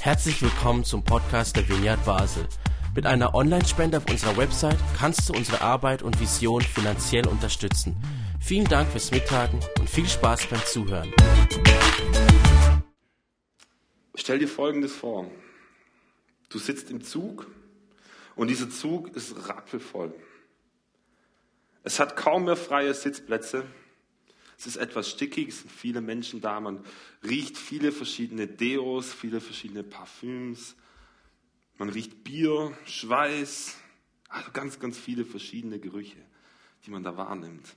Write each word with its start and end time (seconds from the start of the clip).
Herzlich 0.00 0.40
willkommen 0.42 0.84
zum 0.84 1.02
Podcast 1.02 1.56
der 1.56 1.68
Vineyard 1.68 2.04
Basel. 2.04 2.46
Mit 2.94 3.06
einer 3.06 3.34
Online-Spende 3.34 3.98
auf 3.98 4.08
unserer 4.08 4.36
Website 4.36 4.78
kannst 4.96 5.28
du 5.28 5.34
unsere 5.34 5.60
Arbeit 5.60 6.02
und 6.02 6.20
Vision 6.20 6.62
finanziell 6.62 7.26
unterstützen. 7.26 7.96
Vielen 8.40 8.66
Dank 8.66 8.88
fürs 8.90 9.10
Mittagen 9.10 9.60
und 9.78 9.90
viel 9.90 10.08
Spaß 10.08 10.46
beim 10.46 10.64
Zuhören. 10.64 11.12
Stell 14.14 14.38
dir 14.38 14.48
Folgendes 14.48 14.94
vor. 14.94 15.30
Du 16.48 16.58
sitzt 16.58 16.90
im 16.90 17.02
Zug 17.02 17.46
und 18.34 18.48
dieser 18.48 18.70
Zug 18.70 19.14
ist 19.16 19.48
rappelvoll. 19.48 20.14
Es 21.82 22.00
hat 22.00 22.16
kaum 22.16 22.44
mehr 22.44 22.56
freie 22.56 22.94
Sitzplätze. 22.94 23.64
Es 24.58 24.66
ist 24.66 24.76
etwas 24.76 25.10
stickig, 25.10 25.48
es 25.48 25.60
sind 25.60 25.70
viele 25.70 26.00
Menschen 26.00 26.40
da, 26.40 26.60
man 26.60 26.84
riecht 27.22 27.58
viele 27.58 27.92
verschiedene 27.92 28.46
Deos, 28.46 29.12
viele 29.12 29.40
verschiedene 29.40 29.82
Parfüms, 29.82 30.76
man 31.78 31.90
riecht 31.90 32.24
Bier, 32.24 32.76
Schweiß, 32.86 33.76
also 34.28 34.50
ganz, 34.52 34.78
ganz 34.78 34.98
viele 34.98 35.24
verschiedene 35.24 35.78
Gerüche, 35.78 36.16
die 36.84 36.90
man 36.90 37.02
da 37.02 37.16
wahrnimmt. 37.16 37.74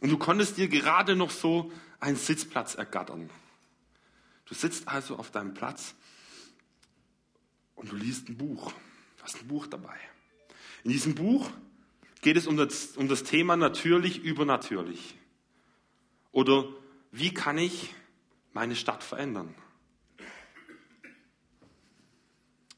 Und 0.00 0.10
du 0.10 0.18
konntest 0.18 0.58
dir 0.58 0.68
gerade 0.68 1.16
noch 1.16 1.30
so 1.30 1.72
einen 1.98 2.16
Sitzplatz 2.16 2.74
ergattern. 2.74 3.30
Du 4.44 4.54
sitzt 4.54 4.86
also 4.86 5.16
auf 5.16 5.30
deinem 5.30 5.54
Platz 5.54 5.94
und 7.74 7.90
du 7.90 7.96
liest 7.96 8.28
ein 8.28 8.36
Buch. 8.36 8.72
Du 9.16 9.22
hast 9.24 9.42
ein 9.42 9.48
Buch 9.48 9.66
dabei. 9.66 9.98
In 10.84 10.92
diesem 10.92 11.14
Buch 11.14 11.50
geht 12.26 12.36
es 12.36 12.48
um 12.48 12.56
das, 12.56 12.96
um 12.96 13.06
das 13.06 13.22
Thema 13.22 13.56
natürlich 13.56 14.24
übernatürlich. 14.24 15.14
Oder 16.32 16.64
wie 17.12 17.32
kann 17.32 17.56
ich 17.56 17.94
meine 18.52 18.74
Stadt 18.74 19.04
verändern? 19.04 19.54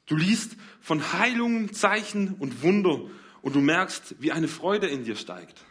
Du 0.05 0.15
liest 0.15 0.55
von 0.81 1.13
Heilungen, 1.13 1.73
Zeichen 1.73 2.35
und 2.35 2.61
Wunder 2.61 3.09
und 3.41 3.55
du 3.55 3.59
merkst, 3.59 4.21
wie 4.21 4.31
eine 4.31 4.47
Freude 4.47 4.85
in 4.85 5.03
dir 5.03 5.15
steigt. 5.15 5.65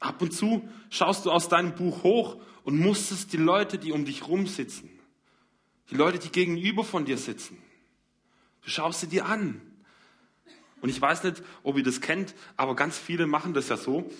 Ab 0.00 0.20
und 0.22 0.32
zu 0.32 0.68
schaust 0.90 1.24
du 1.24 1.30
aus 1.30 1.48
deinem 1.48 1.76
Buch 1.76 2.02
hoch 2.02 2.42
und 2.64 2.80
musstest 2.80 3.32
die 3.32 3.36
Leute, 3.36 3.78
die 3.78 3.92
um 3.92 4.04
dich 4.04 4.26
rum 4.26 4.48
sitzen, 4.48 4.90
die 5.90 5.94
Leute, 5.94 6.18
die 6.18 6.30
gegenüber 6.30 6.82
von 6.82 7.04
dir 7.04 7.16
sitzen, 7.16 7.62
du 8.62 8.70
schaust 8.70 9.02
sie 9.02 9.06
dir 9.06 9.26
an 9.26 9.70
und 10.84 10.90
ich 10.90 11.00
weiß 11.00 11.24
nicht, 11.24 11.42
ob 11.62 11.78
ihr 11.78 11.82
das 11.82 12.02
kennt, 12.02 12.34
aber 12.58 12.76
ganz 12.76 12.98
viele 12.98 13.26
machen 13.26 13.54
das 13.54 13.70
ja 13.70 13.78
so, 13.78 14.10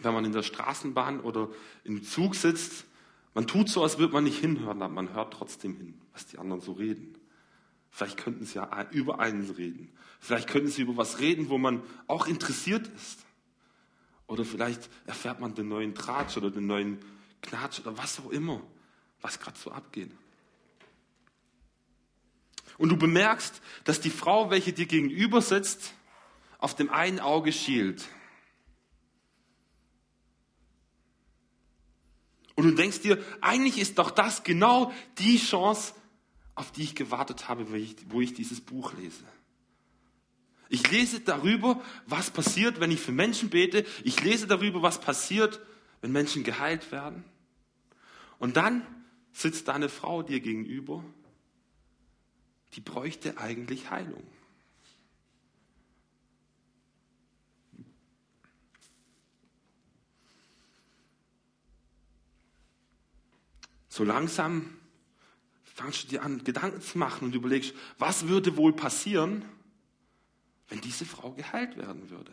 wenn 0.00 0.14
man 0.14 0.24
in 0.24 0.32
der 0.32 0.42
Straßenbahn 0.42 1.20
oder 1.20 1.50
im 1.84 2.02
Zug 2.02 2.34
sitzt, 2.34 2.86
man 3.34 3.46
tut 3.46 3.68
so, 3.68 3.82
als 3.82 3.98
würde 3.98 4.14
man 4.14 4.24
nicht 4.24 4.38
hinhören, 4.38 4.80
aber 4.80 4.94
man 4.94 5.12
hört 5.12 5.34
trotzdem 5.34 5.76
hin, 5.76 6.00
was 6.14 6.24
die 6.24 6.38
anderen 6.38 6.62
so 6.62 6.72
reden. 6.72 7.14
Vielleicht 7.90 8.16
könnten 8.16 8.46
sie 8.46 8.54
ja 8.54 8.86
über 8.90 9.20
einen 9.20 9.50
reden. 9.50 9.92
Vielleicht 10.18 10.48
könnten 10.48 10.68
sie 10.68 10.80
über 10.80 10.96
was 10.96 11.20
reden, 11.20 11.50
wo 11.50 11.58
man 11.58 11.82
auch 12.06 12.26
interessiert 12.26 12.88
ist. 12.88 13.26
Oder 14.26 14.46
vielleicht 14.46 14.88
erfährt 15.04 15.40
man 15.40 15.54
den 15.54 15.68
neuen 15.68 15.94
Tratsch 15.94 16.38
oder 16.38 16.50
den 16.50 16.66
neuen 16.66 17.00
Knatsch 17.42 17.80
oder 17.80 17.98
was 17.98 18.18
auch 18.18 18.30
immer, 18.30 18.62
was 19.20 19.38
gerade 19.40 19.58
so 19.58 19.72
abgeht. 19.72 20.10
Und 22.78 22.88
du 22.88 22.96
bemerkst, 22.96 23.60
dass 23.84 24.00
die 24.00 24.08
Frau, 24.08 24.50
welche 24.50 24.72
dir 24.72 24.86
gegenüber 24.86 25.42
sitzt, 25.42 25.92
auf 26.58 26.74
dem 26.74 26.90
einen 26.90 27.20
Auge 27.20 27.52
schielt. 27.52 28.06
Und 32.56 32.64
du 32.64 32.70
denkst 32.72 33.00
dir, 33.00 33.24
eigentlich 33.40 33.78
ist 33.78 33.98
doch 33.98 34.10
das 34.10 34.42
genau 34.42 34.92
die 35.18 35.38
Chance, 35.38 35.94
auf 36.56 36.72
die 36.72 36.82
ich 36.82 36.96
gewartet 36.96 37.48
habe, 37.48 37.70
wo 37.70 38.20
ich, 38.20 38.34
dieses 38.34 38.60
Buch 38.60 38.92
lese. 38.94 39.22
Ich 40.68 40.90
lese 40.90 41.20
darüber, 41.20 41.80
was 42.06 42.32
passiert, 42.32 42.80
wenn 42.80 42.90
ich 42.90 43.00
für 43.00 43.12
Menschen 43.12 43.48
bete. 43.48 43.86
Ich 44.02 44.24
lese 44.24 44.48
darüber, 44.48 44.82
was 44.82 45.00
passiert, 45.00 45.60
wenn 46.00 46.10
Menschen 46.10 46.42
geheilt 46.42 46.90
werden. 46.90 47.24
Und 48.40 48.56
dann 48.56 48.84
sitzt 49.32 49.68
da 49.68 49.74
eine 49.74 49.88
Frau 49.88 50.24
dir 50.24 50.40
gegenüber, 50.40 51.04
die 52.74 52.80
bräuchte 52.80 53.38
eigentlich 53.38 53.90
Heilung. 53.90 54.26
So 63.98 64.04
langsam 64.04 64.76
fangst 65.64 66.04
du 66.04 66.08
dir 66.08 66.22
an, 66.22 66.44
Gedanken 66.44 66.80
zu 66.80 66.98
machen 66.98 67.24
und 67.24 67.34
überlegst, 67.34 67.74
was 67.98 68.28
würde 68.28 68.56
wohl 68.56 68.72
passieren, 68.72 69.44
wenn 70.68 70.80
diese 70.80 71.04
Frau 71.04 71.32
geheilt 71.32 71.76
werden 71.76 72.08
würde? 72.08 72.32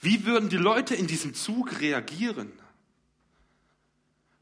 Wie 0.00 0.24
würden 0.24 0.48
die 0.48 0.56
Leute 0.56 0.94
in 0.94 1.06
diesem 1.06 1.34
Zug 1.34 1.80
reagieren? 1.80 2.50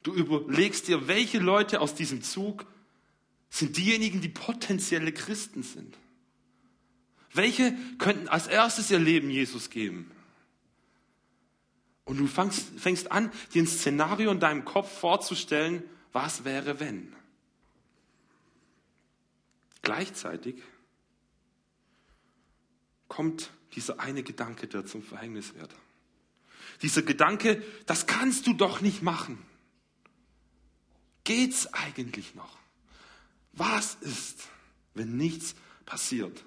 Du 0.04 0.14
überlegst 0.14 0.86
dir, 0.86 1.08
welche 1.08 1.40
Leute 1.40 1.80
aus 1.80 1.96
diesem 1.96 2.22
Zug 2.22 2.66
sind 3.50 3.76
diejenigen, 3.76 4.20
die 4.20 4.28
potenzielle 4.28 5.10
Christen 5.10 5.64
sind. 5.64 5.96
Welche 7.32 7.76
könnten 7.98 8.28
als 8.28 8.46
erstes 8.46 8.92
ihr 8.92 9.00
Leben 9.00 9.28
Jesus 9.28 9.70
geben? 9.70 10.08
Und 12.04 12.18
du 12.18 12.28
fängst, 12.28 12.78
fängst 12.78 13.10
an, 13.10 13.32
dir 13.52 13.62
ein 13.62 13.66
Szenario 13.66 14.30
in 14.30 14.38
deinem 14.38 14.64
Kopf 14.64 15.00
vorzustellen, 15.00 15.82
was 16.12 16.44
wäre, 16.44 16.80
wenn? 16.80 17.14
Gleichzeitig 19.82 20.56
kommt 23.08 23.50
dieser 23.74 24.00
eine 24.00 24.22
Gedanke, 24.22 24.66
der 24.66 24.86
zum 24.86 25.02
Verhängnis 25.02 25.54
wird. 25.54 25.74
Dieser 26.82 27.02
Gedanke, 27.02 27.62
das 27.86 28.06
kannst 28.06 28.46
du 28.46 28.52
doch 28.52 28.80
nicht 28.80 29.02
machen. 29.02 29.38
Geht's 31.24 31.72
eigentlich 31.72 32.34
noch? 32.34 32.58
Was 33.52 33.96
ist, 33.96 34.48
wenn 34.94 35.16
nichts 35.16 35.54
passiert? 35.84 36.44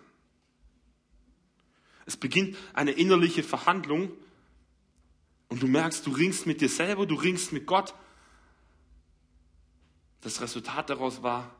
Es 2.05 2.17
beginnt 2.17 2.57
eine 2.73 2.91
innerliche 2.91 3.43
Verhandlung 3.43 4.11
und 5.49 5.61
du 5.61 5.67
merkst, 5.67 6.05
du 6.05 6.11
ringst 6.11 6.45
mit 6.45 6.61
dir 6.61 6.69
selber, 6.69 7.05
du 7.05 7.15
ringst 7.15 7.51
mit 7.51 7.65
Gott 7.65 7.93
das 10.21 10.41
Resultat 10.41 10.89
daraus 10.89 11.23
war, 11.23 11.53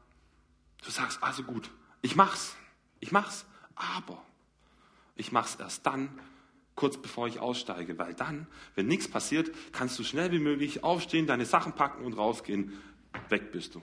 du 0.83 0.91
sagst, 0.91 1.21
also 1.21 1.43
gut, 1.43 1.69
ich 2.01 2.15
mach's, 2.15 2.55
ich 2.99 3.11
mach's, 3.11 3.45
aber 3.75 4.23
ich 5.15 5.31
mach's 5.31 5.55
erst 5.55 5.85
dann, 5.85 6.19
kurz 6.75 6.97
bevor 6.97 7.27
ich 7.27 7.39
aussteige, 7.39 7.97
weil 7.97 8.13
dann, 8.13 8.47
wenn 8.75 8.87
nichts 8.87 9.07
passiert, 9.07 9.51
kannst 9.71 9.99
du 9.99 10.03
schnell 10.03 10.31
wie 10.31 10.39
möglich 10.39 10.83
aufstehen, 10.83 11.27
deine 11.27 11.45
Sachen 11.45 11.73
packen 11.73 12.03
und 12.05 12.13
rausgehen. 12.13 12.81
Weg 13.29 13.51
bist 13.51 13.75
du. 13.75 13.81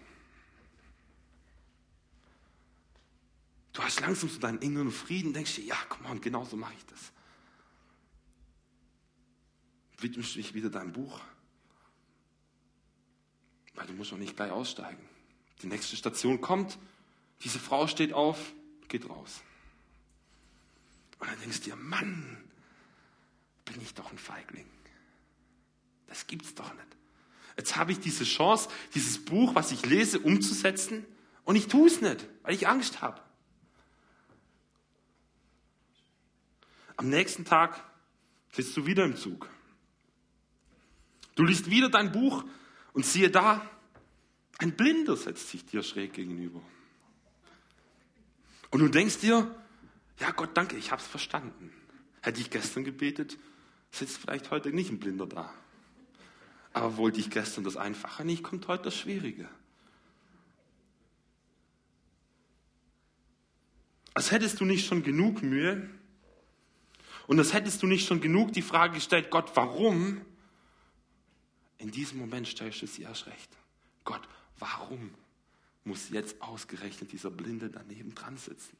Du 3.72 3.82
hast 3.82 4.00
langsam 4.00 4.28
so 4.28 4.40
deinen 4.40 4.58
inneren 4.58 4.90
Frieden, 4.90 5.32
denkst 5.32 5.56
dir, 5.56 5.64
ja, 5.64 5.76
komm 5.88 6.06
on, 6.06 6.20
genau 6.20 6.44
so 6.44 6.56
mache 6.56 6.74
ich 6.76 6.86
das. 6.86 7.12
Widmest 9.98 10.34
dich 10.34 10.54
wieder 10.54 10.70
deinem 10.70 10.92
Buch, 10.92 11.20
weil 13.78 13.86
du 13.86 13.92
musst 13.92 14.10
noch 14.10 14.18
nicht 14.18 14.36
gleich 14.36 14.50
aussteigen. 14.50 15.02
Die 15.62 15.68
nächste 15.68 15.96
Station 15.96 16.40
kommt, 16.40 16.78
diese 17.42 17.60
Frau 17.60 17.86
steht 17.86 18.12
auf, 18.12 18.52
geht 18.88 19.08
raus. 19.08 19.40
Und 21.20 21.30
dann 21.30 21.40
denkst 21.40 21.60
du 21.60 21.64
dir, 21.70 21.76
Mann, 21.76 22.42
bin 23.64 23.80
ich 23.80 23.94
doch 23.94 24.10
ein 24.10 24.18
Feigling. 24.18 24.66
Das 26.08 26.26
gibt's 26.26 26.54
doch 26.54 26.72
nicht. 26.74 26.86
Jetzt 27.56 27.76
habe 27.76 27.92
ich 27.92 28.00
diese 28.00 28.24
Chance, 28.24 28.68
dieses 28.94 29.24
Buch, 29.24 29.54
was 29.54 29.70
ich 29.70 29.86
lese, 29.86 30.18
umzusetzen 30.18 31.04
und 31.44 31.54
ich 31.54 31.68
tue 31.68 31.86
es 31.86 32.00
nicht, 32.00 32.26
weil 32.42 32.54
ich 32.54 32.66
Angst 32.66 33.00
habe. 33.00 33.20
Am 36.96 37.08
nächsten 37.08 37.44
Tag 37.44 37.84
sitzt 38.52 38.76
du 38.76 38.86
wieder 38.86 39.04
im 39.04 39.16
Zug. 39.16 39.48
Du 41.36 41.44
liest 41.44 41.70
wieder 41.70 41.88
dein 41.88 42.10
Buch 42.10 42.44
und 42.92 43.06
siehe 43.06 43.30
da, 43.30 43.68
ein 44.58 44.72
Blinder 44.72 45.16
setzt 45.16 45.48
sich 45.48 45.64
dir 45.64 45.82
schräg 45.82 46.12
gegenüber. 46.12 46.60
Und 48.70 48.80
du 48.80 48.88
denkst 48.88 49.18
dir, 49.18 49.54
ja 50.18 50.30
Gott, 50.32 50.50
danke, 50.56 50.76
ich 50.76 50.90
habe 50.90 51.00
es 51.00 51.08
verstanden. 51.08 51.72
Hätte 52.20 52.40
ich 52.40 52.50
gestern 52.50 52.84
gebetet, 52.84 53.38
sitzt 53.92 54.18
vielleicht 54.18 54.50
heute 54.50 54.70
nicht 54.70 54.90
ein 54.90 54.98
Blinder 54.98 55.26
da. 55.26 55.52
Aber 56.72 56.96
wollte 56.96 57.20
ich 57.20 57.30
gestern 57.30 57.64
das 57.64 57.76
Einfache 57.76 58.24
nicht, 58.24 58.42
kommt 58.42 58.66
heute 58.68 58.84
das 58.84 58.96
Schwierige. 58.96 59.48
Als 64.12 64.32
hättest 64.32 64.60
du 64.60 64.64
nicht 64.64 64.86
schon 64.86 65.04
genug 65.04 65.42
Mühe 65.42 65.88
und 67.28 67.38
als 67.38 67.52
hättest 67.52 67.82
du 67.82 67.86
nicht 67.86 68.06
schon 68.06 68.20
genug 68.20 68.52
die 68.52 68.62
Frage 68.62 68.94
gestellt, 68.94 69.30
Gott, 69.30 69.52
warum? 69.54 70.20
In 71.78 71.92
diesem 71.92 72.18
Moment 72.18 72.48
stellst 72.48 72.82
du 72.82 72.88
sie 72.88 73.02
erst 73.02 73.26
recht. 73.26 73.56
Gott, 74.04 74.28
warum 74.58 75.14
muss 75.84 76.10
jetzt 76.10 76.40
ausgerechnet 76.42 77.12
dieser 77.12 77.30
Blinde 77.30 77.70
daneben 77.70 78.14
dran 78.14 78.36
sitzen? 78.36 78.76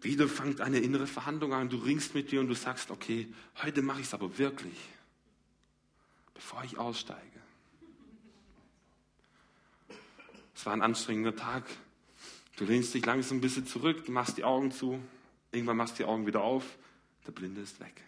Wieder 0.00 0.28
fängt 0.28 0.60
eine 0.60 0.78
innere 0.78 1.06
Verhandlung 1.06 1.52
an. 1.52 1.68
Du 1.68 1.78
ringst 1.78 2.14
mit 2.14 2.30
dir 2.30 2.40
und 2.40 2.48
du 2.48 2.54
sagst, 2.54 2.90
okay, 2.90 3.32
heute 3.62 3.82
mache 3.82 4.00
ich 4.00 4.06
es 4.06 4.14
aber 4.14 4.38
wirklich, 4.38 4.76
bevor 6.34 6.62
ich 6.64 6.78
aussteige. 6.78 7.20
Es 10.54 10.64
war 10.64 10.72
ein 10.72 10.82
anstrengender 10.82 11.34
Tag. 11.34 11.64
Du 12.56 12.64
lehnst 12.64 12.94
dich 12.94 13.04
langsam 13.04 13.38
ein 13.38 13.40
bisschen 13.42 13.66
zurück, 13.66 14.06
du 14.06 14.12
machst 14.12 14.38
die 14.38 14.44
Augen 14.44 14.70
zu, 14.70 15.02
irgendwann 15.52 15.76
machst 15.76 15.94
du 15.94 16.04
die 16.04 16.08
Augen 16.08 16.26
wieder 16.26 16.42
auf, 16.42 16.64
der 17.26 17.32
Blinde 17.32 17.60
ist 17.60 17.80
weg. 17.80 18.02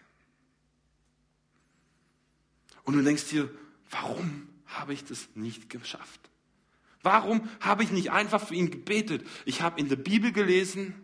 Und 2.89 2.97
du 2.97 3.03
denkst 3.03 3.29
dir, 3.29 3.47
warum 3.91 4.49
habe 4.65 4.95
ich 4.95 5.05
das 5.05 5.29
nicht 5.35 5.69
geschafft? 5.69 6.21
Warum 7.03 7.47
habe 7.59 7.83
ich 7.83 7.91
nicht 7.91 8.09
einfach 8.09 8.43
für 8.43 8.55
ihn 8.55 8.71
gebetet? 8.71 9.27
Ich 9.45 9.61
habe 9.61 9.79
in 9.79 9.89
der 9.89 9.95
Bibel 9.95 10.31
gelesen, 10.31 10.95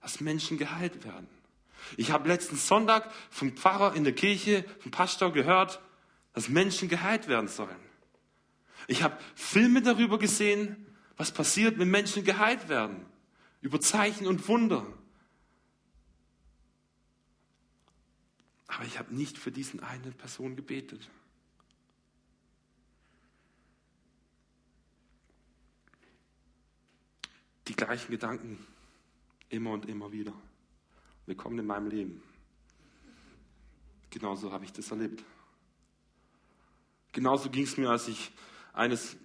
dass 0.00 0.20
Menschen 0.20 0.58
geheilt 0.58 1.04
werden. 1.04 1.26
Ich 1.96 2.12
habe 2.12 2.28
letzten 2.28 2.54
Sonntag 2.54 3.10
vom 3.30 3.50
Pfarrer 3.50 3.96
in 3.96 4.04
der 4.04 4.12
Kirche, 4.12 4.64
vom 4.78 4.92
Pastor 4.92 5.32
gehört, 5.32 5.80
dass 6.34 6.48
Menschen 6.48 6.88
geheilt 6.88 7.26
werden 7.26 7.48
sollen. 7.48 7.74
Ich 8.86 9.02
habe 9.02 9.18
Filme 9.34 9.82
darüber 9.82 10.20
gesehen, 10.20 10.86
was 11.16 11.32
passiert, 11.32 11.80
wenn 11.80 11.90
Menschen 11.90 12.22
geheilt 12.22 12.68
werden. 12.68 13.04
Über 13.60 13.80
Zeichen 13.80 14.28
und 14.28 14.46
Wunder. 14.46 14.86
Aber 18.74 18.86
ich 18.86 18.98
habe 18.98 19.14
nicht 19.14 19.36
für 19.36 19.52
diesen 19.52 19.80
eine 19.80 20.12
Person 20.12 20.56
gebetet. 20.56 21.10
Die 27.68 27.76
gleichen 27.76 28.10
Gedanken 28.10 28.66
Immer 29.50 29.72
und 29.72 29.86
immer 29.86 30.10
wieder. 30.10 30.32
Willkommen 31.26 31.58
in 31.58 31.66
meinem 31.66 31.88
Leben. 31.88 32.22
Genauso 34.08 34.50
habe 34.50 34.64
ich 34.64 34.72
das 34.72 34.90
erlebt. 34.90 35.22
Genauso 37.12 37.50
ging 37.50 37.64
es 37.64 37.76
mir, 37.76 37.90
als 37.90 38.08
ich 38.08 38.32
eines 38.72 39.18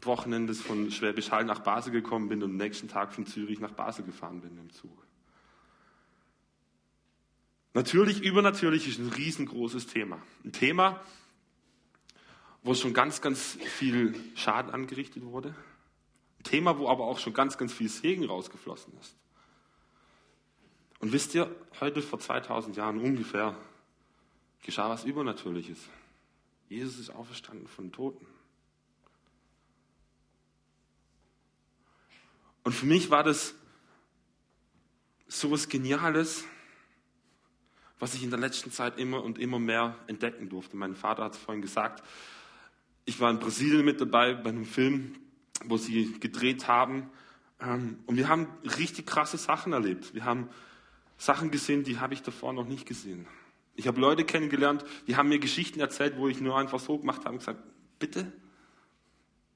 Wochenendes 0.00 0.60
von 0.60 0.92
Schwäbisch 0.92 1.32
Hall 1.32 1.44
nach 1.44 1.58
Basel 1.58 1.90
gekommen 1.90 2.28
bin 2.28 2.44
und 2.44 2.50
am 2.50 2.56
nächsten 2.58 2.86
Tag 2.86 3.12
von 3.12 3.26
Zürich 3.26 3.58
nach 3.58 3.72
Basel 3.72 4.04
gefahren 4.04 4.40
bin 4.40 4.56
im 4.56 4.70
Zug. 4.70 5.04
Natürlich, 7.74 8.22
übernatürlich 8.22 8.86
ist 8.86 8.98
ein 8.98 9.08
riesengroßes 9.08 9.86
Thema. 9.86 10.20
Ein 10.44 10.52
Thema, 10.52 11.00
wo 12.62 12.74
schon 12.74 12.92
ganz, 12.92 13.20
ganz 13.20 13.58
viel 13.78 14.14
Schaden 14.34 14.70
angerichtet 14.72 15.24
wurde. 15.24 15.54
Ein 16.38 16.44
Thema, 16.44 16.78
wo 16.78 16.88
aber 16.88 17.04
auch 17.04 17.18
schon 17.18 17.32
ganz, 17.32 17.56
ganz 17.56 17.72
viel 17.72 17.88
Segen 17.88 18.24
rausgeflossen 18.26 18.92
ist. 19.00 19.16
Und 21.00 21.12
wisst 21.12 21.34
ihr, 21.34 21.54
heute 21.80 22.02
vor 22.02 22.20
2000 22.20 22.76
Jahren 22.76 22.98
ungefähr 22.98 23.56
geschah 24.62 24.90
was 24.90 25.04
Übernatürliches. 25.04 25.78
Jesus 26.68 26.98
ist 26.98 27.10
auferstanden 27.10 27.66
von 27.66 27.90
Toten. 27.90 28.26
Und 32.64 32.72
für 32.72 32.86
mich 32.86 33.10
war 33.10 33.24
das 33.24 33.54
so 35.26 35.50
was 35.50 35.68
Geniales, 35.68 36.44
was 38.02 38.14
ich 38.14 38.24
in 38.24 38.30
der 38.30 38.40
letzten 38.40 38.72
Zeit 38.72 38.98
immer 38.98 39.22
und 39.22 39.38
immer 39.38 39.60
mehr 39.60 39.94
entdecken 40.08 40.48
durfte. 40.48 40.76
Mein 40.76 40.96
Vater 40.96 41.22
hat 41.22 41.34
es 41.34 41.38
vorhin 41.38 41.62
gesagt. 41.62 42.02
Ich 43.04 43.20
war 43.20 43.30
in 43.30 43.38
Brasilien 43.38 43.84
mit 43.84 44.00
dabei 44.00 44.34
bei 44.34 44.50
einem 44.50 44.64
Film, 44.64 45.14
wo 45.66 45.76
sie 45.76 46.18
gedreht 46.18 46.66
haben. 46.66 47.08
Ähm, 47.60 48.00
und 48.06 48.16
wir 48.16 48.28
haben 48.28 48.48
richtig 48.76 49.06
krasse 49.06 49.38
Sachen 49.38 49.72
erlebt. 49.72 50.14
Wir 50.14 50.24
haben 50.24 50.48
Sachen 51.16 51.52
gesehen, 51.52 51.84
die 51.84 52.00
habe 52.00 52.12
ich 52.14 52.22
davor 52.22 52.52
noch 52.52 52.66
nicht 52.66 52.86
gesehen. 52.86 53.28
Ich 53.76 53.86
habe 53.86 54.00
Leute 54.00 54.24
kennengelernt, 54.24 54.84
die 55.06 55.14
haben 55.14 55.28
mir 55.28 55.38
Geschichten 55.38 55.78
erzählt, 55.78 56.16
wo 56.16 56.26
ich 56.26 56.40
nur 56.40 56.58
einfach 56.58 56.80
so 56.80 56.98
gemacht 56.98 57.20
habe 57.20 57.34
und 57.34 57.38
gesagt, 57.38 57.62
bitte? 58.00 58.32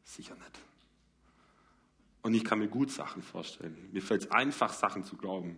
Sicher 0.04 0.36
nicht. 0.36 0.60
Und 2.22 2.32
ich 2.34 2.44
kann 2.44 2.60
mir 2.60 2.68
gut 2.68 2.92
Sachen 2.92 3.22
vorstellen. 3.22 3.88
Mir 3.90 4.02
fällt 4.02 4.22
es 4.22 4.30
einfach, 4.30 4.72
Sachen 4.72 5.02
zu 5.02 5.16
glauben. 5.16 5.56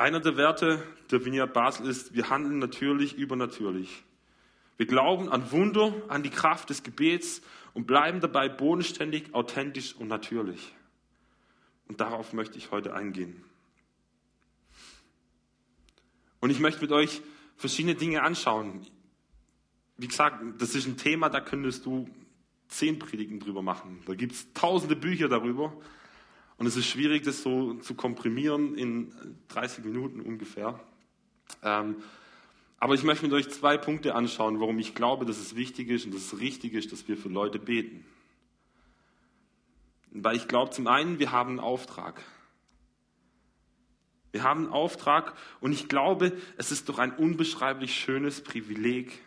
Einer 0.00 0.20
der 0.20 0.38
Werte 0.38 0.82
der 1.10 1.26
Vineyard 1.26 1.52
Basel 1.52 1.86
ist, 1.86 2.14
wir 2.14 2.30
handeln 2.30 2.58
natürlich 2.58 3.18
übernatürlich. 3.18 4.02
Wir 4.78 4.86
glauben 4.86 5.28
an 5.28 5.52
Wunder, 5.52 5.92
an 6.08 6.22
die 6.22 6.30
Kraft 6.30 6.70
des 6.70 6.82
Gebets 6.82 7.42
und 7.74 7.86
bleiben 7.86 8.20
dabei 8.20 8.48
bodenständig, 8.48 9.34
authentisch 9.34 9.94
und 9.94 10.08
natürlich. 10.08 10.74
Und 11.86 12.00
darauf 12.00 12.32
möchte 12.32 12.56
ich 12.56 12.70
heute 12.70 12.94
eingehen. 12.94 13.44
Und 16.40 16.48
ich 16.48 16.60
möchte 16.60 16.80
mit 16.80 16.92
euch 16.92 17.20
verschiedene 17.58 17.94
Dinge 17.94 18.22
anschauen. 18.22 18.86
Wie 19.98 20.08
gesagt, 20.08 20.42
das 20.62 20.74
ist 20.74 20.86
ein 20.86 20.96
Thema, 20.96 21.28
da 21.28 21.42
könntest 21.42 21.84
du 21.84 22.08
zehn 22.68 22.98
Predigen 22.98 23.38
drüber 23.38 23.60
machen. 23.60 24.02
Da 24.06 24.14
gibt 24.14 24.32
es 24.32 24.50
tausende 24.54 24.96
Bücher 24.96 25.28
darüber. 25.28 25.74
Und 26.60 26.66
es 26.66 26.76
ist 26.76 26.88
schwierig, 26.88 27.22
das 27.22 27.42
so 27.42 27.72
zu 27.76 27.94
komprimieren 27.94 28.74
in 28.74 29.14
30 29.48 29.82
Minuten 29.82 30.20
ungefähr. 30.20 30.78
Ähm, 31.62 31.96
aber 32.78 32.92
ich 32.92 33.02
möchte 33.02 33.24
mit 33.24 33.32
euch 33.32 33.48
zwei 33.48 33.78
Punkte 33.78 34.14
anschauen, 34.14 34.60
warum 34.60 34.78
ich 34.78 34.94
glaube, 34.94 35.24
dass 35.24 35.38
es 35.38 35.56
wichtig 35.56 35.88
ist 35.88 36.04
und 36.04 36.14
dass 36.14 36.34
es 36.34 36.38
richtig 36.38 36.74
ist, 36.74 36.92
dass 36.92 37.08
wir 37.08 37.16
für 37.16 37.30
Leute 37.30 37.58
beten. 37.58 38.04
Weil 40.10 40.36
ich 40.36 40.48
glaube, 40.48 40.70
zum 40.70 40.86
einen, 40.86 41.18
wir 41.18 41.32
haben 41.32 41.48
einen 41.48 41.60
Auftrag. 41.60 42.22
Wir 44.30 44.42
haben 44.42 44.64
einen 44.64 44.72
Auftrag 44.72 45.32
und 45.62 45.72
ich 45.72 45.88
glaube, 45.88 46.36
es 46.58 46.70
ist 46.72 46.90
doch 46.90 46.98
ein 46.98 47.12
unbeschreiblich 47.12 47.94
schönes 47.94 48.42
Privileg, 48.42 49.18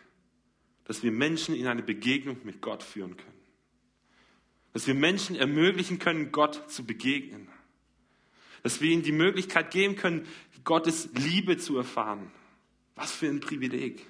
dass 0.84 1.02
wir 1.02 1.10
Menschen 1.10 1.56
in 1.56 1.66
eine 1.66 1.82
Begegnung 1.82 2.36
mit 2.44 2.60
Gott 2.60 2.84
führen 2.84 3.16
können. 3.16 3.33
Dass 4.74 4.86
wir 4.86 4.94
Menschen 4.94 5.36
ermöglichen 5.36 5.98
können, 5.98 6.30
Gott 6.30 6.70
zu 6.70 6.84
begegnen. 6.84 7.48
Dass 8.62 8.82
wir 8.82 8.90
ihnen 8.90 9.02
die 9.02 9.12
Möglichkeit 9.12 9.70
geben 9.70 9.96
können, 9.96 10.26
Gottes 10.64 11.10
Liebe 11.14 11.56
zu 11.56 11.78
erfahren. 11.78 12.30
Was 12.96 13.12
für 13.12 13.28
ein 13.28 13.40
Privileg. 13.40 14.06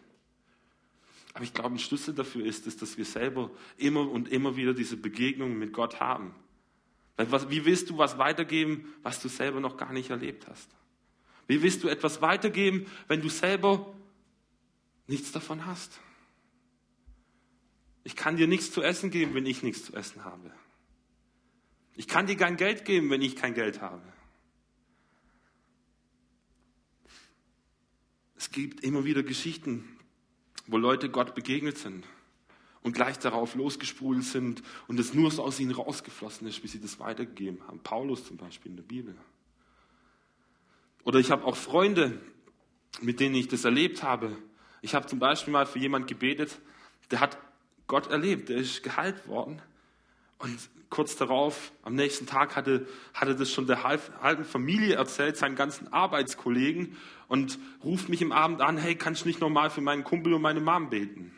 Aber 1.34 1.42
ich 1.42 1.52
glaube, 1.52 1.74
ein 1.74 1.78
Schlüssel 1.80 2.14
dafür 2.14 2.46
ist 2.46 2.66
es, 2.66 2.76
dass 2.76 2.96
wir 2.96 3.04
selber 3.04 3.50
immer 3.76 4.08
und 4.08 4.28
immer 4.28 4.56
wieder 4.56 4.72
diese 4.72 4.96
Begegnungen 4.96 5.58
mit 5.58 5.72
Gott 5.72 6.00
haben. 6.00 6.34
Wie 7.16 7.64
willst 7.64 7.90
du 7.90 7.98
was 7.98 8.18
weitergeben, 8.18 8.92
was 9.02 9.20
du 9.20 9.28
selber 9.28 9.60
noch 9.60 9.76
gar 9.76 9.92
nicht 9.92 10.10
erlebt 10.10 10.46
hast? 10.48 10.70
Wie 11.46 11.62
willst 11.62 11.82
du 11.82 11.88
etwas 11.88 12.22
weitergeben, 12.22 12.86
wenn 13.08 13.20
du 13.20 13.28
selber 13.28 13.92
nichts 15.06 15.32
davon 15.32 15.66
hast? 15.66 16.00
Ich 18.04 18.16
kann 18.16 18.36
dir 18.36 18.46
nichts 18.46 18.70
zu 18.70 18.82
essen 18.82 19.10
geben, 19.10 19.34
wenn 19.34 19.46
ich 19.46 19.62
nichts 19.62 19.86
zu 19.86 19.94
essen 19.94 20.24
habe. 20.24 20.52
Ich 21.96 22.06
kann 22.06 22.26
dir 22.26 22.36
kein 22.36 22.56
Geld 22.56 22.84
geben, 22.84 23.10
wenn 23.10 23.22
ich 23.22 23.34
kein 23.34 23.54
Geld 23.54 23.80
habe. 23.80 24.02
Es 28.36 28.50
gibt 28.50 28.80
immer 28.84 29.04
wieder 29.04 29.22
Geschichten, 29.22 29.96
wo 30.66 30.76
Leute 30.76 31.08
Gott 31.08 31.34
begegnet 31.34 31.78
sind 31.78 32.06
und 32.82 32.92
gleich 32.92 33.18
darauf 33.18 33.54
losgesprudelt 33.54 34.24
sind 34.24 34.62
und 34.86 35.00
es 35.00 35.14
nur 35.14 35.30
so 35.30 35.42
aus 35.42 35.58
ihnen 35.58 35.72
rausgeflossen 35.72 36.46
ist, 36.46 36.62
wie 36.62 36.68
sie 36.68 36.80
das 36.80 37.00
weitergegeben 37.00 37.66
haben. 37.66 37.80
Paulus 37.80 38.26
zum 38.26 38.36
Beispiel 38.36 38.72
in 38.72 38.76
der 38.76 38.84
Bibel. 38.84 39.16
Oder 41.04 41.20
ich 41.20 41.30
habe 41.30 41.44
auch 41.44 41.56
Freunde, 41.56 42.20
mit 43.00 43.20
denen 43.20 43.34
ich 43.34 43.48
das 43.48 43.64
erlebt 43.64 44.02
habe. 44.02 44.36
Ich 44.82 44.94
habe 44.94 45.06
zum 45.06 45.18
Beispiel 45.18 45.52
mal 45.52 45.66
für 45.66 45.78
jemanden 45.78 46.06
gebetet, 46.06 46.60
der 47.10 47.20
hat 47.20 47.38
Gott 47.86 48.08
erlebt, 48.08 48.48
der 48.48 48.56
ist 48.56 48.82
geheilt 48.82 49.28
worden. 49.28 49.60
Und 50.38 50.58
kurz 50.90 51.16
darauf, 51.16 51.72
am 51.82 51.94
nächsten 51.94 52.26
Tag, 52.26 52.56
hatte, 52.56 52.86
hatte 53.14 53.34
das 53.34 53.50
schon 53.50 53.66
der 53.66 53.82
halben 53.82 54.44
Familie 54.44 54.94
erzählt, 54.94 55.36
seinen 55.36 55.56
ganzen 55.56 55.92
Arbeitskollegen, 55.92 56.96
und 57.26 57.58
ruft 57.82 58.08
mich 58.08 58.22
im 58.22 58.32
Abend 58.32 58.60
an, 58.60 58.76
hey, 58.76 58.94
kannst 58.94 59.24
du 59.24 59.28
nicht 59.28 59.40
nochmal 59.40 59.70
für 59.70 59.80
meinen 59.80 60.04
Kumpel 60.04 60.34
und 60.34 60.42
meine 60.42 60.60
Mom 60.60 60.90
beten? 60.90 61.36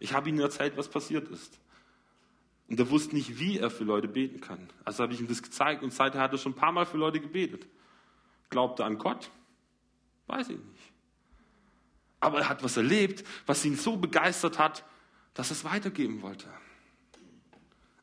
Ich 0.00 0.12
habe 0.14 0.28
ihnen 0.28 0.40
erzählt, 0.40 0.76
was 0.76 0.88
passiert 0.88 1.28
ist. 1.28 1.58
Und 2.68 2.78
er 2.80 2.90
wusste 2.90 3.14
nicht, 3.14 3.38
wie 3.38 3.58
er 3.58 3.70
für 3.70 3.84
Leute 3.84 4.08
beten 4.08 4.40
kann. 4.40 4.68
Also 4.84 5.02
habe 5.02 5.12
ich 5.12 5.20
ihm 5.20 5.28
das 5.28 5.42
gezeigt 5.42 5.82
und 5.82 5.92
seither 5.92 6.20
hat 6.20 6.32
er 6.32 6.38
schon 6.38 6.52
ein 6.52 6.56
paar 6.56 6.72
Mal 6.72 6.86
für 6.86 6.96
Leute 6.96 7.20
gebetet. 7.20 7.66
Glaubt 8.50 8.80
er 8.80 8.86
an 8.86 8.98
Gott? 8.98 9.30
Weiß 10.26 10.48
ich 10.48 10.58
nicht. 10.58 10.92
Aber 12.20 12.40
er 12.40 12.48
hat 12.48 12.62
was 12.62 12.76
erlebt, 12.76 13.24
was 13.46 13.64
ihn 13.64 13.76
so 13.76 13.96
begeistert 13.96 14.58
hat, 14.58 14.84
dass 15.34 15.50
er 15.50 15.56
es 15.56 15.64
weitergeben 15.64 16.22
wollte. 16.22 16.48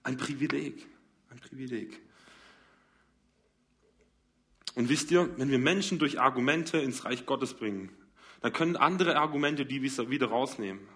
Ein 0.04 0.18
Privileg. 0.18 0.88
Ein 1.30 1.40
Privileg. 1.40 2.02
Und 4.76 4.90
wisst 4.90 5.12
ihr, 5.12 5.38
wenn 5.38 5.50
wir 5.50 5.60
Menschen 5.60 6.00
durch 6.00 6.20
Argumente 6.20 6.78
ins 6.78 7.06
Reich 7.06 7.26
Gottes 7.26 7.54
bringen, 7.54 7.92
dann 8.42 8.54
können 8.54 8.78
andere 8.78 9.18
Argumente 9.18 9.66
die 9.66 9.82
wieder 9.82 10.28
rausnehmen. 10.28 10.88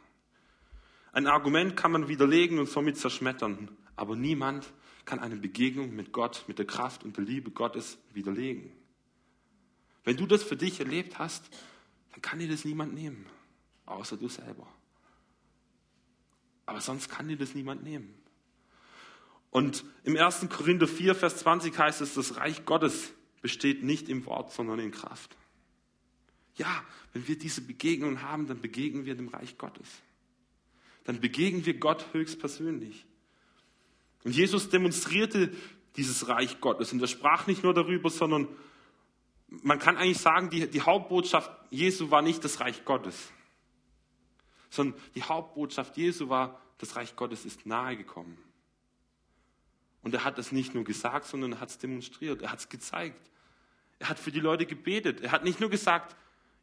Ein 1.12 1.28
Argument 1.28 1.76
kann 1.76 1.92
man 1.92 2.08
widerlegen 2.08 2.60
und 2.60 2.70
somit 2.70 2.98
zerschmettern, 2.98 3.70
aber 3.96 4.16
niemand 4.16 4.74
kann 5.06 5.20
eine 5.20 5.36
Begegnung 5.36 5.96
mit 5.96 6.12
Gott, 6.12 6.46
mit 6.48 6.58
der 6.58 6.66
Kraft 6.66 7.04
und 7.04 7.18
der 7.18 7.24
Liebe 7.24 7.52
Gottes 7.52 7.98
widerlegen. 8.14 8.72
Wenn 10.04 10.18
du 10.18 10.26
das 10.26 10.44
für 10.44 10.56
dich 10.56 10.80
erlebt 10.80 11.20
hast, 11.20 11.50
dann 12.12 12.22
kann 12.22 12.40
dir 12.40 12.48
das 12.48 12.66
niemand 12.66 12.94
nehmen, 12.94 13.26
außer 13.86 14.18
du 14.18 14.28
selber. 14.28 14.68
Aber 16.74 16.82
sonst 16.82 17.08
kann 17.08 17.28
dir 17.28 17.38
das 17.38 17.54
niemand 17.54 17.84
nehmen. 17.84 18.12
Und 19.52 19.86
im 20.04 20.18
1. 20.18 20.48
Korinther 20.50 20.88
4, 20.88 21.14
Vers 21.14 21.38
20 21.38 21.78
heißt 21.78 22.02
es, 22.02 22.16
das 22.16 22.38
Reich 22.38 22.66
Gottes 22.66 23.14
besteht 23.44 23.84
nicht 23.84 24.10
im 24.10 24.26
Wort, 24.26 24.52
sondern 24.52 24.80
in 24.80 24.90
Kraft. 24.90 25.38
Ja, 26.56 26.84
wenn 27.14 27.28
wir 27.28 27.38
diese 27.38 27.62
Begegnung 27.62 28.24
haben, 28.24 28.48
dann 28.48 28.60
begegnen 28.60 29.06
wir 29.06 29.14
dem 29.14 29.28
Reich 29.28 29.60
Gottes. 29.60 29.88
Dann 31.04 31.22
begegnen 31.22 31.64
wir 31.64 31.76
Gott 31.76 32.08
höchstpersönlich. 32.12 33.06
Und 34.24 34.32
Jesus 34.32 34.70
demonstrierte 34.70 35.54
dieses 35.96 36.28
Reich 36.28 36.60
Gottes 36.60 36.92
und 36.92 37.00
er 37.02 37.08
sprach 37.08 37.46
nicht 37.46 37.62
nur 37.62 37.76
darüber, 37.76 38.10
sondern 38.10 38.48
man 39.48 39.78
kann 39.78 39.98
eigentlich 39.98 40.18
sagen, 40.18 40.50
die, 40.50 40.68
die 40.68 40.82
Hauptbotschaft 40.82 41.52
Jesu 41.70 42.10
war 42.10 42.24
nicht 42.24 42.44
das 42.44 42.60
Reich 42.62 42.84
Gottes, 42.84 43.32
sondern 44.74 45.00
die 45.14 45.22
Hauptbotschaft 45.22 45.96
Jesu 45.98 46.30
war, 46.30 46.60
das 46.84 46.96
Reich 46.96 47.16
Gottes 47.16 47.46
ist 47.46 47.66
nahe 47.66 47.98
gekommen. 47.98 48.38
Und 50.02 50.14
er 50.14 50.26
hat 50.26 50.38
es 50.38 50.52
nicht 50.52 50.76
nur 50.76 50.84
gesagt, 50.84 51.26
sondern 51.26 51.54
er 51.54 51.60
hat 51.62 51.70
es 51.70 51.78
demonstriert, 51.78 52.42
er 52.42 52.52
hat 52.52 52.60
es 52.60 52.70
gezeigt. 52.70 53.30
Er 54.00 54.10
hat 54.10 54.20
für 54.20 54.32
die 54.32 54.42
Leute 54.42 54.66
gebetet. 54.66 55.22
Er 55.22 55.32
hat 55.32 55.46
nicht 55.46 55.62
nur 55.62 55.70
gesagt, 55.70 56.16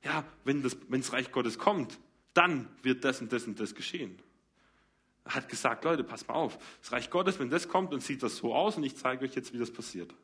ja, 0.03 0.25
wenn 0.45 0.63
das, 0.63 0.77
wenn 0.89 1.01
das 1.01 1.13
Reich 1.13 1.33
Gottes 1.33 1.59
kommt, 1.59 1.99
dann 2.35 2.69
wird 2.83 3.05
das 3.05 3.21
und 3.21 3.33
das 3.33 3.47
und 3.47 3.59
das 3.59 3.75
geschehen. 3.75 4.21
Er 5.25 5.35
hat 5.35 5.49
gesagt, 5.49 5.85
Leute, 5.85 6.05
passt 6.05 6.29
mal 6.29 6.35
auf. 6.35 6.59
Das 6.83 6.93
Reich 6.93 7.11
Gottes, 7.11 7.39
wenn 7.39 7.51
das 7.51 7.69
kommt, 7.69 7.93
dann 7.93 8.01
sieht 8.01 8.23
das 8.23 8.37
so 8.37 8.55
aus 8.55 8.77
und 8.77 8.85
ich 8.85 8.97
zeige 8.97 9.25
euch 9.25 9.35
jetzt, 9.35 9.53
wie 9.55 9.59
das 9.59 9.73
passiert. 9.73 10.15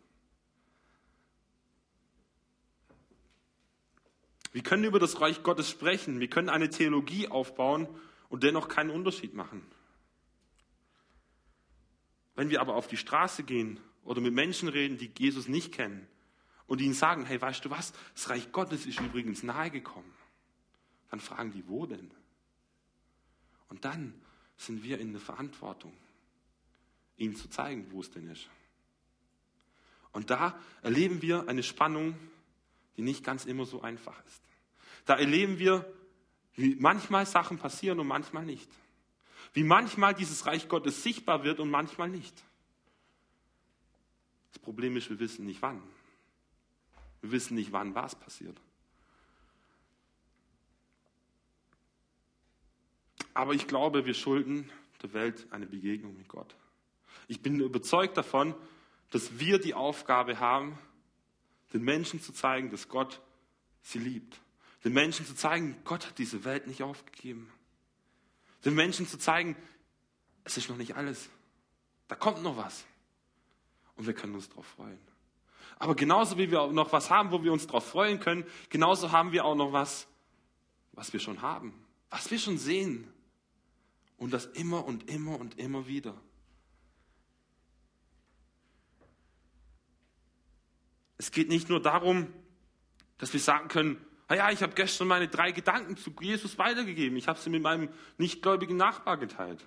Wir 4.53 4.63
können 4.63 4.85
über 4.85 4.99
das 4.99 5.21
Reich 5.21 5.43
Gottes 5.43 5.71
sprechen, 5.71 6.19
wir 6.21 6.29
können 6.29 6.49
eine 6.49 6.71
Theologie 6.71 7.29
aufbauen 7.29 7.89
und 8.29 8.43
dennoch 8.43 8.69
keinen 8.69 8.91
Unterschied 8.91 9.35
machen. 9.35 9.63
Wenn 12.37 12.51
wir 12.51 12.61
aber 12.61 12.77
auf 12.77 12.87
die 12.87 12.97
Straße 12.97 13.43
gehen 13.43 13.81
oder 14.05 14.21
mit 14.21 14.35
Menschen 14.35 14.69
reden, 14.69 14.99
die 14.99 15.11
Jesus 15.19 15.49
nicht 15.49 15.73
kennen 15.73 16.07
und 16.67 16.81
ihnen 16.81 16.95
sagen, 16.95 17.25
hey, 17.25 17.41
weißt 17.41 17.65
du 17.65 17.71
was, 17.71 17.93
das 18.15 18.31
Reich 18.31 18.53
Gottes 18.53 18.87
ist 18.87 19.01
übrigens 19.01 19.43
nahegekommen, 19.43 20.13
dann 21.11 21.21
fragen 21.21 21.51
die, 21.51 21.67
wo 21.67 21.87
denn? 21.87 22.11
Und 23.69 23.85
dann 23.85 24.15
sind 24.57 24.85
wir 24.85 25.01
in 25.01 25.13
der 25.13 25.21
Verantwortung, 25.21 25.93
ihnen 27.17 27.35
zu 27.35 27.49
zeigen, 27.49 27.91
wo 27.91 28.01
es 28.01 28.11
denn 28.11 28.29
ist. 28.29 28.49
Und 30.13 30.31
da 30.31 30.59
erleben 30.83 31.21
wir 31.23 31.49
eine 31.49 31.63
Spannung, 31.63 32.17
die 32.97 33.03
nicht 33.03 33.25
ganz 33.25 33.45
immer 33.45 33.67
so 33.67 33.83
einfach 33.83 34.19
ist. 34.25 34.43
Da 35.05 35.15
erleben 35.17 35.59
wir, 35.59 35.91
wie 36.55 36.75
manchmal 36.75 37.27
Sachen 37.27 37.59
passieren 37.59 38.01
und 38.01 38.07
manchmal 38.07 38.45
nicht. 38.45 38.71
Wie 39.53 39.65
manchmal 39.65 40.15
dieses 40.15 40.47
Reich 40.47 40.69
Gottes 40.69 41.03
sichtbar 41.03 41.45
wird 41.45 41.61
und 41.61 41.71
manchmal 41.71 42.09
nicht. 42.09 42.43
Das 44.53 44.63
Problem 44.63 44.97
ist, 44.97 45.11
wir 45.11 45.19
wissen 45.19 45.47
nicht 45.47 45.63
wann. 45.63 45.83
Wir 47.21 47.33
wissen 47.33 47.55
nicht, 47.55 47.73
wann 47.73 47.95
was 47.95 48.15
passiert. 48.15 48.61
Aber 53.35 53.53
ich 53.53 53.67
glaube, 53.67 54.07
wir 54.07 54.15
schulden 54.15 54.71
der 55.03 55.13
Welt 55.13 55.47
eine 55.51 55.67
Begegnung 55.67 56.17
mit 56.17 56.29
Gott. 56.29 56.57
Ich 57.29 57.43
bin 57.43 57.61
überzeugt 57.61 58.17
davon, 58.17 58.55
dass 59.11 59.39
wir 59.39 59.59
die 59.59 59.75
Aufgabe 59.75 60.41
haben, 60.41 60.79
den 61.73 61.83
Menschen 61.83 62.21
zu 62.23 62.33
zeigen, 62.33 62.71
dass 62.71 62.89
Gott 62.89 63.21
sie 63.83 63.99
liebt. 63.99 64.41
Den 64.85 64.93
Menschen 64.93 65.27
zu 65.27 65.35
zeigen, 65.35 65.77
Gott 65.85 66.07
hat 66.07 66.19
diese 66.19 66.45
Welt 66.45 66.67
nicht 66.67 66.83
aufgegeben. 66.83 67.51
Den 68.67 68.75
Menschen 68.75 69.07
zu 69.07 69.17
zeigen, 69.17 69.57
es 70.45 70.57
ist 70.57 70.69
noch 70.69 70.77
nicht 70.77 70.97
alles. 70.97 71.29
Da 72.09 72.17
kommt 72.17 72.43
noch 72.43 72.57
was. 72.57 72.85
Und 73.95 74.07
wir 74.07 74.13
können 74.13 74.35
uns 74.35 74.49
darauf 74.49 74.67
freuen. 74.67 74.99
Aber 75.79 75.95
genauso 75.95 76.37
wie 76.37 76.51
wir 76.51 76.67
noch 76.69 76.93
was 76.93 77.09
haben, 77.09 77.31
wo 77.31 77.45
wir 77.45 77.53
uns 77.53 77.67
darauf 77.67 77.87
freuen 77.87 78.19
können, 78.19 78.45
genauso 78.69 79.13
haben 79.13 79.33
wir 79.33 79.45
auch 79.45 79.55
noch 79.55 79.73
was, 79.73 80.09
was 80.93 81.13
wir 81.13 81.21
schon 81.21 81.43
haben, 81.43 81.75
was 82.11 82.31
wir 82.31 82.39
schon 82.39 82.59
sehen. 82.59 83.07
Und 84.17 84.33
das 84.33 84.47
immer 84.47 84.85
und 84.85 85.09
immer 85.09 85.39
und 85.39 85.59
immer 85.59 85.87
wieder. 85.87 86.15
Es 91.19 91.31
geht 91.31 91.49
nicht 91.49 91.69
nur 91.69 91.81
darum, 91.81 92.33
dass 93.19 93.33
wir 93.33 93.41
sagen 93.41 93.69
können, 93.69 94.06
ja, 94.35 94.51
ich 94.51 94.63
habe 94.63 94.75
gestern 94.75 95.09
meine 95.09 95.29
drei 95.29 95.53
Gedanken 95.53 95.97
zu 95.97 96.13
Jesus 96.21 96.59
weitergegeben. 96.59 97.17
Ich 97.17 97.29
habe 97.29 97.39
sie 97.39 97.51
mit 97.51 97.63
meinem 97.63 97.89
nichtgläubigen 98.19 98.77
Nachbar 98.77 99.17
geteilt. 99.19 99.65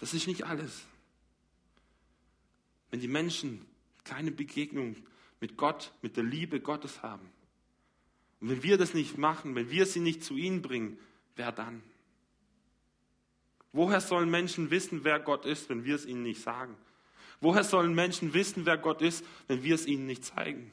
Das 0.00 0.14
ist 0.14 0.26
nicht 0.26 0.46
alles. 0.46 0.86
Wenn 2.90 3.00
die 3.00 3.08
Menschen 3.08 3.66
keine 4.04 4.30
Begegnung 4.30 4.96
mit 5.40 5.56
Gott, 5.56 5.92
mit 6.00 6.16
der 6.16 6.24
Liebe 6.24 6.60
Gottes 6.60 7.02
haben, 7.02 7.30
und 8.40 8.50
wenn 8.50 8.62
wir 8.62 8.78
das 8.78 8.94
nicht 8.94 9.18
machen, 9.18 9.54
wenn 9.54 9.70
wir 9.70 9.84
sie 9.84 10.00
nicht 10.00 10.22
zu 10.22 10.36
ihnen 10.36 10.62
bringen, 10.62 10.98
wer 11.36 11.52
dann? 11.52 11.82
Woher 13.72 14.00
sollen 14.00 14.30
Menschen 14.30 14.70
wissen, 14.70 15.04
wer 15.04 15.18
Gott 15.18 15.44
ist, 15.44 15.68
wenn 15.68 15.84
wir 15.84 15.96
es 15.96 16.06
ihnen 16.06 16.22
nicht 16.22 16.40
sagen? 16.40 16.76
Woher 17.40 17.64
sollen 17.64 17.94
Menschen 17.94 18.34
wissen, 18.34 18.64
wer 18.64 18.78
Gott 18.78 19.02
ist, 19.02 19.24
wenn 19.46 19.62
wir 19.62 19.74
es 19.74 19.86
ihnen 19.86 20.06
nicht 20.06 20.24
zeigen? 20.24 20.70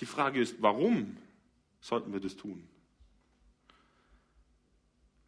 Die 0.00 0.06
Frage 0.06 0.40
ist, 0.40 0.56
warum 0.60 1.16
sollten 1.80 2.12
wir 2.12 2.20
das 2.20 2.36
tun? 2.36 2.68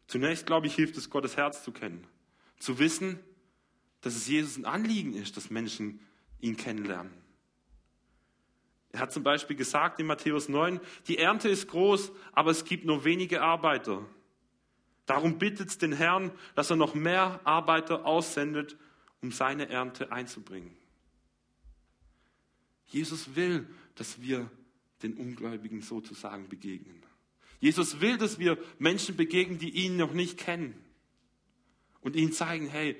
Zunächst, 0.07 0.45
glaube 0.45 0.67
ich, 0.67 0.75
hilft 0.75 0.97
es, 0.97 1.09
Gottes 1.09 1.37
Herz 1.37 1.63
zu 1.63 1.71
kennen. 1.71 2.05
Zu 2.59 2.79
wissen, 2.79 3.19
dass 4.01 4.15
es 4.15 4.27
Jesus 4.27 4.57
ein 4.57 4.65
Anliegen 4.65 5.13
ist, 5.13 5.37
dass 5.37 5.49
Menschen 5.49 5.99
ihn 6.39 6.57
kennenlernen. 6.57 7.11
Er 8.91 9.01
hat 9.01 9.11
zum 9.11 9.23
Beispiel 9.23 9.55
gesagt 9.55 9.99
in 9.99 10.07
Matthäus 10.07 10.49
9, 10.49 10.79
die 11.07 11.17
Ernte 11.17 11.49
ist 11.49 11.67
groß, 11.67 12.11
aber 12.31 12.51
es 12.51 12.63
gibt 12.63 12.85
nur 12.85 13.03
wenige 13.03 13.41
Arbeiter. 13.41 14.05
Darum 15.05 15.37
bittet 15.37 15.81
den 15.81 15.93
Herrn, 15.93 16.31
dass 16.55 16.69
er 16.69 16.77
noch 16.77 16.95
mehr 16.95 17.39
Arbeiter 17.43 18.05
aussendet, 18.05 18.77
um 19.21 19.31
seine 19.31 19.69
Ernte 19.69 20.11
einzubringen. 20.11 20.75
Jesus 22.87 23.35
will, 23.35 23.67
dass 23.97 24.21
wir 24.21 24.49
den 25.03 25.15
Ungläubigen 25.15 25.81
sozusagen 25.81 26.47
begegnen. 26.49 27.03
Jesus 27.59 27.99
will, 27.99 28.17
dass 28.17 28.39
wir 28.39 28.57
Menschen 28.79 29.15
begegnen, 29.15 29.59
die 29.59 29.71
ihn 29.71 29.97
noch 29.97 30.13
nicht 30.13 30.37
kennen 30.37 30.75
und 32.01 32.15
ihnen 32.15 32.31
zeigen, 32.31 32.67
hey, 32.67 32.95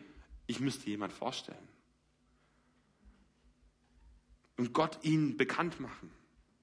ich 0.48 0.60
müsste 0.60 0.90
jemand 0.90 1.14
vorstellen. 1.14 1.68
Und 4.58 4.74
Gott 4.74 5.00
ihnen 5.04 5.38
bekannt 5.38 5.80
machen. 5.80 6.10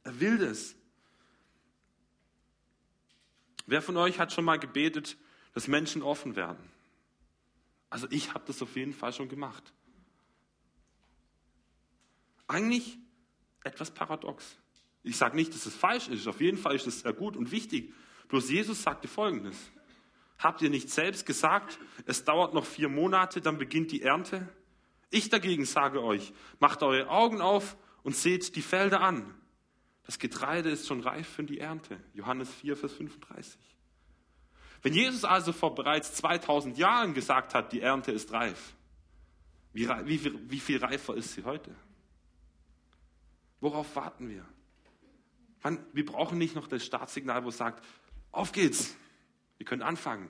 Er 0.03 0.19
will 0.19 0.39
das. 0.39 0.75
Wer 3.67 3.83
von 3.83 3.97
euch 3.97 4.19
hat 4.19 4.33
schon 4.33 4.45
mal 4.45 4.59
gebetet, 4.59 5.17
dass 5.53 5.69
Menschen 5.69 6.03
offen 6.03 6.35
werden. 6.35 6.71
Also 7.89 8.09
ich 8.11 8.35
habe 8.35 8.45
das 8.47 8.61
auf 8.61 8.75
jeden 8.75 8.93
Fall 8.93 9.13
schon 9.13 9.29
gemacht. 9.29 9.73
Eigentlich 12.49 12.99
etwas 13.65 13.91
paradox. 13.91 14.57
Ich 15.03 15.17
sage 15.17 15.37
nicht, 15.37 15.55
dass 15.55 15.67
es 15.67 15.75
falsch 15.75 16.09
ist. 16.09 16.27
Auf 16.29 16.41
jeden 16.41 16.57
Fall 16.57 16.77
ist 16.77 16.87
es 16.87 17.01
sehr 17.01 17.13
gut 17.13 17.37
und 17.37 17.51
wichtig. 17.51 17.93
Bloß 18.29 18.51
Jesus 18.51 18.83
sagte 18.83 19.09
Folgendes. 19.09 19.57
Habt 20.39 20.63
ihr 20.63 20.71
nicht 20.71 20.91
selbst 20.91 21.27
gesagt, 21.27 21.79
es 22.07 22.25
dauert 22.25 22.55
noch 22.55 22.67
vier 22.67 22.89
Monate, 22.89 23.41
dann 23.41 23.59
beginnt 23.59 23.93
die 23.93 24.03
Ernte? 24.03 24.49
Ich 25.11 25.29
dagegen 25.29 25.65
sage 25.65 26.03
euch, 26.03 26.33
macht 26.59 26.83
eure 26.83 27.09
Augen 27.09 27.41
auf 27.41 27.77
und 28.03 28.17
seht 28.17 28.57
die 28.57 28.63
Felder 28.63 29.01
an. 29.01 29.35
Das 30.07 30.19
Getreide 30.19 30.71
ist 30.71 30.87
schon 30.87 31.01
reif 31.01 31.29
für 31.29 31.45
die 31.45 31.61
Ernte. 31.61 31.99
Johannes 32.13 32.53
4, 32.53 32.77
Vers 32.77 32.93
35. 32.95 33.59
Wenn 34.83 34.93
Jesus 34.93 35.25
also 35.25 35.53
vor 35.53 35.75
bereits 35.75 36.15
2000 36.15 36.77
Jahren 36.77 37.15
gesagt 37.15 37.55
hat, 37.55 37.73
die 37.73 37.81
Ernte 37.81 38.13
ist 38.13 38.33
reif, 38.33 38.75
wie, 39.73 39.89
wie, 39.89 40.51
wie 40.51 40.61
viel 40.61 40.79
reifer 40.79 41.15
ist 41.15 41.33
sie 41.33 41.45
heute? 41.45 41.75
Worauf 43.65 43.97
warten 43.97 44.29
wir? 44.29 44.45
wir 45.95 46.05
brauchen 46.05 46.37
nicht 46.37 46.55
noch 46.55 46.69
das 46.69 46.85
Startsignal, 46.85 47.45
wo 47.45 47.49
es 47.49 47.57
sagt, 47.57 47.83
auf 48.31 48.53
geht's, 48.53 48.95
wir 49.57 49.65
können 49.65 49.81
anfangen. 49.81 50.29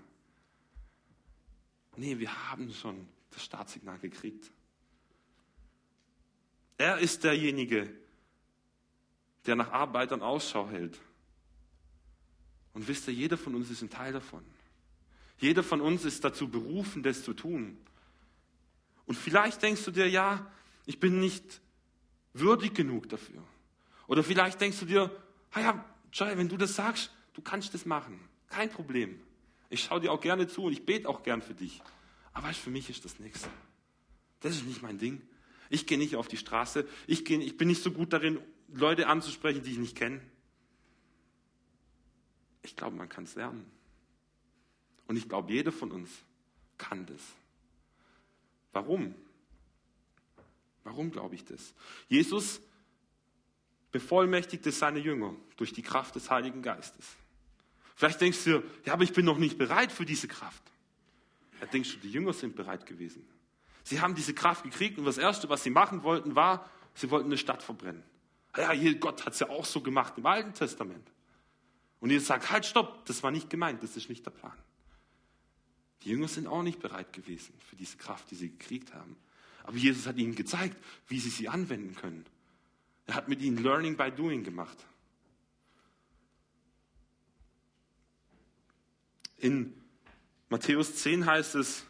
Nee, 1.97 2.21
wir 2.21 2.49
haben 2.49 2.73
schon 2.73 3.09
das 3.33 3.43
Startsignal 3.43 3.99
gekriegt. 3.99 4.53
Er 6.79 6.99
ist 6.99 7.25
derjenige, 7.25 7.93
der 9.47 9.57
nach 9.57 9.73
Arbeitern 9.73 10.23
Ausschau 10.23 10.69
hält. 10.69 11.01
Und 12.73 12.87
wisst 12.87 13.09
ihr, 13.09 13.15
jeder 13.15 13.37
von 13.37 13.57
uns 13.57 13.69
ist 13.69 13.83
ein 13.83 13.91
Teil 13.91 14.13
davon. 14.13 14.45
Jeder 15.39 15.65
von 15.65 15.81
uns 15.81 16.05
ist 16.05 16.23
dazu 16.23 16.49
berufen, 16.49 17.03
das 17.03 17.25
zu 17.25 17.35
tun. 17.35 17.77
Und 19.07 19.17
vielleicht 19.17 19.61
denkst 19.61 19.85
du 19.85 19.91
dir, 19.91 20.09
ja, 20.09 20.49
ich 20.87 21.01
bin 21.01 21.19
nicht 21.19 21.64
würdig 22.35 22.75
genug 22.75 23.09
dafür. 23.09 23.43
Oder 24.07 24.23
vielleicht 24.23 24.61
denkst 24.61 24.79
du 24.81 24.85
dir, 24.85 25.11
ah 25.53 25.85
Joy, 26.13 26.37
wenn 26.37 26.49
du 26.49 26.57
das 26.57 26.77
sagst, 26.77 27.11
du 27.33 27.43
kannst 27.43 27.73
das 27.75 27.87
machen. 27.87 28.21
Kein 28.49 28.71
Problem. 28.71 29.19
Ich 29.71 29.85
schaue 29.85 30.01
dir 30.01 30.13
auch 30.13 30.21
gerne 30.21 30.47
zu 30.47 30.65
und 30.65 30.73
ich 30.73 30.85
bete 30.85 31.09
auch 31.09 31.23
gern 31.23 31.43
für 31.43 31.55
dich. 31.55 31.83
Aber 32.33 32.53
für 32.53 32.71
mich 32.71 32.91
ist 32.91 33.05
das 33.05 33.19
nichts. 33.19 33.49
Das 34.41 34.55
ist 34.55 34.67
nicht 34.67 34.83
mein 34.83 34.99
Ding. 34.99 35.23
Ich 35.71 35.87
gehe 35.87 35.99
nicht 35.99 36.17
auf 36.17 36.29
die 36.29 36.37
Straße. 36.37 36.87
Ich, 37.07 37.25
gehe, 37.25 37.41
ich 37.41 37.57
bin 37.57 37.69
nicht 37.69 37.83
so 37.83 37.91
gut 37.91 38.13
darin, 38.13 38.39
Leute 38.69 39.09
anzusprechen, 39.09 39.63
die 39.63 39.73
ich 39.73 39.79
nicht 39.79 39.97
kenne. 39.97 40.21
Ich 42.63 42.77
glaube, 42.77 42.97
man 42.97 43.09
kann 43.09 43.25
es 43.25 43.35
lernen. 43.35 43.65
Und 45.07 45.17
ich 45.17 45.29
glaube, 45.29 45.53
jeder 45.53 45.73
von 45.73 45.91
uns 45.91 46.11
kann 46.79 47.07
das. 47.07 47.21
Warum? 48.73 49.15
Warum 50.85 51.11
glaube 51.11 51.35
ich 51.35 51.45
das? 51.45 51.75
Jesus 52.09 52.61
bevollmächtigte 53.91 54.71
seine 54.71 54.99
Jünger 54.99 55.35
durch 55.57 55.73
die 55.73 55.83
Kraft 55.83 56.15
des 56.15 56.31
Heiligen 56.31 56.63
Geistes. 56.63 57.17
Vielleicht 57.97 58.21
denkst 58.21 58.45
du 58.45 58.63
ja, 58.85 58.93
aber 58.93 59.05
ich 59.05 59.13
bin 59.13 59.25
noch 59.25 59.39
nicht 59.39 59.57
bereit 59.57 59.93
für 59.93 60.05
diese 60.05 60.29
Kraft. 60.29 60.63
Ja, 61.61 61.67
denkst 61.67 61.95
du, 61.95 61.99
die 62.01 62.11
Jünger 62.11 62.33
sind 62.33 62.57
bereit 62.57 62.87
gewesen. 62.87 63.27
Sie 63.85 64.01
haben 64.01 64.15
diese 64.15 64.35
Kraft 64.35 64.65
gekriegt 64.65 64.99
und 64.99 65.05
das 65.05 65.19
Erste, 65.19 65.49
was 65.49 65.63
sie 65.63 65.71
machen 65.71 66.03
wollten, 66.03 66.35
war, 66.35 66.69
sie 66.95 67.11
wollten 67.11 67.27
eine 67.27 67.39
Stadt 67.39 67.63
verbrennen. 67.63 68.03
Ja, 68.57 68.73
hier, 68.73 68.95
Gott 68.99 69.25
hat 69.27 69.35
es 69.35 69.41
ja 69.41 69.49
auch 69.49 69.65
so 69.65 69.81
gemacht 69.81 70.15
im 70.17 70.27
Alten 70.27 70.55
Testament. 70.55 71.11
Und 72.01 72.11
Jesus 72.11 72.29
sagt, 72.29 72.51
halt, 72.51 72.67
stopp, 72.67 73.07
das 73.07 73.23
war 73.23 73.31
nicht 73.31 73.49
gemeint, 73.49 73.83
das 73.83 73.97
ist 73.97 74.09
nicht 74.09 74.25
der 74.27 74.31
Plan. 74.31 74.57
Die 76.03 76.11
Jünger 76.11 76.29
sind 76.29 76.47
auch 76.47 76.63
nicht 76.63 76.81
bereit 76.81 77.13
gewesen 77.13 77.55
für 77.69 77.77
diese 77.77 77.97
Kraft, 77.97 78.31
die 78.31 78.35
sie 78.35 78.51
gekriegt 78.51 78.93
haben. 78.93 79.17
Aber 79.65 79.77
Jesus 79.77 80.07
hat 80.07 80.17
ihnen 80.19 80.35
gezeigt, 80.35 80.77
wie 81.09 81.19
sie 81.19 81.31
sie 81.31 81.49
anwenden 81.49 81.97
können. 81.97 82.25
Er 83.07 83.15
hat 83.17 83.29
mit 83.29 83.43
ihnen 83.43 83.63
Learning 83.63 83.97
by 83.97 84.11
Doing 84.11 84.45
gemacht. 84.45 84.77
In 89.39 89.75
Matthäus 90.49 90.95
10 90.97 91.27
heißt 91.27 91.57
es, 91.57 91.85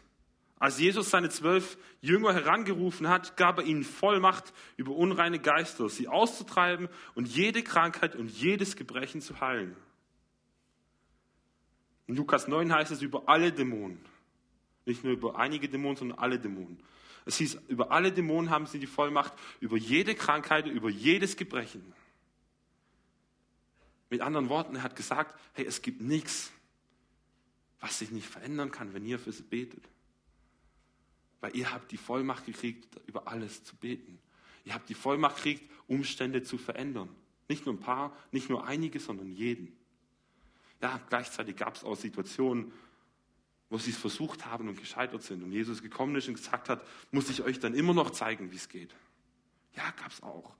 als 0.57 0.79
Jesus 0.79 1.09
seine 1.09 1.29
zwölf 1.29 1.77
Jünger 2.01 2.33
herangerufen 2.33 3.09
hat, 3.09 3.35
gab 3.37 3.59
er 3.59 3.65
ihnen 3.65 3.83
Vollmacht 3.83 4.53
über 4.77 4.93
unreine 4.93 5.39
Geister, 5.39 5.89
sie 5.89 6.07
auszutreiben 6.07 6.87
und 7.13 7.27
jede 7.27 7.61
Krankheit 7.61 8.15
und 8.15 8.29
jedes 8.29 8.75
Gebrechen 8.75 9.21
zu 9.21 9.41
heilen. 9.41 9.75
In 12.07 12.15
Lukas 12.15 12.47
9 12.47 12.73
heißt 12.73 12.91
es 12.91 13.01
über 13.01 13.27
alle 13.27 13.51
Dämonen. 13.51 13.99
Nicht 14.85 15.03
nur 15.03 15.13
über 15.13 15.37
einige 15.37 15.67
Dämonen, 15.67 15.97
sondern 15.97 16.19
alle 16.19 16.39
Dämonen. 16.39 16.79
Es 17.25 17.37
hieß, 17.37 17.57
über 17.67 17.91
alle 17.91 18.11
Dämonen 18.11 18.51
haben 18.51 18.67
sie 18.67 18.79
die 18.79 18.87
Vollmacht, 18.87 19.33
über 19.59 19.77
jede 19.77 20.13
Krankheit, 20.13 20.67
über 20.67 20.89
jedes 20.89 21.35
Gebrechen. 21.35 21.93
Mit 24.11 24.21
anderen 24.21 24.49
Worten, 24.49 24.75
er 24.75 24.83
hat 24.83 24.95
gesagt, 24.95 25.39
hey, 25.53 25.65
es 25.65 25.81
gibt 25.81 26.01
nichts, 26.01 26.51
was 27.79 27.99
sich 27.99 28.11
nicht 28.11 28.27
verändern 28.27 28.71
kann, 28.71 28.93
wenn 28.93 29.05
ihr 29.05 29.17
für 29.17 29.31
sie 29.31 29.43
betet. 29.43 29.83
Weil 31.41 31.55
ihr 31.55 31.71
habt 31.71 31.91
die 31.91 31.97
Vollmacht 31.97 32.45
gekriegt, 32.45 32.87
über 33.07 33.27
alles 33.27 33.63
zu 33.63 33.75
beten. 33.75 34.19
Ihr 34.63 34.73
habt 34.73 34.87
die 34.89 34.93
Vollmacht 34.93 35.37
gekriegt, 35.37 35.69
Umstände 35.87 36.43
zu 36.43 36.57
verändern. 36.57 37.09
Nicht 37.47 37.65
nur 37.65 37.75
ein 37.75 37.79
paar, 37.79 38.15
nicht 38.31 38.49
nur 38.49 38.65
einige, 38.65 38.99
sondern 38.99 39.31
jeden. 39.31 39.75
Ja, 40.81 40.99
gleichzeitig 41.09 41.55
gab 41.55 41.75
es 41.75 41.83
auch 41.83 41.95
Situationen, 41.95 42.71
wo 43.69 43.77
sie 43.77 43.91
es 43.91 43.97
versucht 43.97 44.45
haben 44.45 44.67
und 44.67 44.79
gescheitert 44.79 45.23
sind. 45.23 45.43
Und 45.43 45.51
Jesus 45.51 45.81
gekommen 45.81 46.15
ist 46.15 46.27
und 46.27 46.35
gesagt 46.35 46.69
hat, 46.69 46.85
muss 47.11 47.29
ich 47.29 47.41
euch 47.41 47.59
dann 47.59 47.73
immer 47.73 47.93
noch 47.93 48.11
zeigen, 48.11 48.51
wie 48.51 48.55
es 48.55 48.69
geht. 48.69 48.95
Ja, 49.75 49.91
gab 49.91 50.11
es 50.11 50.21
auch. 50.21 50.53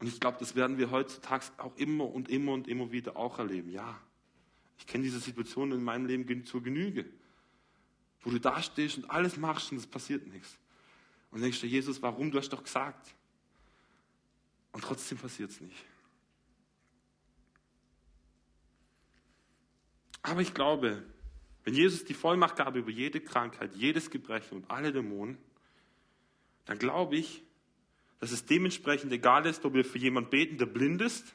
Und 0.00 0.06
ich 0.06 0.18
glaube, 0.18 0.38
das 0.40 0.54
werden 0.54 0.78
wir 0.78 0.90
heutzutage 0.90 1.46
auch 1.58 1.76
immer 1.76 2.06
und 2.06 2.28
immer 2.28 2.52
und 2.52 2.68
immer 2.68 2.90
wieder 2.90 3.16
auch 3.16 3.38
erleben. 3.38 3.70
Ja, 3.70 4.00
ich 4.78 4.86
kenne 4.86 5.04
diese 5.04 5.20
Situation 5.20 5.72
in 5.72 5.82
meinem 5.82 6.06
Leben 6.06 6.44
zur 6.46 6.62
Genüge, 6.62 7.06
wo 8.22 8.30
du 8.30 8.40
da 8.40 8.62
stehst 8.62 8.96
und 8.96 9.10
alles 9.10 9.36
machst 9.36 9.72
und 9.72 9.78
es 9.78 9.86
passiert 9.86 10.26
nichts. 10.26 10.58
Und 11.30 11.42
denkst 11.42 11.60
du, 11.60 11.66
Jesus, 11.66 12.02
warum? 12.02 12.30
Du 12.30 12.38
hast 12.38 12.48
doch 12.48 12.64
gesagt. 12.64 13.14
Und 14.72 14.82
trotzdem 14.82 15.18
passiert 15.18 15.50
es 15.50 15.60
nicht. 15.60 15.84
Aber 20.22 20.40
ich 20.40 20.54
glaube, 20.54 21.04
wenn 21.64 21.74
Jesus 21.74 22.04
die 22.04 22.14
Vollmacht 22.14 22.56
gab 22.56 22.74
über 22.76 22.90
jede 22.90 23.20
Krankheit, 23.20 23.74
jedes 23.74 24.10
Gebrechen 24.10 24.56
und 24.58 24.70
alle 24.70 24.92
Dämonen, 24.92 25.38
dann 26.64 26.78
glaube 26.78 27.16
ich, 27.16 27.42
dass 28.18 28.32
es 28.32 28.44
dementsprechend 28.44 29.12
egal 29.12 29.46
ist, 29.46 29.64
ob 29.64 29.74
wir 29.74 29.84
für 29.84 29.98
jemanden 29.98 30.30
beten, 30.30 30.58
der 30.58 30.66
blind 30.66 31.00
ist, 31.02 31.34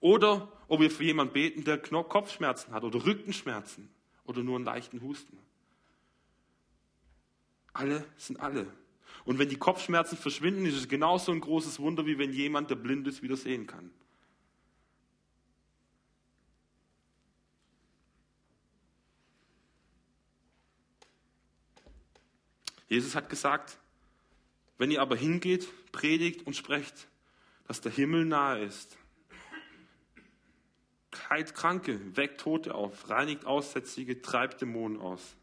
oder 0.00 0.52
ob 0.66 0.80
wir 0.80 0.90
für 0.90 1.04
jemanden 1.04 1.32
beten, 1.32 1.64
der 1.64 1.78
Kopfschmerzen 1.78 2.74
hat 2.74 2.82
oder 2.82 3.04
Rückenschmerzen 3.06 3.88
oder 4.24 4.42
nur 4.42 4.56
einen 4.56 4.64
leichten 4.64 5.00
Husten. 5.00 5.38
Alle 7.72 8.04
sind 8.16 8.40
alle. 8.40 8.66
Und 9.24 9.38
wenn 9.38 9.48
die 9.48 9.56
Kopfschmerzen 9.56 10.18
verschwinden, 10.18 10.66
ist 10.66 10.76
es 10.76 10.88
genauso 10.88 11.30
ein 11.30 11.40
großes 11.40 11.78
Wunder, 11.78 12.04
wie 12.04 12.18
wenn 12.18 12.32
jemand, 12.32 12.70
der 12.70 12.74
blind 12.74 13.06
ist, 13.06 13.22
wieder 13.22 13.36
sehen 13.36 13.66
kann. 13.66 13.90
Jesus 22.92 23.14
hat 23.14 23.30
gesagt, 23.30 23.78
wenn 24.76 24.90
ihr 24.90 25.00
aber 25.00 25.16
hingeht, 25.16 25.66
predigt 25.92 26.46
und 26.46 26.54
sprecht, 26.54 27.08
dass 27.66 27.80
der 27.80 27.90
Himmel 27.90 28.26
nahe 28.26 28.64
ist. 28.64 28.98
Heilt 31.30 31.54
Kranke, 31.54 32.14
weckt 32.18 32.42
Tote 32.42 32.74
auf, 32.74 33.08
reinigt 33.08 33.46
Aussätzige, 33.46 34.20
treibt 34.20 34.60
Dämonen 34.60 35.00
aus. 35.00 35.36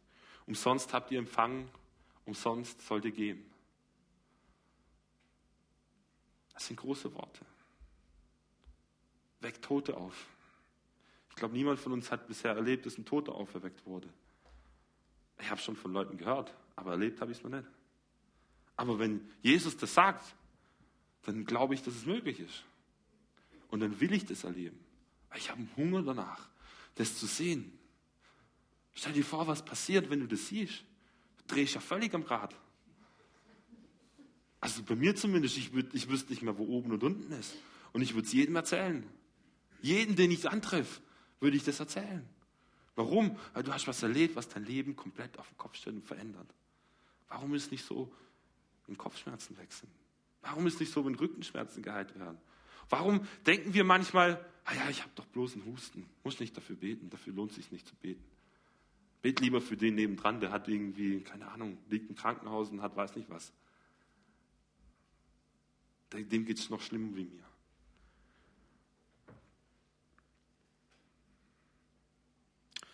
Umsonst 0.45 0.93
habt 0.93 1.09
ihr 1.09 1.17
empfangen, 1.17 1.67
umsonst 2.25 2.85
sollt 2.85 3.05
ihr 3.05 3.13
geben. 3.13 3.43
Das 6.53 6.67
sind 6.67 6.75
große 6.75 7.11
Worte. 7.15 7.43
Weckt 9.39 9.65
Tote 9.65 9.97
auf. 9.97 10.27
Ich 11.31 11.35
glaube, 11.35 11.55
niemand 11.55 11.79
von 11.79 11.93
uns 11.93 12.11
hat 12.11 12.27
bisher 12.27 12.53
erlebt, 12.53 12.85
dass 12.85 12.99
ein 12.99 13.05
Toter 13.05 13.33
auferweckt 13.33 13.87
wurde. 13.87 14.07
Ich 15.41 15.49
habe 15.49 15.59
schon 15.59 15.75
von 15.75 15.91
Leuten 15.91 16.15
gehört, 16.15 16.53
aber 16.79 16.91
erlebt 16.91 17.19
habe 17.21 17.31
ich 17.31 17.37
es 17.37 17.43
noch 17.43 17.51
nicht. 17.51 17.67
Aber 18.75 18.97
wenn 18.99 19.29
Jesus 19.41 19.75
das 19.75 19.93
sagt, 19.93 20.23
dann 21.23 21.45
glaube 21.45 21.73
ich, 21.73 21.83
dass 21.83 21.95
es 21.95 22.05
möglich 22.05 22.39
ist. 22.39 22.63
Und 23.69 23.81
dann 23.81 23.99
will 23.99 24.13
ich 24.13 24.25
das 24.25 24.45
erleben. 24.45 24.79
Ich 25.35 25.49
habe 25.49 25.59
einen 25.59 25.69
Hunger 25.75 26.01
danach, 26.01 26.49
das 26.95 27.17
zu 27.17 27.25
sehen. 27.25 27.77
Stell 28.93 29.13
dir 29.13 29.25
vor, 29.25 29.47
was 29.47 29.63
passiert, 29.63 30.09
wenn 30.09 30.21
du 30.21 30.27
das 30.27 30.47
siehst. 30.47 30.83
Du 31.39 31.55
drehst 31.55 31.75
ja 31.75 31.81
völlig 31.81 32.13
am 32.15 32.23
Rad. 32.23 32.55
Also 34.61 34.81
bei 34.83 34.95
mir 34.95 35.15
zumindest, 35.15 35.57
ich, 35.57 35.73
würd, 35.73 35.93
ich 35.93 36.09
wüsste 36.09 36.31
nicht 36.31 36.41
mehr, 36.41 36.57
wo 36.57 36.65
oben 36.65 36.91
und 36.91 37.03
unten 37.03 37.31
ist. 37.33 37.55
Und 37.93 38.01
ich 38.01 38.13
würde 38.13 38.27
es 38.27 38.33
jedem 38.33 38.55
erzählen. 38.55 39.03
Jeden, 39.81 40.15
den 40.15 40.31
ich 40.31 40.49
antreffe, 40.49 41.01
würde 41.39 41.55
ich 41.57 41.63
das 41.63 41.79
erzählen. 41.79 42.27
Warum? 42.95 43.37
Weil 43.53 43.63
du 43.63 43.73
hast 43.73 43.87
was 43.87 44.03
erlebt, 44.03 44.35
was 44.35 44.49
dein 44.49 44.65
Leben 44.65 44.95
komplett 44.95 45.37
auf 45.37 45.47
den 45.47 45.57
Kopf 45.57 45.75
stellt 45.75 45.95
und 45.95 46.05
verändert. 46.05 46.47
Warum 47.29 47.53
ist 47.53 47.71
nicht 47.71 47.85
so, 47.85 48.11
wenn 48.87 48.97
Kopfschmerzen 48.97 49.57
wechseln? 49.57 49.89
Warum 50.41 50.67
ist 50.67 50.79
nicht 50.79 50.91
so, 50.91 51.05
wenn 51.05 51.15
Rückenschmerzen 51.15 51.83
geheilt 51.83 52.17
werden? 52.17 52.37
Warum 52.89 53.27
denken 53.45 53.73
wir 53.73 53.83
manchmal, 53.83 54.43
ah 54.65 54.73
ja, 54.73 54.89
ich 54.89 55.01
habe 55.01 55.11
doch 55.15 55.25
bloß 55.27 55.53
einen 55.53 55.65
Husten, 55.65 56.09
muss 56.23 56.39
nicht 56.39 56.57
dafür 56.57 56.75
beten, 56.75 57.09
dafür 57.09 57.33
lohnt 57.33 57.53
sich 57.53 57.71
nicht 57.71 57.87
zu 57.87 57.95
beten. 57.95 58.23
Bet 59.21 59.41
lieber 59.41 59.61
für 59.61 59.77
den 59.77 59.95
nebendran, 59.95 60.39
der 60.39 60.51
hat 60.51 60.67
irgendwie, 60.67 61.21
keine 61.21 61.49
Ahnung, 61.49 61.77
liegt 61.89 62.09
im 62.09 62.15
Krankenhaus 62.15 62.69
und 62.69 62.81
hat 62.81 62.95
weiß 62.95 63.15
nicht 63.15 63.29
was. 63.29 63.51
Dem 66.13 66.45
geht 66.45 66.57
es 66.57 66.69
noch 66.69 66.81
schlimmer 66.81 67.15
wie 67.15 67.25
mir. 67.25 67.43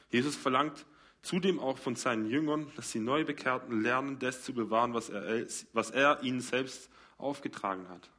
Jesus 0.09 0.35
verlangt 0.35 0.85
zudem 1.25 1.59
auch 1.59 1.77
von 1.77 1.95
seinen 1.95 2.29
Jüngern, 2.29 2.71
dass 2.75 2.91
die 2.91 2.99
Neubekehrten 2.99 3.81
lernen, 3.81 4.19
das 4.19 4.43
zu 4.43 4.53
bewahren, 4.53 4.93
was 4.93 5.09
er, 5.09 5.45
was 5.73 5.89
er 5.89 6.21
ihnen 6.21 6.39
selbst 6.39 6.89
aufgetragen 7.17 7.89
hat. 7.89 8.09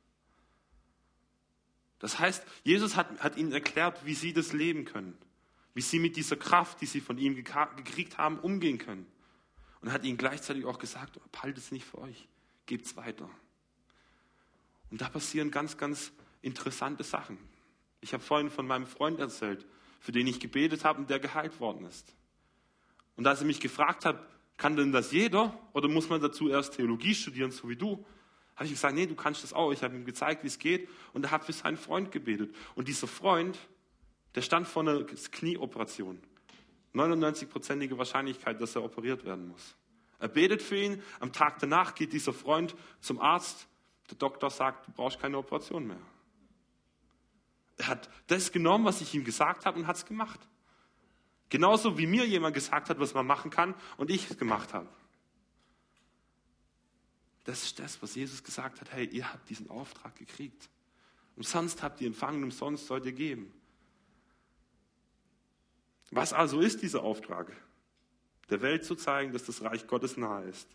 Das 2.00 2.18
heißt, 2.18 2.44
Jesus 2.64 2.96
hat, 2.96 3.20
hat 3.20 3.36
ihnen 3.36 3.52
erklärt, 3.52 4.04
wie 4.04 4.14
sie 4.14 4.32
das 4.32 4.52
leben 4.52 4.84
können, 4.84 5.16
wie 5.72 5.80
sie 5.82 5.98
mit 5.98 6.16
dieser 6.16 6.36
Kraft, 6.36 6.80
die 6.80 6.86
sie 6.86 7.00
von 7.00 7.16
ihm 7.16 7.36
gekriegt 7.36 8.18
haben, 8.18 8.38
umgehen 8.40 8.78
können. 8.78 9.06
Und 9.80 9.92
hat 9.92 10.04
ihnen 10.04 10.18
gleichzeitig 10.18 10.64
auch 10.64 10.78
gesagt, 10.78 11.20
behaltet 11.30 11.58
es 11.58 11.70
nicht 11.70 11.86
für 11.86 11.98
euch, 11.98 12.28
gebt 12.66 12.86
es 12.86 12.96
weiter. 12.96 13.30
Und 14.90 15.00
da 15.00 15.08
passieren 15.08 15.50
ganz, 15.50 15.76
ganz 15.76 16.12
interessante 16.42 17.04
Sachen. 17.04 17.38
Ich 18.00 18.12
habe 18.12 18.22
vorhin 18.22 18.50
von 18.50 18.66
meinem 18.66 18.86
Freund 18.86 19.20
erzählt, 19.20 19.64
für 20.00 20.12
den 20.12 20.26
ich 20.26 20.40
gebetet 20.40 20.84
habe 20.84 21.00
und 21.00 21.08
der 21.08 21.20
geheilt 21.20 21.60
worden 21.60 21.86
ist. 21.86 22.15
Und 23.16 23.26
als 23.26 23.40
er 23.40 23.46
mich 23.46 23.60
gefragt 23.60 24.04
hat, 24.04 24.18
kann 24.56 24.76
denn 24.76 24.92
das 24.92 25.12
jeder 25.12 25.58
oder 25.72 25.88
muss 25.88 26.08
man 26.08 26.20
dazu 26.20 26.48
erst 26.48 26.74
Theologie 26.74 27.14
studieren, 27.14 27.50
so 27.50 27.68
wie 27.68 27.76
du? 27.76 28.04
Habe 28.54 28.66
ich 28.66 28.72
gesagt, 28.72 28.94
nee, 28.94 29.06
du 29.06 29.14
kannst 29.14 29.42
das 29.42 29.52
auch. 29.52 29.70
Ich 29.72 29.82
habe 29.82 29.94
ihm 29.96 30.04
gezeigt, 30.04 30.42
wie 30.42 30.48
es 30.48 30.58
geht 30.58 30.88
und 31.12 31.24
er 31.24 31.30
hat 31.30 31.44
für 31.44 31.52
seinen 31.52 31.76
Freund 31.76 32.10
gebetet. 32.10 32.54
Und 32.74 32.88
dieser 32.88 33.06
Freund, 33.06 33.58
der 34.34 34.42
stand 34.42 34.66
vor 34.66 34.82
einer 34.82 35.04
Knieoperation. 35.04 36.18
99-prozentige 36.94 37.98
Wahrscheinlichkeit, 37.98 38.60
dass 38.60 38.74
er 38.74 38.82
operiert 38.82 39.24
werden 39.24 39.48
muss. 39.48 39.76
Er 40.18 40.28
betet 40.28 40.62
für 40.62 40.76
ihn. 40.76 41.02
Am 41.20 41.32
Tag 41.32 41.58
danach 41.58 41.94
geht 41.94 42.14
dieser 42.14 42.32
Freund 42.32 42.74
zum 43.00 43.20
Arzt. 43.20 43.68
Der 44.10 44.16
Doktor 44.16 44.50
sagt, 44.50 44.88
du 44.88 44.92
brauchst 44.92 45.20
keine 45.20 45.36
Operation 45.36 45.86
mehr. 45.86 46.00
Er 47.76 47.88
hat 47.88 48.08
das 48.28 48.52
genommen, 48.52 48.86
was 48.86 49.02
ich 49.02 49.14
ihm 49.14 49.24
gesagt 49.24 49.66
habe, 49.66 49.78
und 49.78 49.86
hat 49.86 49.96
es 49.96 50.06
gemacht. 50.06 50.40
Genauso 51.48 51.96
wie 51.98 52.06
mir 52.06 52.26
jemand 52.26 52.54
gesagt 52.54 52.90
hat, 52.90 52.98
was 52.98 53.14
man 53.14 53.26
machen 53.26 53.50
kann, 53.50 53.74
und 53.96 54.10
ich 54.10 54.28
es 54.30 54.36
gemacht 54.36 54.74
habe. 54.74 54.88
Das 57.44 57.62
ist 57.62 57.78
das, 57.78 58.02
was 58.02 58.16
Jesus 58.16 58.42
gesagt 58.42 58.80
hat. 58.80 58.92
Hey, 58.92 59.06
ihr 59.06 59.32
habt 59.32 59.48
diesen 59.48 59.70
Auftrag 59.70 60.16
gekriegt. 60.16 60.68
Umsonst 61.36 61.82
habt 61.82 62.00
ihr 62.00 62.08
empfangen, 62.08 62.42
umsonst 62.42 62.86
sollt 62.86 63.06
ihr 63.06 63.12
geben. 63.12 63.52
Was 66.10 66.32
also 66.32 66.60
ist 66.60 66.82
dieser 66.82 67.02
Auftrag? 67.02 67.52
Der 68.50 68.62
Welt 68.62 68.84
zu 68.84 68.96
zeigen, 68.96 69.32
dass 69.32 69.44
das 69.44 69.62
Reich 69.62 69.86
Gottes 69.86 70.16
nahe 70.16 70.44
ist, 70.44 70.68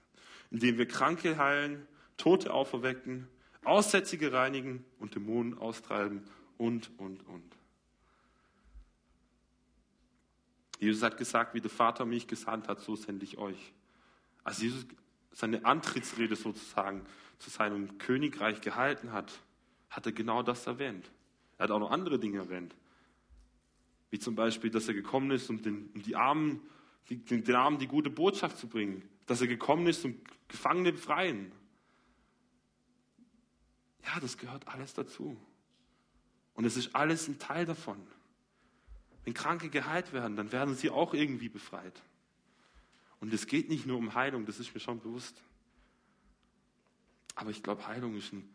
indem 0.50 0.78
wir 0.78 0.88
Kranke 0.88 1.38
heilen, 1.38 1.88
Tote 2.18 2.54
auferwecken, 2.54 3.28
Aussätzige 3.64 4.32
reinigen 4.32 4.86
und 5.00 5.16
Dämonen 5.16 5.58
austreiben 5.58 6.24
und, 6.58 6.92
und, 6.98 7.26
und. 7.28 7.61
Jesus 10.82 11.04
hat 11.04 11.18
gesagt, 11.18 11.54
wie 11.54 11.62
der 11.62 11.70
Vater 11.70 12.06
mich 12.06 12.28
gesandt 12.28 12.68
hat, 12.68 12.82
so 12.82 12.96
sende 12.96 13.24
ich 13.24 13.38
euch. 13.38 13.72
Als 14.44 14.64
Jesus 14.64 14.88
seine 15.32 15.64
Antrittsrede 15.64 16.36
sozusagen 16.36 17.06
zu 17.38 17.52
seinem 17.52 18.00
Königreich 18.00 18.62
gehalten 18.62 19.14
hat, 19.14 19.32
hat 19.92 20.08
er 20.08 20.12
genau 20.12 20.42
das 20.42 20.66
erwähnt. 20.66 21.12
Er 21.60 21.66
hat 21.66 21.72
auch 21.72 21.80
noch 21.80 21.92
andere 21.92 22.18
Dinge 22.18 22.40
erwähnt. 22.40 22.76
Wie 24.10 24.18
zum 24.18 24.34
Beispiel, 24.34 24.72
dass 24.72 24.88
er 24.88 24.96
gekommen 24.96 25.30
ist, 25.30 25.52
um 25.52 25.62
den, 25.62 25.92
um 25.94 26.02
die 26.02 26.16
Armen, 26.16 26.62
die, 27.10 27.18
den 27.18 27.56
Armen 27.56 27.78
die 27.78 27.88
gute 27.88 28.10
Botschaft 28.10 28.58
zu 28.58 28.68
bringen. 28.68 29.08
Dass 29.28 29.40
er 29.40 29.48
gekommen 29.48 29.86
ist, 29.86 30.04
um 30.04 30.16
Gefangene 30.48 30.94
befreien. 30.94 31.52
Ja, 34.04 34.20
das 34.20 34.40
gehört 34.40 34.68
alles 34.68 34.96
dazu. 34.96 35.38
Und 36.56 36.66
es 36.66 36.76
ist 36.76 36.96
alles 36.96 37.28
ein 37.28 37.38
Teil 37.38 37.68
davon. 37.68 38.02
Wenn 39.24 39.34
Kranke 39.34 39.70
geheilt 39.70 40.14
werden, 40.14 40.36
dann 40.36 40.52
werden 40.52 40.76
sie 40.76 40.90
auch 40.90 41.14
irgendwie 41.14 41.50
befreit. 41.50 42.02
Und 43.20 43.32
es 43.34 43.46
geht 43.46 43.70
nicht 43.70 43.86
nur 43.86 43.98
um 43.98 44.16
Heilung, 44.16 44.46
das 44.46 44.60
ist 44.60 44.74
mir 44.74 44.80
schon 44.80 45.00
bewusst. 45.00 45.42
Aber 47.36 47.52
ich 47.52 47.62
glaube, 47.62 47.88
Heilung 47.88 48.16
ist 48.16 48.34
ein, 48.34 48.50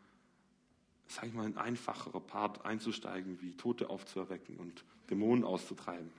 sag 1.07 1.27
ich 1.27 1.33
mal, 1.33 1.47
ein 1.47 1.57
einfacherer 1.57 2.21
Part 2.21 2.65
einzusteigen, 2.65 3.41
wie 3.41 3.57
Tote 3.57 3.89
aufzuerwecken 3.89 4.57
und 4.57 4.85
Dämonen 5.09 5.45
auszutreiben. 5.45 6.11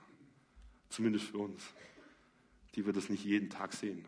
Zumindest 0.88 1.26
für 1.26 1.38
uns, 1.38 1.62
die 2.74 2.86
wir 2.86 2.94
das 2.94 3.10
nicht 3.10 3.24
jeden 3.24 3.50
Tag 3.50 3.74
sehen. 3.74 4.06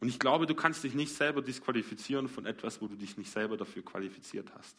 Und 0.00 0.08
ich 0.08 0.18
glaube, 0.18 0.46
du 0.46 0.54
kannst 0.54 0.84
dich 0.84 0.94
nicht 0.94 1.14
selber 1.14 1.42
disqualifizieren 1.42 2.28
von 2.28 2.46
etwas, 2.46 2.80
wo 2.80 2.86
du 2.86 2.94
dich 2.94 3.16
nicht 3.16 3.30
selber 3.30 3.56
dafür 3.56 3.84
qualifiziert 3.84 4.52
hast. 4.54 4.76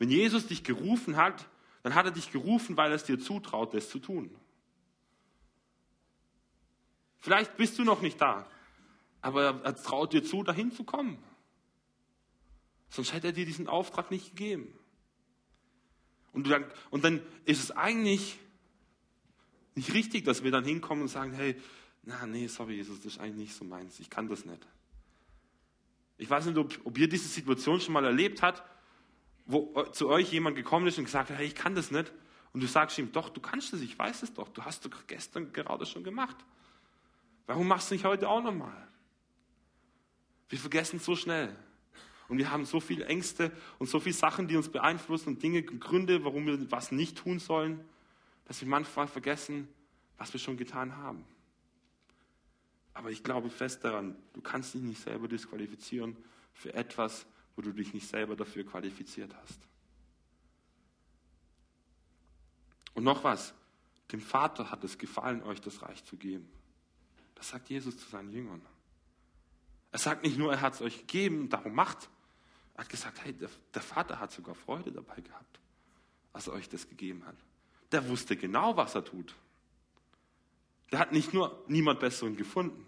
Wenn 0.00 0.10
Jesus 0.10 0.46
dich 0.46 0.64
gerufen 0.64 1.16
hat, 1.16 1.46
dann 1.82 1.94
hat 1.94 2.06
er 2.06 2.10
dich 2.10 2.32
gerufen, 2.32 2.76
weil 2.78 2.90
er 2.90 2.96
es 2.96 3.04
dir 3.04 3.20
zutraut, 3.20 3.74
das 3.74 3.90
zu 3.90 3.98
tun. 3.98 4.34
Vielleicht 7.18 7.58
bist 7.58 7.78
du 7.78 7.84
noch 7.84 8.00
nicht 8.00 8.18
da, 8.18 8.46
aber 9.20 9.60
er 9.62 9.76
traut 9.76 10.14
dir 10.14 10.24
zu, 10.24 10.42
dahin 10.42 10.72
zu 10.72 10.84
kommen. 10.84 11.22
Sonst 12.88 13.12
hätte 13.12 13.26
er 13.26 13.32
dir 13.34 13.44
diesen 13.44 13.68
Auftrag 13.68 14.10
nicht 14.10 14.30
gegeben. 14.30 14.72
Und 16.32 16.48
dann, 16.48 16.64
und 16.88 17.04
dann 17.04 17.20
ist 17.44 17.62
es 17.62 17.70
eigentlich 17.70 18.38
nicht 19.74 19.92
richtig, 19.92 20.24
dass 20.24 20.42
wir 20.42 20.50
dann 20.50 20.64
hinkommen 20.64 21.02
und 21.02 21.08
sagen, 21.08 21.34
hey, 21.34 21.60
na, 22.04 22.26
nee, 22.26 22.46
sorry, 22.46 22.76
Jesus, 22.76 23.02
das 23.02 23.12
ist 23.12 23.18
eigentlich 23.20 23.48
nicht 23.48 23.54
so 23.54 23.66
meins. 23.66 24.00
Ich 24.00 24.08
kann 24.08 24.28
das 24.28 24.46
nicht. 24.46 24.66
Ich 26.16 26.30
weiß 26.30 26.46
nicht, 26.46 26.56
ob, 26.56 26.74
ob 26.84 26.96
ihr 26.96 27.08
diese 27.08 27.28
Situation 27.28 27.82
schon 27.82 27.92
mal 27.92 28.06
erlebt 28.06 28.40
habt, 28.40 28.62
wo 29.50 29.72
äh, 29.76 29.92
zu 29.92 30.08
euch 30.08 30.32
jemand 30.32 30.56
gekommen 30.56 30.86
ist 30.86 30.98
und 30.98 31.04
gesagt 31.04 31.30
hat, 31.30 31.38
hey, 31.38 31.46
ich 31.46 31.54
kann 31.54 31.74
das 31.74 31.90
nicht. 31.90 32.12
Und 32.52 32.62
du 32.62 32.66
sagst 32.66 32.98
ihm, 32.98 33.12
doch, 33.12 33.28
du 33.28 33.40
kannst 33.40 33.72
es, 33.72 33.80
ich 33.80 33.98
weiß 33.98 34.22
es 34.22 34.34
doch. 34.34 34.48
Du 34.48 34.64
hast 34.64 34.84
es 34.84 34.90
gestern 35.06 35.52
gerade 35.52 35.86
schon 35.86 36.02
gemacht. 36.02 36.36
Warum 37.46 37.68
machst 37.68 37.90
du 37.90 37.94
nicht 37.94 38.04
heute 38.04 38.28
auch 38.28 38.42
nochmal? 38.42 38.88
Wir 40.48 40.58
vergessen 40.58 40.98
so 40.98 41.14
schnell. 41.14 41.54
Und 42.28 42.38
wir 42.38 42.50
haben 42.50 42.64
so 42.64 42.78
viele 42.78 43.06
Ängste 43.06 43.50
und 43.78 43.88
so 43.88 43.98
viele 43.98 44.14
Sachen, 44.14 44.46
die 44.46 44.56
uns 44.56 44.68
beeinflussen 44.68 45.30
und 45.30 45.42
Dinge, 45.42 45.62
Gründe, 45.62 46.24
warum 46.24 46.46
wir 46.46 46.70
was 46.70 46.92
nicht 46.92 47.18
tun 47.18 47.40
sollen, 47.40 47.84
dass 48.44 48.60
wir 48.60 48.68
manchmal 48.68 49.08
vergessen, 49.08 49.68
was 50.16 50.32
wir 50.32 50.38
schon 50.38 50.56
getan 50.56 50.96
haben. 50.96 51.24
Aber 52.94 53.10
ich 53.10 53.24
glaube 53.24 53.50
fest 53.50 53.82
daran, 53.82 54.16
du 54.32 54.40
kannst 54.40 54.74
dich 54.74 54.82
nicht 54.82 55.00
selber 55.02 55.26
disqualifizieren 55.26 56.16
für 56.52 56.74
etwas, 56.74 57.26
wo 57.60 57.62
du 57.62 57.72
dich 57.72 57.92
nicht 57.92 58.08
selber 58.08 58.36
dafür 58.36 58.64
qualifiziert 58.64 59.34
hast. 59.42 59.58
Und 62.94 63.04
noch 63.04 63.22
was, 63.22 63.52
dem 64.12 64.22
Vater 64.22 64.70
hat 64.70 64.82
es 64.82 64.96
gefallen, 64.96 65.42
euch 65.42 65.60
das 65.60 65.82
Reich 65.82 66.02
zu 66.06 66.16
geben. 66.16 66.48
Das 67.34 67.50
sagt 67.50 67.68
Jesus 67.68 67.98
zu 67.98 68.08
seinen 68.08 68.32
Jüngern. 68.32 68.62
Er 69.92 69.98
sagt 69.98 70.22
nicht 70.24 70.38
nur, 70.38 70.50
er 70.50 70.62
hat 70.62 70.72
es 70.72 70.80
euch 70.80 71.00
gegeben, 71.00 71.50
darum 71.50 71.74
macht. 71.74 72.08
Er 72.76 72.84
hat 72.84 72.88
gesagt, 72.88 73.22
hey, 73.24 73.34
der, 73.34 73.50
der 73.74 73.82
Vater 73.82 74.18
hat 74.18 74.32
sogar 74.32 74.54
Freude 74.54 74.90
dabei 74.90 75.20
gehabt, 75.20 75.60
als 76.32 76.46
er 76.46 76.54
euch 76.54 76.68
das 76.70 76.88
gegeben 76.88 77.26
hat. 77.26 77.36
Der 77.92 78.08
wusste 78.08 78.36
genau, 78.36 78.74
was 78.74 78.94
er 78.94 79.04
tut. 79.04 79.34
Der 80.92 80.98
hat 80.98 81.12
nicht 81.12 81.34
nur 81.34 81.62
niemand 81.68 82.00
Besseren 82.00 82.36
gefunden. 82.36 82.86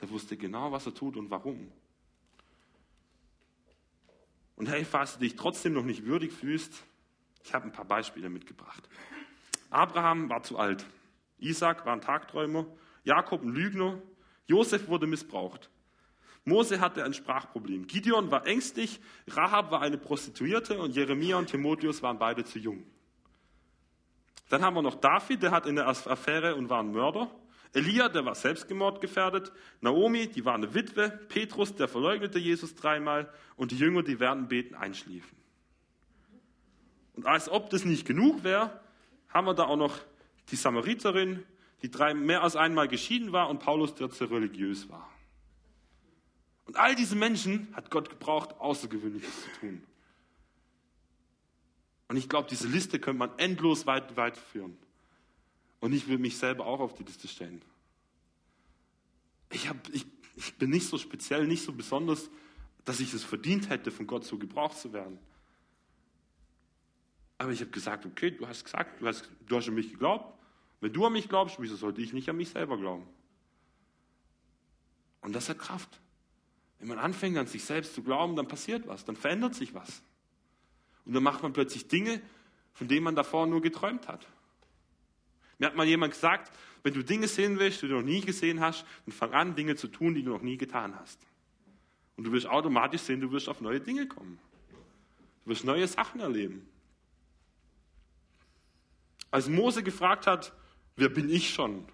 Der 0.00 0.08
wusste 0.10 0.36
genau, 0.36 0.70
was 0.70 0.86
er 0.86 0.94
tut 0.94 1.16
und 1.16 1.30
warum. 1.30 1.72
Und 4.58 4.68
hey, 4.68 4.84
falls 4.84 5.14
du 5.14 5.20
dich 5.20 5.36
trotzdem 5.36 5.72
noch 5.72 5.84
nicht 5.84 6.04
würdig 6.04 6.32
fühlst, 6.32 6.82
ich 7.44 7.54
habe 7.54 7.66
ein 7.66 7.72
paar 7.72 7.84
Beispiele 7.84 8.28
mitgebracht. 8.28 8.88
Abraham 9.70 10.28
war 10.28 10.42
zu 10.42 10.58
alt. 10.58 10.84
Isaac 11.38 11.86
war 11.86 11.92
ein 11.92 12.00
Tagträumer. 12.00 12.66
Jakob 13.04 13.42
ein 13.42 13.50
Lügner. 13.50 14.02
Josef 14.48 14.88
wurde 14.88 15.06
missbraucht. 15.06 15.70
Mose 16.44 16.80
hatte 16.80 17.04
ein 17.04 17.14
Sprachproblem. 17.14 17.86
Gideon 17.86 18.32
war 18.32 18.48
ängstlich. 18.48 19.00
Rahab 19.28 19.70
war 19.70 19.80
eine 19.80 19.96
Prostituierte. 19.96 20.76
Und 20.80 20.96
Jeremia 20.96 21.36
und 21.36 21.46
Timotheus 21.46 22.02
waren 22.02 22.18
beide 22.18 22.44
zu 22.44 22.58
jung. 22.58 22.82
Dann 24.48 24.62
haben 24.62 24.74
wir 24.74 24.82
noch 24.82 24.96
David, 24.96 25.44
der 25.44 25.52
hat 25.52 25.66
in 25.66 25.76
der 25.76 25.86
Affäre 25.86 26.56
und 26.56 26.68
war 26.68 26.80
ein 26.80 26.90
Mörder. 26.90 27.30
Elia, 27.72 28.08
der 28.08 28.24
war 28.24 28.34
selbstmordgefährdet. 28.34 29.52
Naomi, 29.80 30.28
die 30.28 30.44
war 30.44 30.54
eine 30.54 30.74
Witwe. 30.74 31.10
Petrus, 31.28 31.74
der 31.74 31.88
verleugnete 31.88 32.38
Jesus 32.38 32.74
dreimal. 32.74 33.32
Und 33.56 33.70
die 33.70 33.78
Jünger, 33.78 34.02
die 34.02 34.20
während 34.20 34.48
Beten 34.48 34.74
einschliefen. 34.74 35.36
Und 37.14 37.26
als 37.26 37.48
ob 37.48 37.70
das 37.70 37.84
nicht 37.84 38.06
genug 38.06 38.44
wäre, 38.44 38.80
haben 39.28 39.46
wir 39.46 39.54
da 39.54 39.64
auch 39.64 39.76
noch 39.76 39.98
die 40.50 40.56
Samariterin, 40.56 41.44
die 41.82 41.90
drei, 41.90 42.14
mehr 42.14 42.42
als 42.42 42.56
einmal 42.56 42.88
geschieden 42.88 43.32
war 43.32 43.50
und 43.50 43.58
Paulus, 43.58 43.94
der 43.94 44.10
zu 44.10 44.24
religiös 44.24 44.88
war. 44.88 45.10
Und 46.64 46.76
all 46.76 46.94
diese 46.94 47.16
Menschen 47.16 47.68
hat 47.74 47.90
Gott 47.90 48.10
gebraucht, 48.10 48.58
Außergewöhnliches 48.58 49.42
zu 49.42 49.60
tun. 49.60 49.82
Und 52.08 52.16
ich 52.16 52.28
glaube, 52.28 52.48
diese 52.48 52.68
Liste 52.68 52.98
könnte 52.98 53.18
man 53.18 53.38
endlos 53.38 53.86
weit, 53.86 54.16
weit 54.16 54.36
führen. 54.36 54.76
Und 55.80 55.92
ich 55.92 56.08
will 56.08 56.18
mich 56.18 56.36
selber 56.36 56.66
auch 56.66 56.80
auf 56.80 56.94
die 56.94 57.04
Liste 57.04 57.28
stellen. 57.28 57.62
Ich, 59.50 59.68
hab, 59.68 59.88
ich, 59.90 60.06
ich 60.36 60.54
bin 60.56 60.70
nicht 60.70 60.86
so 60.86 60.98
speziell, 60.98 61.46
nicht 61.46 61.62
so 61.62 61.72
besonders, 61.72 62.30
dass 62.84 63.00
ich 63.00 63.12
es 63.14 63.24
verdient 63.24 63.70
hätte, 63.70 63.90
von 63.90 64.06
Gott 64.06 64.24
so 64.24 64.38
gebraucht 64.38 64.78
zu 64.78 64.92
werden. 64.92 65.18
Aber 67.38 67.52
ich 67.52 67.60
habe 67.60 67.70
gesagt, 67.70 68.04
okay, 68.04 68.32
du 68.32 68.46
hast 68.48 68.64
gesagt, 68.64 69.00
du 69.00 69.06
hast, 69.06 69.30
du 69.46 69.56
hast 69.56 69.68
an 69.68 69.74
mich 69.74 69.90
geglaubt. 69.90 70.34
Wenn 70.80 70.92
du 70.92 71.06
an 71.06 71.12
mich 71.12 71.28
glaubst, 71.28 71.60
wieso 71.60 71.76
sollte 71.76 72.00
ich 72.00 72.12
nicht 72.12 72.28
an 72.28 72.36
mich 72.36 72.50
selber 72.50 72.76
glauben? 72.76 73.06
Und 75.20 75.34
das 75.34 75.48
hat 75.48 75.58
Kraft. 75.58 76.00
Wenn 76.78 76.88
man 76.88 76.98
anfängt, 76.98 77.36
an 77.36 77.46
sich 77.46 77.64
selbst 77.64 77.94
zu 77.94 78.02
glauben, 78.02 78.36
dann 78.36 78.46
passiert 78.46 78.86
was, 78.86 79.04
dann 79.04 79.16
verändert 79.16 79.54
sich 79.54 79.74
was. 79.74 80.02
Und 81.04 81.14
dann 81.14 81.22
macht 81.22 81.42
man 81.42 81.52
plötzlich 81.52 81.88
Dinge, 81.88 82.20
von 82.72 82.86
denen 82.86 83.04
man 83.04 83.16
davor 83.16 83.46
nur 83.46 83.60
geträumt 83.60 84.06
hat. 84.06 84.26
Mir 85.58 85.66
hat 85.66 85.76
mal 85.76 85.86
jemand 85.86 86.12
gesagt, 86.14 86.52
wenn 86.82 86.94
du 86.94 87.02
Dinge 87.02 87.28
sehen 87.28 87.58
willst, 87.58 87.82
die 87.82 87.88
du 87.88 87.94
noch 87.94 88.02
nie 88.02 88.20
gesehen 88.20 88.60
hast, 88.60 88.84
dann 89.04 89.12
fang 89.12 89.32
an, 89.32 89.54
Dinge 89.56 89.76
zu 89.76 89.88
tun, 89.88 90.14
die 90.14 90.22
du 90.22 90.30
noch 90.30 90.42
nie 90.42 90.56
getan 90.56 90.94
hast. 90.98 91.20
Und 92.16 92.24
du 92.24 92.32
wirst 92.32 92.46
automatisch 92.46 93.02
sehen, 93.02 93.20
du 93.20 93.30
wirst 93.32 93.48
auf 93.48 93.60
neue 93.60 93.80
Dinge 93.80 94.06
kommen. 94.06 94.38
Du 95.44 95.50
wirst 95.50 95.64
neue 95.64 95.86
Sachen 95.86 96.20
erleben. 96.20 96.68
Als 99.30 99.48
Mose 99.48 99.82
gefragt 99.82 100.26
hat, 100.26 100.52
wer 100.96 101.08
bin 101.08 101.28
ich 101.28 101.50
schon, 101.50 101.86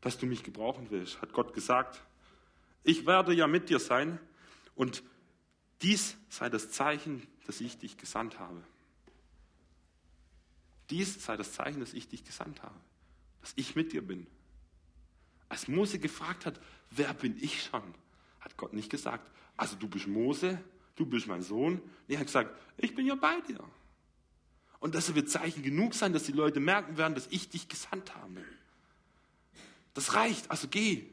dass 0.00 0.18
du 0.18 0.26
mich 0.26 0.42
gebrauchen 0.42 0.86
willst, 0.90 1.20
hat 1.20 1.32
Gott 1.32 1.54
gesagt, 1.54 2.02
ich 2.84 3.06
werde 3.06 3.32
ja 3.34 3.46
mit 3.46 3.68
dir 3.68 3.80
sein 3.80 4.20
und 4.74 5.02
dies 5.82 6.16
sei 6.28 6.48
das 6.48 6.70
Zeichen, 6.70 7.26
dass 7.46 7.60
ich 7.60 7.78
dich 7.78 7.96
gesandt 7.96 8.38
habe. 8.38 8.62
Dies 10.90 11.22
sei 11.24 11.36
das 11.36 11.52
Zeichen, 11.52 11.80
dass 11.80 11.92
ich 11.92 12.08
dich 12.08 12.24
gesandt 12.24 12.62
habe, 12.62 12.78
dass 13.40 13.52
ich 13.56 13.74
mit 13.74 13.92
dir 13.92 14.06
bin. 14.06 14.26
Als 15.48 15.68
Mose 15.68 15.98
gefragt 15.98 16.46
hat, 16.46 16.60
wer 16.90 17.12
bin 17.14 17.36
ich 17.42 17.62
schon, 17.62 17.82
hat 18.40 18.56
Gott 18.56 18.72
nicht 18.72 18.90
gesagt, 18.90 19.30
also 19.56 19.76
du 19.76 19.88
bist 19.88 20.06
Mose, 20.06 20.62
du 20.96 21.06
bist 21.06 21.26
mein 21.26 21.42
Sohn. 21.42 21.80
Nee, 22.08 22.14
er 22.14 22.20
hat 22.20 22.26
gesagt, 22.26 22.58
ich 22.78 22.94
bin 22.94 23.06
ja 23.06 23.14
bei 23.14 23.40
dir. 23.42 23.62
Und 24.78 24.94
das 24.94 25.14
wird 25.14 25.30
Zeichen 25.30 25.62
genug 25.62 25.94
sein, 25.94 26.12
dass 26.12 26.24
die 26.24 26.32
Leute 26.32 26.60
merken 26.60 26.96
werden, 26.96 27.14
dass 27.14 27.26
ich 27.28 27.48
dich 27.48 27.68
gesandt 27.68 28.14
habe. 28.14 28.44
Das 29.94 30.14
reicht, 30.14 30.50
also 30.50 30.68
geh. 30.68 31.06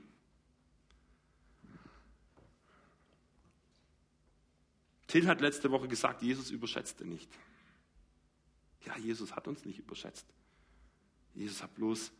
Till 5.07 5.27
hat 5.27 5.41
letzte 5.41 5.71
Woche 5.71 5.87
gesagt, 5.87 6.21
Jesus 6.21 6.51
überschätzte 6.51 7.05
nicht. 7.05 7.29
Ja, 8.85 8.97
Jesus 8.97 9.35
hat 9.35 9.47
uns 9.47 9.65
nicht 9.65 9.79
überschätzt. 9.79 10.25
Jesus 11.33 11.63
hat 11.63 11.73
bloß 11.75 12.11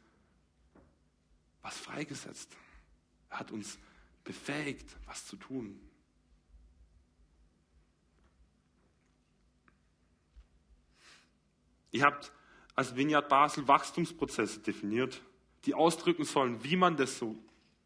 was 1.62 1.78
freigesetzt. 1.78 2.56
Er 3.30 3.40
hat 3.40 3.52
uns 3.52 3.78
befähigt, 4.24 4.96
was 5.06 5.26
zu 5.26 5.36
tun. 5.36 5.80
Ihr 11.92 12.04
habt 12.04 12.32
als 12.76 12.96
Vineyard 12.96 13.30
Basel 13.30 13.68
Wachstumsprozesse 13.68 14.60
definiert, 14.60 15.22
die 15.66 15.76
ausdrücken 15.76 16.26
sollen, 16.26 16.64
wie 16.64 16.76
man 16.76 16.98
das 16.98 17.18
so 17.18 17.38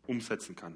umsetzen 0.08 0.56
kann. 0.56 0.76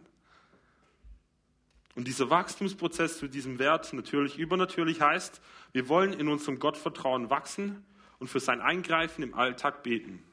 Und 1.96 2.08
dieser 2.08 2.30
Wachstumsprozess 2.30 3.18
zu 3.18 3.28
diesem 3.28 3.60
Wert 3.60 3.94
natürlich 3.94 4.38
übernatürlich 4.38 5.02
heißt, 5.02 5.42
wir 5.72 5.88
wollen 5.90 6.14
in 6.14 6.28
unserem 6.28 6.60
Gottvertrauen 6.60 7.30
wachsen 7.30 7.86
und 8.22 8.28
für 8.28 8.40
sein 8.40 8.62
Eingreifen 8.62 9.24
im 9.24 9.34
Alltag 9.34 9.82
beten. 9.82 10.24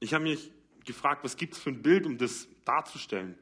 Ich 0.00 0.14
habe 0.14 0.24
mich 0.24 0.50
gefragt, 0.86 1.22
was 1.22 1.36
gibt 1.36 1.52
es 1.52 1.60
für 1.60 1.68
ein 1.68 1.82
Bild, 1.82 2.06
um 2.06 2.16
das 2.16 2.48
darzustellen? 2.64 3.38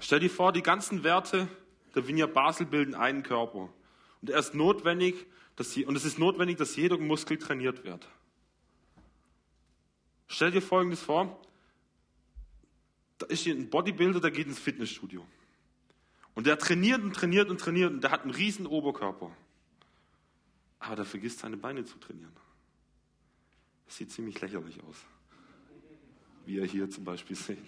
Stell 0.00 0.18
dir 0.18 0.28
vor, 0.28 0.52
die 0.52 0.64
ganzen 0.64 1.04
Werte 1.04 1.46
der 1.94 2.08
Vineyard 2.08 2.34
Basel 2.34 2.66
bilden 2.66 2.96
einen 2.96 3.22
Körper. 3.22 3.72
Und 4.20 4.30
er 4.30 4.40
ist 4.40 4.52
notwendig, 4.52 5.26
dass 5.54 5.76
und 5.76 5.94
es 5.94 6.04
ist 6.04 6.18
notwendig, 6.18 6.58
dass 6.58 6.74
jeder 6.74 6.98
Muskel 6.98 7.38
trainiert 7.38 7.84
wird. 7.84 8.08
Stell 10.26 10.50
dir 10.50 10.60
Folgendes 10.60 11.02
vor. 11.02 11.40
Da 13.18 13.26
ist 13.26 13.44
hier 13.44 13.54
ein 13.54 13.70
Bodybuilder, 13.70 14.18
der 14.18 14.32
geht 14.32 14.48
ins 14.48 14.58
Fitnessstudio. 14.58 15.24
Und 16.34 16.48
der 16.48 16.58
trainiert 16.58 17.00
und 17.00 17.14
trainiert 17.14 17.48
und 17.48 17.60
trainiert 17.60 17.92
und 17.92 18.00
der 18.02 18.10
hat 18.10 18.22
einen 18.22 18.32
riesen 18.32 18.66
Oberkörper. 18.66 19.30
Aber 20.82 20.96
der 20.96 21.04
vergisst 21.04 21.38
seine 21.38 21.56
Beine 21.56 21.84
zu 21.84 21.96
trainieren. 21.98 22.32
Das 23.86 23.96
sieht 23.96 24.10
ziemlich 24.10 24.40
lächerlich 24.40 24.82
aus. 24.82 24.96
Wie 26.44 26.56
ihr 26.56 26.64
hier 26.64 26.90
zum 26.90 27.04
Beispiel 27.04 27.36
seht. 27.36 27.64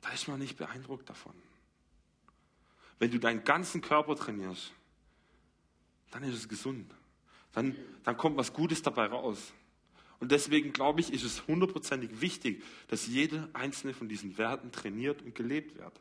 Da 0.00 0.10
ist 0.10 0.26
man 0.26 0.40
nicht 0.40 0.56
beeindruckt 0.56 1.08
davon. 1.08 1.34
Wenn 2.98 3.12
du 3.12 3.20
deinen 3.20 3.44
ganzen 3.44 3.82
Körper 3.82 4.16
trainierst, 4.16 4.72
dann 6.10 6.24
ist 6.24 6.34
es 6.34 6.48
gesund. 6.48 6.92
Dann, 7.52 7.76
dann 8.02 8.16
kommt 8.16 8.36
was 8.36 8.52
Gutes 8.52 8.82
dabei 8.82 9.06
raus. 9.06 9.52
Und 10.18 10.32
deswegen 10.32 10.72
glaube 10.72 11.00
ich, 11.00 11.12
ist 11.12 11.22
es 11.22 11.46
hundertprozentig 11.46 12.20
wichtig, 12.20 12.64
dass 12.88 13.06
jede 13.06 13.48
einzelne 13.52 13.94
von 13.94 14.08
diesen 14.08 14.38
Werten 14.38 14.72
trainiert 14.72 15.22
und 15.22 15.36
gelebt 15.36 15.78
wird. 15.78 16.00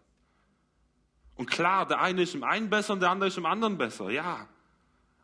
Und 1.36 1.45
klar, 1.45 1.86
der 1.86 2.02
eine 2.02 2.23
ist 2.23 2.34
im 2.34 2.43
einen 2.43 2.71
besser 2.71 2.93
und 2.93 3.02
der 3.02 3.12
andere 3.12 3.28
ist 3.28 3.38
im 3.38 3.45
anderen 3.45 3.78
besser, 3.78 4.10
ja. 4.10 4.49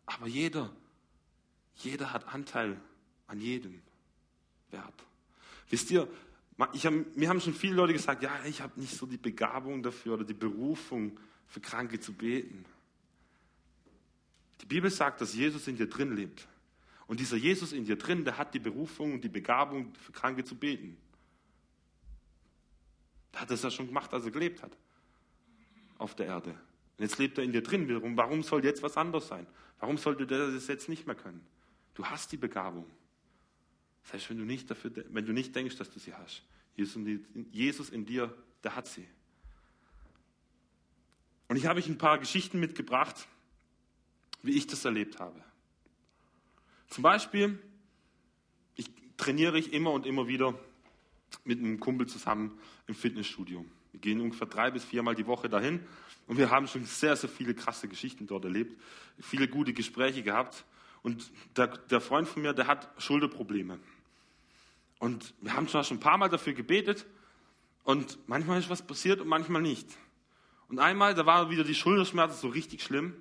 Aber 0.05 0.27
jeder, 0.27 0.71
jeder 1.75 2.13
hat 2.13 2.27
Anteil 2.27 2.79
an 3.27 3.39
jedem 3.39 3.81
Wert. 4.71 5.03
Wisst 5.69 5.91
ihr, 5.91 6.07
ich 6.73 6.85
hab, 6.85 6.93
mir 7.15 7.29
haben 7.29 7.41
schon 7.41 7.53
viele 7.53 7.75
Leute 7.75 7.93
gesagt, 7.93 8.23
ja, 8.23 8.31
ich 8.45 8.61
habe 8.61 8.79
nicht 8.79 8.95
so 8.95 9.05
die 9.05 9.17
Begabung 9.17 9.83
dafür 9.83 10.13
oder 10.13 10.23
die 10.23 10.33
Berufung, 10.33 11.19
für 11.47 11.59
Kranke 11.59 11.99
zu 11.99 12.13
beten. 12.13 12.65
Die 14.61 14.65
Bibel 14.65 14.89
sagt, 14.89 15.21
dass 15.21 15.33
Jesus 15.33 15.67
in 15.67 15.77
dir 15.77 15.87
drin 15.87 16.15
lebt. 16.15 16.47
Und 17.07 17.19
dieser 17.19 17.37
Jesus 17.37 17.71
in 17.71 17.85
dir 17.85 17.97
drin, 17.97 18.25
der 18.25 18.37
hat 18.37 18.53
die 18.53 18.59
Berufung 18.59 19.13
und 19.13 19.23
die 19.23 19.29
Begabung, 19.29 19.93
für 19.95 20.11
Kranke 20.11 20.43
zu 20.43 20.55
beten. 20.55 20.97
Der 23.33 23.41
hat 23.41 23.51
das 23.51 23.61
ja 23.61 23.69
schon 23.69 23.87
gemacht, 23.87 24.11
als 24.13 24.25
er 24.25 24.31
gelebt 24.31 24.63
hat. 24.63 24.75
Auf 25.97 26.15
der 26.15 26.27
Erde. 26.27 26.59
Und 26.97 27.03
jetzt 27.03 27.17
lebt 27.17 27.37
er 27.37 27.43
in 27.43 27.51
dir 27.51 27.61
drin 27.61 27.87
wiederum. 27.87 28.15
Warum 28.15 28.43
soll 28.43 28.63
jetzt 28.63 28.81
was 28.83 28.95
anderes 28.97 29.27
sein? 29.27 29.45
Warum 29.79 29.97
sollte 29.97 30.25
der 30.25 30.51
das 30.51 30.67
jetzt 30.67 30.87
nicht 30.87 31.05
mehr 31.05 31.15
können? 31.15 31.45
Du 31.93 32.05
hast 32.05 32.31
die 32.31 32.37
Begabung. 32.37 32.85
Das 34.03 34.13
heißt, 34.13 34.29
wenn 34.29 34.37
du 34.37 34.45
nicht, 34.45 34.69
wenn 35.13 35.25
du 35.25 35.33
nicht 35.33 35.55
denkst, 35.55 35.77
dass 35.77 35.89
du 35.89 35.99
sie 35.99 36.13
hast. 36.13 36.43
Jesus 36.75 37.89
in 37.89 38.05
dir, 38.05 38.33
der 38.63 38.75
hat 38.75 38.87
sie. 38.87 39.07
Und 41.47 41.57
ich 41.57 41.65
habe 41.65 41.79
euch 41.79 41.87
ein 41.87 41.97
paar 41.97 42.17
Geschichten 42.17 42.59
mitgebracht, 42.59 43.27
wie 44.41 44.57
ich 44.57 44.67
das 44.67 44.85
erlebt 44.85 45.19
habe. 45.19 45.43
Zum 46.89 47.01
Beispiel, 47.01 47.59
ich 48.75 48.89
trainiere 49.17 49.57
ich 49.57 49.73
immer 49.73 49.91
und 49.91 50.05
immer 50.05 50.27
wieder 50.27 50.57
mit 51.43 51.59
einem 51.59 51.79
Kumpel 51.79 52.07
zusammen 52.07 52.57
im 52.87 52.95
Fitnessstudio. 52.95 53.65
Wir 53.91 53.99
gehen 53.99 54.21
ungefähr 54.21 54.47
drei 54.47 54.71
bis 54.71 54.83
viermal 54.83 55.15
die 55.15 55.25
Woche 55.25 55.49
dahin 55.49 55.79
und 56.27 56.37
wir 56.37 56.49
haben 56.49 56.67
schon 56.67 56.85
sehr, 56.85 57.15
sehr 57.15 57.29
viele 57.29 57.53
krasse 57.53 57.87
Geschichten 57.87 58.27
dort 58.27 58.45
erlebt, 58.45 58.79
viele 59.19 59.47
gute 59.47 59.73
Gespräche 59.73 60.23
gehabt. 60.23 60.65
Und 61.03 61.31
der, 61.55 61.67
der 61.67 62.01
Freund 62.01 62.27
von 62.27 62.41
mir, 62.41 62.53
der 62.53 62.65
hat 62.65 62.89
Schulterprobleme. 62.97 63.79
Und 64.97 65.35
wir 65.41 65.53
haben 65.53 65.67
zwar 65.67 65.83
schon 65.83 65.97
ein 65.97 65.99
paar 65.99 66.17
Mal 66.17 66.29
dafür 66.29 66.53
gebetet 66.53 67.05
und 67.83 68.17
manchmal 68.27 68.59
ist 68.59 68.69
was 68.69 68.81
passiert 68.81 69.21
und 69.21 69.27
manchmal 69.27 69.61
nicht. 69.61 69.87
Und 70.67 70.79
einmal, 70.79 71.13
da 71.13 71.27
war 71.27 71.51
wieder 71.51 71.63
die 71.63 71.75
Schulterschmerzen 71.75 72.39
so 72.39 72.47
richtig 72.47 72.81
schlimm. 72.81 73.13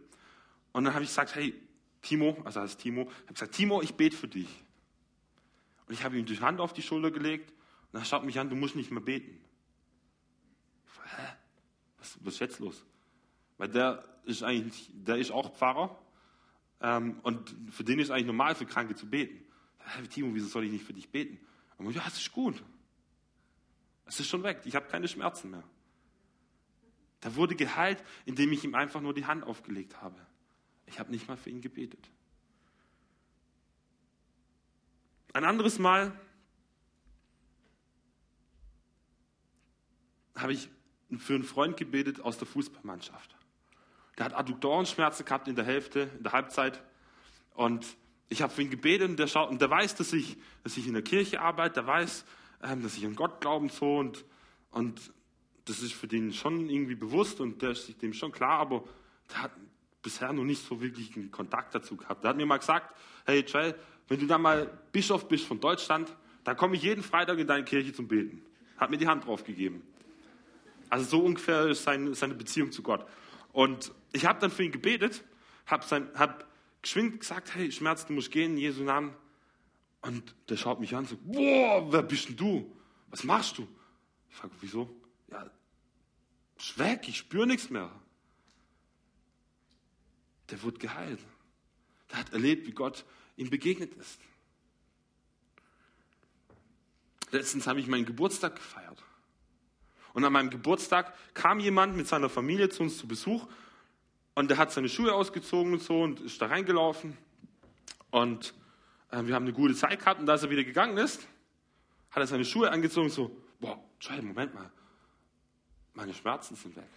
Und 0.72 0.84
dann 0.84 0.94
habe 0.94 1.04
ich 1.04 1.10
gesagt, 1.10 1.34
hey, 1.34 1.54
Timo, 2.00 2.40
also 2.44 2.60
heißt 2.60 2.80
Timo, 2.80 3.10
habe 3.24 3.34
gesagt, 3.34 3.54
Timo, 3.54 3.82
ich 3.82 3.94
bete 3.94 4.16
für 4.16 4.28
dich. 4.28 4.48
Und 5.86 5.92
ich 5.92 6.04
habe 6.04 6.16
ihm 6.16 6.24
die 6.24 6.40
Hand 6.40 6.60
auf 6.60 6.72
die 6.72 6.82
Schulter 6.82 7.10
gelegt 7.10 7.52
und 7.92 7.98
er 7.98 8.04
schaut 8.06 8.24
mich 8.24 8.38
an, 8.38 8.48
du 8.48 8.56
musst 8.56 8.76
nicht 8.76 8.90
mehr 8.90 9.02
beten. 9.02 9.38
Hä? 11.16 11.34
Was, 11.98 12.18
was 12.22 12.34
ist 12.34 12.40
jetzt 12.40 12.58
los? 12.60 12.84
Weil 13.64 13.70
der 13.70 14.04
ist 14.26 14.42
eigentlich, 14.42 14.90
der 14.92 15.16
ist 15.16 15.30
auch 15.30 15.56
Pfarrer 15.56 15.98
ähm, 16.82 17.18
und 17.22 17.56
für 17.70 17.82
den 17.82 17.98
ist 17.98 18.10
eigentlich 18.10 18.26
normal, 18.26 18.54
für 18.54 18.66
Kranke 18.66 18.94
zu 18.94 19.08
beten. 19.08 19.42
Hä, 19.78 20.06
Timo, 20.06 20.34
wieso 20.34 20.48
soll 20.48 20.64
ich 20.64 20.70
nicht 20.70 20.84
für 20.84 20.92
dich 20.92 21.08
beten? 21.08 21.38
Und 21.78 21.88
ich, 21.88 21.96
ja, 21.96 22.04
es 22.06 22.18
ist 22.18 22.30
gut. 22.30 22.62
Es 24.04 24.20
ist 24.20 24.28
schon 24.28 24.42
weg, 24.42 24.60
ich 24.66 24.76
habe 24.76 24.86
keine 24.88 25.08
Schmerzen 25.08 25.50
mehr. 25.50 25.64
Da 27.20 27.34
wurde 27.36 27.56
geheilt, 27.56 28.04
indem 28.26 28.52
ich 28.52 28.62
ihm 28.64 28.74
einfach 28.74 29.00
nur 29.00 29.14
die 29.14 29.24
Hand 29.24 29.44
aufgelegt 29.44 30.02
habe. 30.02 30.20
Ich 30.84 30.98
habe 30.98 31.10
nicht 31.10 31.26
mal 31.26 31.38
für 31.38 31.48
ihn 31.48 31.62
gebetet. 31.62 32.10
Ein 35.32 35.46
anderes 35.46 35.78
Mal 35.78 36.12
habe 40.36 40.52
ich 40.52 40.68
für 41.16 41.34
einen 41.34 41.44
Freund 41.44 41.78
gebetet 41.78 42.20
aus 42.20 42.36
der 42.36 42.46
Fußballmannschaft. 42.46 43.34
Der 44.18 44.26
hat 44.26 44.34
Adduktorenschmerzen 44.34 45.24
gehabt 45.24 45.48
in 45.48 45.56
der 45.56 45.64
Hälfte, 45.64 46.10
in 46.16 46.22
der 46.22 46.32
Halbzeit. 46.32 46.82
Und 47.54 47.86
ich 48.28 48.42
habe 48.42 48.52
für 48.52 48.62
ihn 48.62 48.70
gebetet 48.70 49.10
und 49.10 49.18
der, 49.18 49.26
schaut, 49.26 49.50
und 49.50 49.60
der 49.60 49.70
weiß, 49.70 49.94
dass 49.96 50.12
ich, 50.12 50.36
dass 50.62 50.76
ich 50.76 50.86
in 50.86 50.94
der 50.94 51.02
Kirche 51.02 51.40
arbeite, 51.40 51.74
der 51.74 51.86
weiß, 51.86 52.24
ähm, 52.62 52.82
dass 52.82 52.96
ich 52.96 53.04
an 53.04 53.14
Gott 53.14 53.40
glauben 53.40 53.68
so 53.68 53.98
und, 53.98 54.24
und 54.70 55.12
das 55.64 55.80
ist 55.80 55.94
für 55.94 56.08
den 56.08 56.32
schon 56.32 56.68
irgendwie 56.68 56.94
bewusst 56.94 57.40
und 57.40 57.62
der 57.62 57.70
ist 57.70 58.02
dem 58.02 58.12
schon 58.12 58.32
klar, 58.32 58.58
aber 58.58 58.84
der 59.30 59.44
hat 59.44 59.52
bisher 60.02 60.32
noch 60.32 60.44
nicht 60.44 60.64
so 60.64 60.80
wirklich 60.80 61.16
einen 61.16 61.30
Kontakt 61.30 61.74
dazu 61.74 61.96
gehabt. 61.96 62.22
Der 62.22 62.30
hat 62.30 62.36
mir 62.36 62.46
mal 62.46 62.58
gesagt, 62.58 62.94
hey 63.24 63.44
Jay, 63.46 63.74
wenn 64.08 64.20
du 64.20 64.26
dann 64.26 64.42
mal 64.42 64.70
Bischof 64.92 65.28
bist 65.28 65.46
von 65.46 65.60
Deutschland, 65.60 66.14
dann 66.44 66.56
komme 66.56 66.76
ich 66.76 66.82
jeden 66.82 67.02
Freitag 67.02 67.38
in 67.38 67.46
deine 67.46 67.64
Kirche 67.64 67.92
zum 67.92 68.06
Beten. 68.06 68.42
Hat 68.76 68.90
mir 68.90 68.98
die 68.98 69.08
Hand 69.08 69.26
drauf 69.26 69.44
gegeben. 69.44 69.82
Also 70.90 71.06
so 71.06 71.24
ungefähr 71.24 71.68
ist 71.68 71.84
seine, 71.84 72.14
seine 72.14 72.34
Beziehung 72.34 72.70
zu 72.70 72.82
Gott. 72.82 73.06
Und 73.54 73.92
ich 74.12 74.26
habe 74.26 74.40
dann 74.40 74.50
für 74.50 74.64
ihn 74.64 74.72
gebetet, 74.72 75.24
habe 75.66 76.10
hab 76.18 76.46
geschwind 76.82 77.20
gesagt, 77.20 77.54
hey 77.54 77.70
Schmerz, 77.70 78.04
du 78.04 78.12
musst 78.12 78.32
gehen 78.32 78.52
in 78.52 78.58
Jesu 78.58 78.82
Namen. 78.82 79.14
Und 80.02 80.34
der 80.48 80.56
schaut 80.56 80.80
mich 80.80 80.92
an 80.94 81.04
und 81.04 81.08
sagt, 81.08 81.22
boah, 81.24 81.90
wer 81.90 82.02
bist 82.02 82.28
denn 82.28 82.36
du? 82.36 82.76
Was 83.08 83.22
machst 83.22 83.56
du? 83.56 83.68
Ich 84.28 84.34
frage, 84.34 84.52
wieso? 84.60 84.90
ja, 85.30 85.50
weg, 86.76 87.08
ich 87.08 87.16
spüre 87.16 87.46
nichts 87.46 87.70
mehr. 87.70 87.90
Der 90.50 90.60
wurde 90.64 90.78
geheilt. 90.78 91.20
Der 92.10 92.18
hat 92.18 92.32
erlebt, 92.32 92.66
wie 92.66 92.72
Gott 92.72 93.04
ihm 93.36 93.50
begegnet 93.50 93.94
ist. 93.94 94.18
Letztens 97.30 97.68
habe 97.68 97.78
ich 97.78 97.86
meinen 97.86 98.04
Geburtstag 98.04 98.56
gefeiert. 98.56 99.02
Und 100.14 100.24
an 100.24 100.32
meinem 100.32 100.48
Geburtstag 100.48 101.12
kam 101.34 101.60
jemand 101.60 101.96
mit 101.96 102.06
seiner 102.06 102.30
Familie 102.30 102.70
zu 102.70 102.84
uns 102.84 102.96
zu 102.96 103.06
Besuch 103.06 103.46
und 104.34 104.48
der 104.48 104.56
hat 104.56 104.72
seine 104.72 104.88
Schuhe 104.88 105.12
ausgezogen 105.12 105.74
und 105.74 105.82
so 105.82 106.02
und 106.02 106.20
ist 106.20 106.40
da 106.40 106.46
reingelaufen. 106.46 107.18
Und 108.10 108.54
äh, 109.10 109.24
wir 109.24 109.34
haben 109.34 109.42
eine 109.42 109.52
gute 109.52 109.74
Zeit 109.74 109.98
gehabt 109.98 110.20
und 110.20 110.30
als 110.30 110.44
er 110.44 110.50
wieder 110.50 110.62
gegangen 110.62 110.96
ist, 110.98 111.26
hat 112.10 112.22
er 112.22 112.28
seine 112.28 112.44
Schuhe 112.44 112.70
angezogen 112.70 113.06
und 113.06 113.12
so, 113.12 113.36
boah, 113.60 113.82
Joel, 114.00 114.22
Moment 114.22 114.54
mal, 114.54 114.70
meine 115.94 116.14
Schmerzen 116.14 116.54
sind 116.54 116.76
weg. 116.76 116.90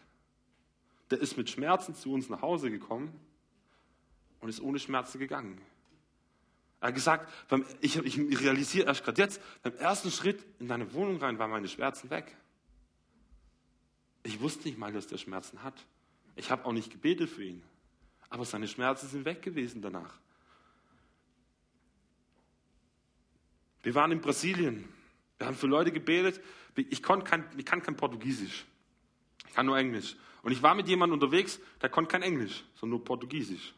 Der 1.10 1.20
ist 1.20 1.38
mit 1.38 1.50
Schmerzen 1.50 1.96
zu 1.96 2.14
uns 2.14 2.30
nach 2.30 2.44
Hause 2.44 2.70
gekommen 2.70 3.20
und 4.42 4.50
ist 4.50 4.62
ohne 4.62 4.78
Schmerzen 4.78 5.18
gegangen. 5.18 5.60
Er 6.82 6.90
hat 6.90 6.96
gesagt, 6.96 7.32
ich, 7.82 7.98
ich 7.98 8.42
realisiere 8.42 8.86
erst 8.86 9.04
gerade 9.04 9.20
jetzt, 9.20 9.42
beim 9.64 9.76
ersten 9.78 10.12
Schritt 10.12 10.46
in 10.60 10.68
deine 10.68 10.94
Wohnung 10.94 11.18
rein 11.18 11.40
waren 11.40 11.50
meine 11.50 11.68
Schmerzen 11.68 12.12
weg. 12.12 12.38
Ich 14.28 14.42
wusste 14.42 14.68
nicht 14.68 14.78
mal, 14.78 14.92
dass 14.92 15.08
der 15.08 15.18
Schmerzen 15.18 15.64
hat. 15.64 15.74
Ich 16.36 16.52
habe 16.52 16.66
auch 16.66 16.74
nicht 16.74 16.92
gebetet 16.92 17.30
für 17.30 17.46
ihn. 17.46 17.64
Aber 18.30 18.44
seine 18.44 18.68
Schmerzen 18.68 19.08
sind 19.08 19.24
weg 19.24 19.42
gewesen 19.42 19.82
danach. 19.82 20.20
Wir 23.84 23.96
waren 23.96 24.12
in 24.12 24.20
Brasilien. 24.20 24.90
Wir 25.38 25.48
haben 25.48 25.56
für 25.56 25.68
Leute 25.68 25.94
gebetet. 25.94 26.42
Ich, 26.76 27.02
kein, 27.02 27.46
ich 27.56 27.66
kann 27.66 27.82
kein 27.82 27.96
Portugiesisch. 27.96 28.66
Ich 29.48 29.54
kann 29.54 29.66
nur 29.66 29.78
Englisch. 29.78 30.18
Und 30.44 30.52
ich 30.52 30.62
war 30.62 30.76
mit 30.76 30.90
jemandem 30.90 31.14
unterwegs, 31.14 31.62
der 31.82 31.88
konnte 31.88 32.12
kein 32.12 32.22
Englisch, 32.22 32.66
sondern 32.76 32.98
nur 32.98 33.06
Portugiesisch 33.06 33.74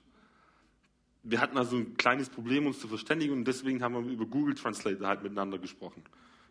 wir 1.23 1.41
hatten 1.41 1.57
also 1.57 1.77
ein 1.77 1.97
kleines 1.97 2.29
Problem, 2.29 2.65
uns 2.65 2.79
zu 2.79 2.87
verständigen 2.87 3.33
und 3.33 3.45
deswegen 3.45 3.83
haben 3.83 3.93
wir 3.93 4.11
über 4.11 4.25
Google 4.25 4.55
Translate 4.55 5.05
halt 5.05 5.21
miteinander 5.21 5.57
gesprochen. 5.57 6.03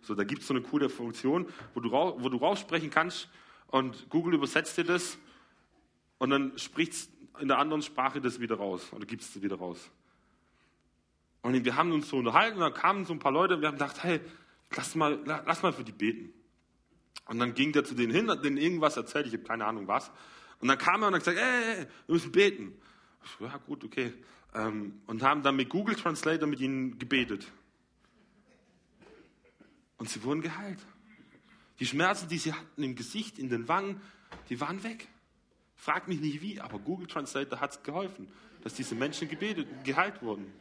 So, 0.02 0.14
da 0.14 0.24
gibt 0.24 0.42
es 0.42 0.48
so 0.48 0.54
eine 0.54 0.62
coole 0.62 0.88
Funktion, 0.88 1.46
wo 1.74 1.80
du, 1.80 1.90
wo 1.90 2.28
du 2.28 2.37
raussprechen 2.37 2.90
kannst 2.90 3.28
und 3.68 4.11
Google 4.11 4.35
übersetzt 4.35 4.76
dir 4.76 4.85
das 4.85 5.18
und 6.18 6.31
dann 6.31 6.59
spricht 6.59 6.92
es 6.92 7.11
in 7.40 7.48
der 7.48 7.59
anderen 7.59 7.83
Sprache 7.83 8.20
das 8.20 8.40
wieder 8.40 8.57
raus 8.57 8.92
oder 8.92 9.07
gibt 9.07 9.22
es 9.22 9.40
wieder 9.40 9.57
raus. 9.57 9.90
Und 11.42 11.64
wir 11.64 11.76
haben 11.76 11.92
uns 11.92 12.09
so 12.09 12.16
unterhalten 12.16 12.57
und 12.57 12.62
dann 12.62 12.74
kamen 12.74 13.07
so 13.07 13.12
ein 13.12 13.20
paar 13.20 13.33
Leute 13.33 13.54
und 13.54 13.61
wir 13.61 13.68
haben 13.68 13.78
gedacht, 13.78 14.02
hey, 14.02 14.20
lass 14.74 14.94
mal, 14.94 15.20
lass 15.24 15.62
mal 15.62 15.72
für 15.72 15.85
die 15.85 15.92
beten. 15.92 16.33
Und 17.26 17.38
dann 17.38 17.54
ging 17.54 17.72
der 17.72 17.85
zu 17.85 17.94
denen 17.94 18.12
hin, 18.12 18.31
hat 18.31 18.44
denen 18.44 18.57
irgendwas 18.57 18.96
erzählt, 18.96 19.26
ich 19.26 19.33
habe 19.35 19.44
keine 19.44 19.64
Ahnung 19.64 19.87
was. 19.87 20.11
Und 20.61 20.68
dann 20.68 20.78
kam 20.78 21.02
er 21.02 21.09
und 21.09 21.14
hat 21.14 21.20
gesagt, 21.20 21.38
ey, 21.38 21.74
ey, 21.74 21.87
wir 22.07 22.14
müssen 22.14 22.33
beten. 22.33 22.76
So, 23.38 23.44
ja 23.44 23.57
gut, 23.59 23.85
okay 23.85 24.12
ähm, 24.54 25.00
und 25.07 25.22
haben 25.22 25.42
dann 25.42 25.57
mit 25.57 25.68
Google 25.68 25.94
Translator 25.94 26.48
mit 26.48 26.61
ihnen 26.61 26.98
gebetet. 26.98 27.50
Und 29.98 30.09
sie 30.09 30.22
wurden 30.22 30.42
geheilt. 30.42 30.78
Die 31.80 31.86
Schmerzen, 31.86 32.28
die 32.28 32.38
sie 32.38 32.52
hatten 32.52 32.82
im 32.82 32.94
Gesicht, 32.94 33.38
in 33.38 33.48
den 33.48 33.68
Wangen, 33.68 34.00
die 34.48 34.60
waren 34.60 34.82
weg. 34.82 35.08
Frag 35.76 36.08
mich 36.08 36.20
nicht 36.20 36.42
wie, 36.42 36.60
aber 36.60 36.78
Google 36.78 37.06
Translator 37.06 37.60
hat 37.60 37.72
es 37.72 37.82
geholfen, 37.82 38.28
dass 38.62 38.74
diese 38.74 38.96
Menschen 38.96 39.28
gebetet, 39.28 39.68
geheilt 39.84 40.20
wurden. 40.22 40.52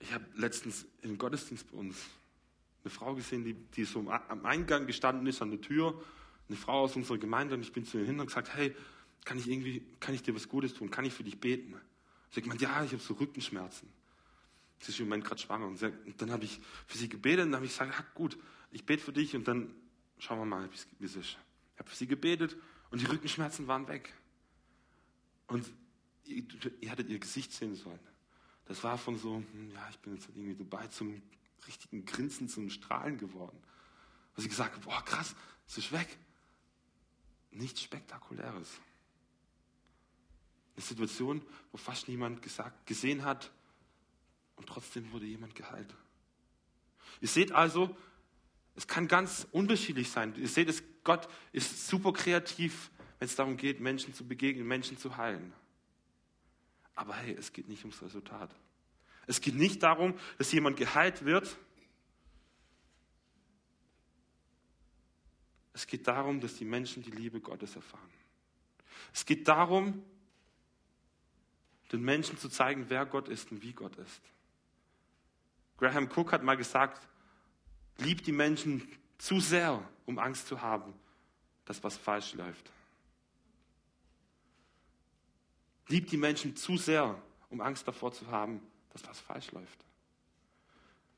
Ich 0.00 0.12
habe 0.12 0.24
letztens 0.36 0.86
im 1.02 1.18
Gottesdienst 1.18 1.70
bei 1.70 1.76
uns 1.76 1.96
eine 2.82 2.90
Frau 2.90 3.14
gesehen, 3.14 3.44
die, 3.44 3.54
die 3.54 3.84
so 3.84 4.00
am 4.10 4.46
Eingang 4.46 4.86
gestanden 4.86 5.26
ist, 5.26 5.42
an 5.42 5.50
der 5.50 5.60
Tür. 5.60 6.02
Eine 6.48 6.56
Frau 6.56 6.84
aus 6.84 6.96
unserer 6.96 7.18
Gemeinde 7.18 7.54
und 7.54 7.60
ich 7.60 7.72
bin 7.72 7.84
zu 7.84 7.98
ihr 7.98 8.06
hin 8.06 8.18
und 8.18 8.26
gesagt, 8.26 8.54
hey, 8.54 8.74
kann 9.24 9.38
ich 9.38 9.48
irgendwie, 9.48 9.84
kann 10.00 10.14
ich 10.14 10.22
dir 10.22 10.34
was 10.34 10.48
Gutes 10.48 10.72
tun? 10.72 10.90
Kann 10.90 11.04
ich 11.04 11.12
für 11.12 11.24
dich 11.24 11.38
beten? 11.38 11.74
Sie 12.30 12.42
hat 12.42 12.60
ja, 12.60 12.84
ich 12.84 12.92
habe 12.92 13.02
so 13.02 13.14
Rückenschmerzen. 13.14 13.88
Sie 14.80 14.92
ist 14.92 15.00
im 15.00 15.06
Moment 15.06 15.24
gerade 15.24 15.40
schwanger. 15.40 15.66
Und, 15.66 15.82
dann 16.18 16.30
habe 16.30 16.44
ich 16.44 16.60
für 16.86 16.98
sie 16.98 17.08
gebetet 17.08 17.46
und 17.46 17.52
dann 17.52 17.56
habe 17.56 17.66
ich 17.66 17.72
gesagt, 17.72 17.92
ja, 17.92 18.04
gut, 18.14 18.38
ich 18.70 18.84
bete 18.84 19.02
für 19.02 19.12
dich 19.12 19.34
und 19.34 19.48
dann 19.48 19.74
schauen 20.18 20.38
wir 20.38 20.44
mal, 20.44 20.68
wie 20.98 21.04
es 21.04 21.16
ist. 21.16 21.38
Ich 21.74 21.78
habe 21.78 21.88
für 21.88 21.96
sie 21.96 22.06
gebetet 22.06 22.56
und 22.90 23.00
die 23.00 23.06
Rückenschmerzen 23.06 23.66
waren 23.66 23.88
weg. 23.88 24.12
Und 25.46 25.66
ihr, 26.24 26.44
ihr 26.80 26.90
hattet 26.90 27.08
ihr 27.08 27.18
Gesicht 27.18 27.52
sehen 27.52 27.74
sollen. 27.74 28.00
Das 28.66 28.84
war 28.84 28.98
von 28.98 29.16
so, 29.16 29.36
hm, 29.36 29.70
ja, 29.72 29.88
ich 29.90 29.98
bin 29.98 30.14
jetzt 30.14 30.28
irgendwie 30.28 30.54
dabei 30.54 30.86
zum 30.88 31.22
richtigen 31.66 32.04
Grinsen 32.04 32.48
zum 32.48 32.70
Strahlen 32.70 33.18
geworden. 33.18 33.58
Und 34.36 34.42
sie 34.42 34.48
gesagt, 34.48 34.80
boah, 34.82 35.02
krass, 35.04 35.34
es 35.66 35.78
ist 35.78 35.92
weg. 35.92 36.18
Nichts 37.50 37.82
Spektakuläres. 37.82 38.68
Eine 40.78 40.84
Situation, 40.84 41.42
wo 41.72 41.76
fast 41.76 42.06
niemand 42.06 42.40
gesagt, 42.40 42.86
gesehen 42.86 43.24
hat 43.24 43.50
und 44.54 44.68
trotzdem 44.68 45.10
wurde 45.10 45.26
jemand 45.26 45.56
geheilt. 45.56 45.92
Ihr 47.20 47.26
seht 47.26 47.50
also, 47.50 47.96
es 48.76 48.86
kann 48.86 49.08
ganz 49.08 49.48
unterschiedlich 49.50 50.08
sein. 50.08 50.36
Ihr 50.36 50.46
seht, 50.46 50.68
es, 50.68 50.84
Gott 51.02 51.28
ist 51.50 51.88
super 51.88 52.12
kreativ, 52.12 52.92
wenn 53.18 53.26
es 53.26 53.34
darum 53.34 53.56
geht, 53.56 53.80
Menschen 53.80 54.14
zu 54.14 54.24
begegnen, 54.24 54.68
Menschen 54.68 54.96
zu 54.96 55.16
heilen. 55.16 55.52
Aber 56.94 57.16
hey, 57.16 57.34
es 57.34 57.52
geht 57.52 57.66
nicht 57.66 57.82
ums 57.82 58.00
Resultat. 58.00 58.54
Es 59.26 59.40
geht 59.40 59.56
nicht 59.56 59.82
darum, 59.82 60.14
dass 60.38 60.52
jemand 60.52 60.76
geheilt 60.76 61.24
wird. 61.24 61.58
Es 65.72 65.88
geht 65.88 66.06
darum, 66.06 66.40
dass 66.40 66.54
die 66.54 66.64
Menschen 66.64 67.02
die 67.02 67.10
Liebe 67.10 67.40
Gottes 67.40 67.74
erfahren. 67.74 68.10
Es 69.12 69.26
geht 69.26 69.48
darum, 69.48 70.04
den 71.92 72.02
Menschen 72.02 72.38
zu 72.38 72.48
zeigen, 72.48 72.86
wer 72.88 73.06
Gott 73.06 73.28
ist 73.28 73.50
und 73.50 73.62
wie 73.62 73.72
Gott 73.72 73.96
ist. 73.96 74.20
Graham 75.78 76.08
Cook 76.14 76.32
hat 76.32 76.42
mal 76.42 76.56
gesagt, 76.56 77.06
liebt 77.98 78.26
die 78.26 78.32
Menschen 78.32 78.86
zu 79.16 79.40
sehr, 79.40 79.82
um 80.06 80.18
Angst 80.18 80.48
zu 80.48 80.60
haben, 80.60 80.92
dass 81.64 81.82
was 81.82 81.96
falsch 81.96 82.34
läuft. 82.34 82.70
Liebt 85.88 86.12
die 86.12 86.16
Menschen 86.16 86.56
zu 86.56 86.76
sehr, 86.76 87.20
um 87.48 87.60
Angst 87.60 87.88
davor 87.88 88.12
zu 88.12 88.26
haben, 88.26 88.60
dass 88.90 89.06
was 89.06 89.20
falsch 89.20 89.52
läuft. 89.52 89.84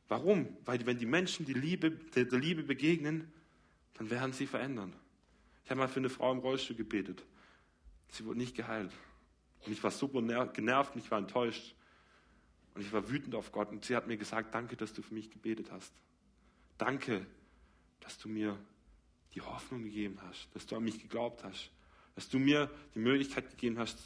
Warum? 0.08 0.56
Weil 0.64 0.84
wenn 0.86 0.98
die 0.98 1.06
Menschen 1.06 1.46
die 1.46 1.54
Liebe, 1.54 1.90
der, 1.90 2.24
der 2.24 2.38
Liebe 2.38 2.62
begegnen, 2.62 3.32
dann 3.94 4.10
werden 4.10 4.32
sie 4.32 4.46
verändern. 4.46 4.92
Ich 5.64 5.70
habe 5.70 5.80
mal 5.80 5.88
für 5.88 6.00
eine 6.00 6.10
Frau 6.10 6.32
im 6.32 6.38
Rollstuhl 6.38 6.76
gebetet. 6.76 7.24
Sie 8.08 8.24
wurde 8.24 8.38
nicht 8.38 8.56
geheilt. 8.56 8.92
Und 9.64 9.72
ich 9.72 9.82
war 9.82 9.90
super 9.90 10.22
genervt 10.46 10.94
und 10.94 11.04
ich 11.04 11.10
war 11.10 11.18
enttäuscht. 11.18 11.74
Und 12.74 12.82
ich 12.82 12.92
war 12.92 13.08
wütend 13.10 13.34
auf 13.34 13.52
Gott. 13.52 13.70
Und 13.70 13.84
sie 13.84 13.96
hat 13.96 14.06
mir 14.06 14.16
gesagt, 14.16 14.54
danke, 14.54 14.76
dass 14.76 14.92
du 14.92 15.02
für 15.02 15.14
mich 15.14 15.30
gebetet 15.30 15.70
hast. 15.70 15.92
Danke, 16.78 17.26
dass 18.00 18.16
du 18.18 18.28
mir 18.28 18.58
die 19.34 19.40
Hoffnung 19.40 19.82
gegeben 19.84 20.18
hast, 20.22 20.48
dass 20.54 20.66
du 20.66 20.76
an 20.76 20.84
mich 20.84 21.00
geglaubt 21.00 21.44
hast, 21.44 21.70
dass 22.14 22.28
du 22.28 22.38
mir 22.38 22.70
die 22.94 22.98
Möglichkeit 22.98 23.50
gegeben 23.50 23.78
hast, 23.78 23.98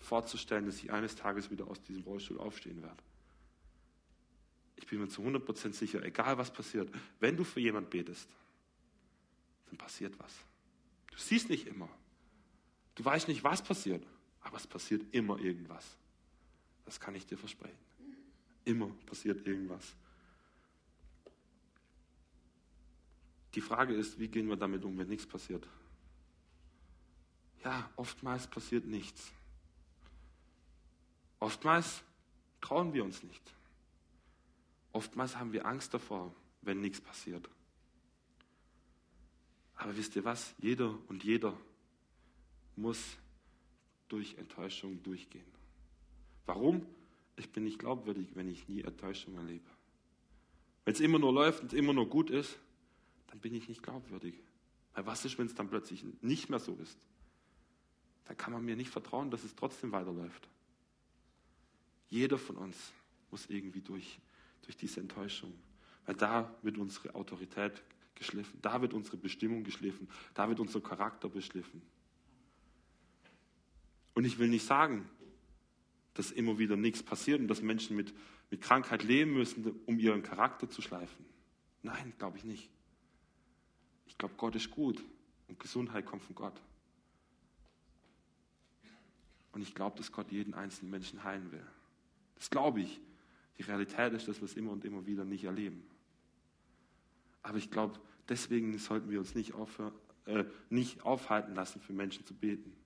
vorzustellen, 0.00 0.66
dass 0.66 0.76
ich 0.76 0.92
eines 0.92 1.16
Tages 1.16 1.50
wieder 1.50 1.66
aus 1.66 1.82
diesem 1.82 2.04
Rollstuhl 2.04 2.38
aufstehen 2.38 2.82
werde. 2.82 3.02
Ich 4.76 4.86
bin 4.86 5.00
mir 5.00 5.08
zu 5.08 5.22
100% 5.22 5.72
sicher, 5.72 6.02
egal 6.04 6.38
was 6.38 6.52
passiert, 6.52 6.90
wenn 7.20 7.36
du 7.36 7.44
für 7.44 7.60
jemand 7.60 7.90
betest, 7.90 8.28
dann 9.66 9.76
passiert 9.76 10.18
was. 10.18 10.32
Du 11.10 11.18
siehst 11.18 11.50
nicht 11.50 11.66
immer. 11.66 11.88
Du 12.94 13.04
weißt 13.04 13.28
nicht, 13.28 13.44
was 13.44 13.62
passiert, 13.62 14.06
aber 14.40 14.56
es 14.56 14.66
passiert 14.66 15.02
immer 15.14 15.38
irgendwas. 15.38 15.96
Das 16.84 16.98
kann 16.98 17.14
ich 17.14 17.26
dir 17.26 17.36
versprechen. 17.36 17.78
Immer 18.64 18.88
passiert 19.06 19.46
irgendwas. 19.46 19.94
Die 23.54 23.60
Frage 23.60 23.94
ist, 23.94 24.18
wie 24.18 24.28
gehen 24.28 24.48
wir 24.48 24.56
damit 24.56 24.84
um, 24.84 24.96
wenn 24.98 25.08
nichts 25.08 25.26
passiert? 25.26 25.66
Ja, 27.64 27.90
oftmals 27.96 28.46
passiert 28.46 28.86
nichts. 28.86 29.32
Oftmals 31.40 32.02
trauen 32.60 32.92
wir 32.92 33.04
uns 33.04 33.22
nicht. 33.22 33.42
Oftmals 34.92 35.36
haben 35.36 35.52
wir 35.52 35.66
Angst 35.66 35.94
davor, 35.94 36.34
wenn 36.62 36.80
nichts 36.80 37.00
passiert. 37.00 37.48
Aber 39.76 39.96
wisst 39.96 40.16
ihr 40.16 40.24
was? 40.24 40.54
Jeder 40.58 40.98
und 41.08 41.22
jeder 41.22 41.56
muss 42.76 43.16
durch 44.08 44.36
Enttäuschung 44.38 45.02
durchgehen. 45.02 45.44
Warum? 46.46 46.86
Ich 47.36 47.50
bin 47.50 47.64
nicht 47.64 47.78
glaubwürdig, 47.78 48.28
wenn 48.34 48.48
ich 48.48 48.68
nie 48.68 48.82
Enttäuschung 48.82 49.36
erlebe. 49.36 49.68
Wenn 50.84 50.94
es 50.94 51.00
immer 51.00 51.18
nur 51.18 51.32
läuft 51.32 51.62
und 51.62 51.72
immer 51.72 51.92
nur 51.92 52.08
gut 52.08 52.30
ist, 52.30 52.58
dann 53.28 53.38
bin 53.38 53.54
ich 53.54 53.68
nicht 53.68 53.82
glaubwürdig. 53.82 54.34
Weil 54.94 55.06
was 55.06 55.24
ist, 55.24 55.38
wenn 55.38 55.46
es 55.46 55.54
dann 55.54 55.68
plötzlich 55.68 56.04
nicht 56.22 56.48
mehr 56.48 56.58
so 56.58 56.74
ist? 56.82 56.98
Da 58.24 58.34
kann 58.34 58.52
man 58.52 58.64
mir 58.64 58.76
nicht 58.76 58.90
vertrauen, 58.90 59.30
dass 59.30 59.44
es 59.44 59.54
trotzdem 59.54 59.92
weiterläuft. 59.92 60.48
Jeder 62.08 62.38
von 62.38 62.56
uns 62.56 62.92
muss 63.30 63.46
irgendwie 63.46 63.80
durch, 63.80 64.18
durch 64.62 64.76
diese 64.76 65.00
Enttäuschung. 65.00 65.52
Weil 66.06 66.14
da 66.14 66.54
wird 66.62 66.78
unsere 66.78 67.14
Autorität 67.14 67.82
geschliffen, 68.14 68.58
da 68.62 68.80
wird 68.80 68.94
unsere 68.94 69.16
Bestimmung 69.16 69.62
geschliffen, 69.62 70.08
da 70.34 70.48
wird 70.48 70.58
unser 70.58 70.80
Charakter 70.80 71.28
beschliffen. 71.28 71.82
Und 74.18 74.24
ich 74.24 74.40
will 74.40 74.48
nicht 74.48 74.66
sagen, 74.66 75.08
dass 76.14 76.32
immer 76.32 76.58
wieder 76.58 76.74
nichts 76.74 77.04
passiert 77.04 77.38
und 77.38 77.46
dass 77.46 77.62
Menschen 77.62 77.94
mit, 77.94 78.12
mit 78.50 78.60
Krankheit 78.60 79.04
leben 79.04 79.34
müssen, 79.34 79.80
um 79.86 79.96
ihren 80.00 80.24
Charakter 80.24 80.68
zu 80.68 80.82
schleifen. 80.82 81.24
Nein, 81.84 82.12
glaube 82.18 82.36
ich 82.36 82.42
nicht. 82.42 82.68
Ich 84.08 84.18
glaube, 84.18 84.34
Gott 84.36 84.56
ist 84.56 84.72
gut 84.72 85.04
und 85.46 85.60
Gesundheit 85.60 86.04
kommt 86.04 86.24
von 86.24 86.34
Gott. 86.34 86.60
Und 89.52 89.62
ich 89.62 89.72
glaube, 89.72 89.96
dass 89.96 90.10
Gott 90.10 90.32
jeden 90.32 90.52
einzelnen 90.52 90.90
Menschen 90.90 91.22
heilen 91.22 91.52
will. 91.52 91.64
Das 92.34 92.50
glaube 92.50 92.80
ich. 92.80 93.00
Die 93.56 93.62
Realität 93.62 94.14
ist, 94.14 94.26
dass 94.26 94.40
wir 94.40 94.46
es 94.46 94.54
immer 94.54 94.72
und 94.72 94.84
immer 94.84 95.06
wieder 95.06 95.24
nicht 95.24 95.44
erleben. 95.44 95.84
Aber 97.44 97.58
ich 97.58 97.70
glaube, 97.70 98.00
deswegen 98.28 98.76
sollten 98.78 99.10
wir 99.10 99.20
uns 99.20 99.36
nicht, 99.36 99.54
aufhören, 99.54 99.94
äh, 100.24 100.42
nicht 100.70 101.02
aufhalten 101.02 101.54
lassen, 101.54 101.80
für 101.80 101.92
Menschen 101.92 102.26
zu 102.26 102.34
beten. 102.34 102.77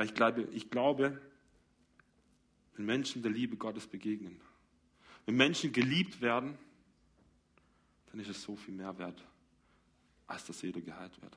Weil 0.00 0.06
ich 0.06 0.14
glaube, 0.14 0.48
ich 0.52 0.70
glaube, 0.70 1.20
wenn 2.74 2.86
Menschen 2.86 3.20
der 3.20 3.30
Liebe 3.30 3.58
Gottes 3.58 3.86
begegnen, 3.86 4.40
wenn 5.26 5.36
Menschen 5.36 5.74
geliebt 5.74 6.22
werden, 6.22 6.56
dann 8.06 8.18
ist 8.18 8.30
es 8.30 8.42
so 8.42 8.56
viel 8.56 8.72
mehr 8.72 8.96
wert, 8.96 9.22
als 10.26 10.46
dass 10.46 10.62
jeder 10.62 10.80
geheilt 10.80 11.20
wird, 11.20 11.36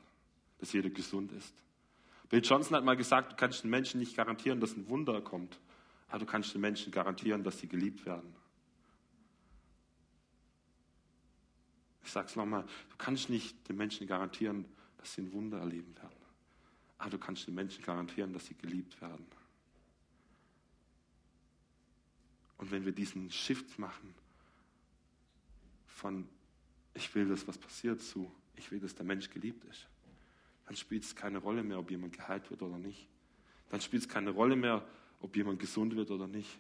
dass 0.60 0.72
jeder 0.72 0.90
gesund 0.90 1.34
ist. 1.34 1.54
Bill 2.30 2.42
Johnson 2.42 2.78
hat 2.78 2.86
mal 2.86 2.96
gesagt, 2.96 3.34
du 3.34 3.36
kannst 3.36 3.66
den 3.66 3.70
Menschen 3.70 4.00
nicht 4.00 4.16
garantieren, 4.16 4.62
dass 4.62 4.78
ein 4.78 4.88
Wunder 4.88 5.20
kommt, 5.20 5.60
aber 6.08 6.20
du 6.20 6.26
kannst 6.26 6.54
den 6.54 6.62
Menschen 6.62 6.90
garantieren, 6.90 7.44
dass 7.44 7.60
sie 7.60 7.68
geliebt 7.68 8.06
werden. 8.06 8.34
Ich 12.02 12.12
sage 12.12 12.28
es 12.28 12.38
nochmal, 12.38 12.64
du 12.64 12.96
kannst 12.98 13.30
nicht 13.30 13.68
den 13.68 13.76
Menschen 13.76 14.08
garantieren, 14.08 14.64
dass 15.00 15.16
sie 15.16 15.24
ein 15.24 15.34
Wunder 15.34 15.60
erleben 15.60 15.94
werden. 15.98 16.23
Aber 16.98 17.10
du 17.10 17.18
kannst 17.18 17.48
den 17.48 17.56
Menschen 17.56 17.84
garantieren, 17.84 18.34
dass 18.34 18.46
sie 18.46 18.56
geliebt 18.56 19.00
werden. 19.02 19.26
Und 22.58 22.72
wenn 22.72 22.86
wir 22.86 22.94
diesen 22.94 23.30
Shift 23.32 23.78
machen 23.78 24.14
von 25.88 26.28
ich 26.96 27.14
will, 27.16 27.28
dass 27.28 27.48
was 27.48 27.58
passiert 27.58 28.02
zu 28.02 28.32
ich 28.56 28.72
will, 28.72 28.80
dass 28.80 28.96
der 28.96 29.06
Mensch 29.06 29.30
geliebt 29.30 29.64
ist, 29.66 29.88
dann 30.66 30.76
spielt 30.76 31.04
es 31.04 31.16
keine 31.16 31.40
Rolle 31.40 31.64
mehr, 31.64 31.80
ob 31.80 31.90
jemand 31.92 32.14
geheilt 32.14 32.50
wird 32.50 32.62
oder 32.62 32.78
nicht. 32.78 33.08
Dann 33.70 33.82
spielt 33.82 34.04
es 34.04 34.10
keine 34.10 34.30
Rolle 34.30 34.56
mehr, 34.56 34.88
ob 35.20 35.36
jemand 35.36 35.60
gesund 35.60 35.96
wird 35.96 36.12
oder 36.12 36.28
nicht. 36.28 36.58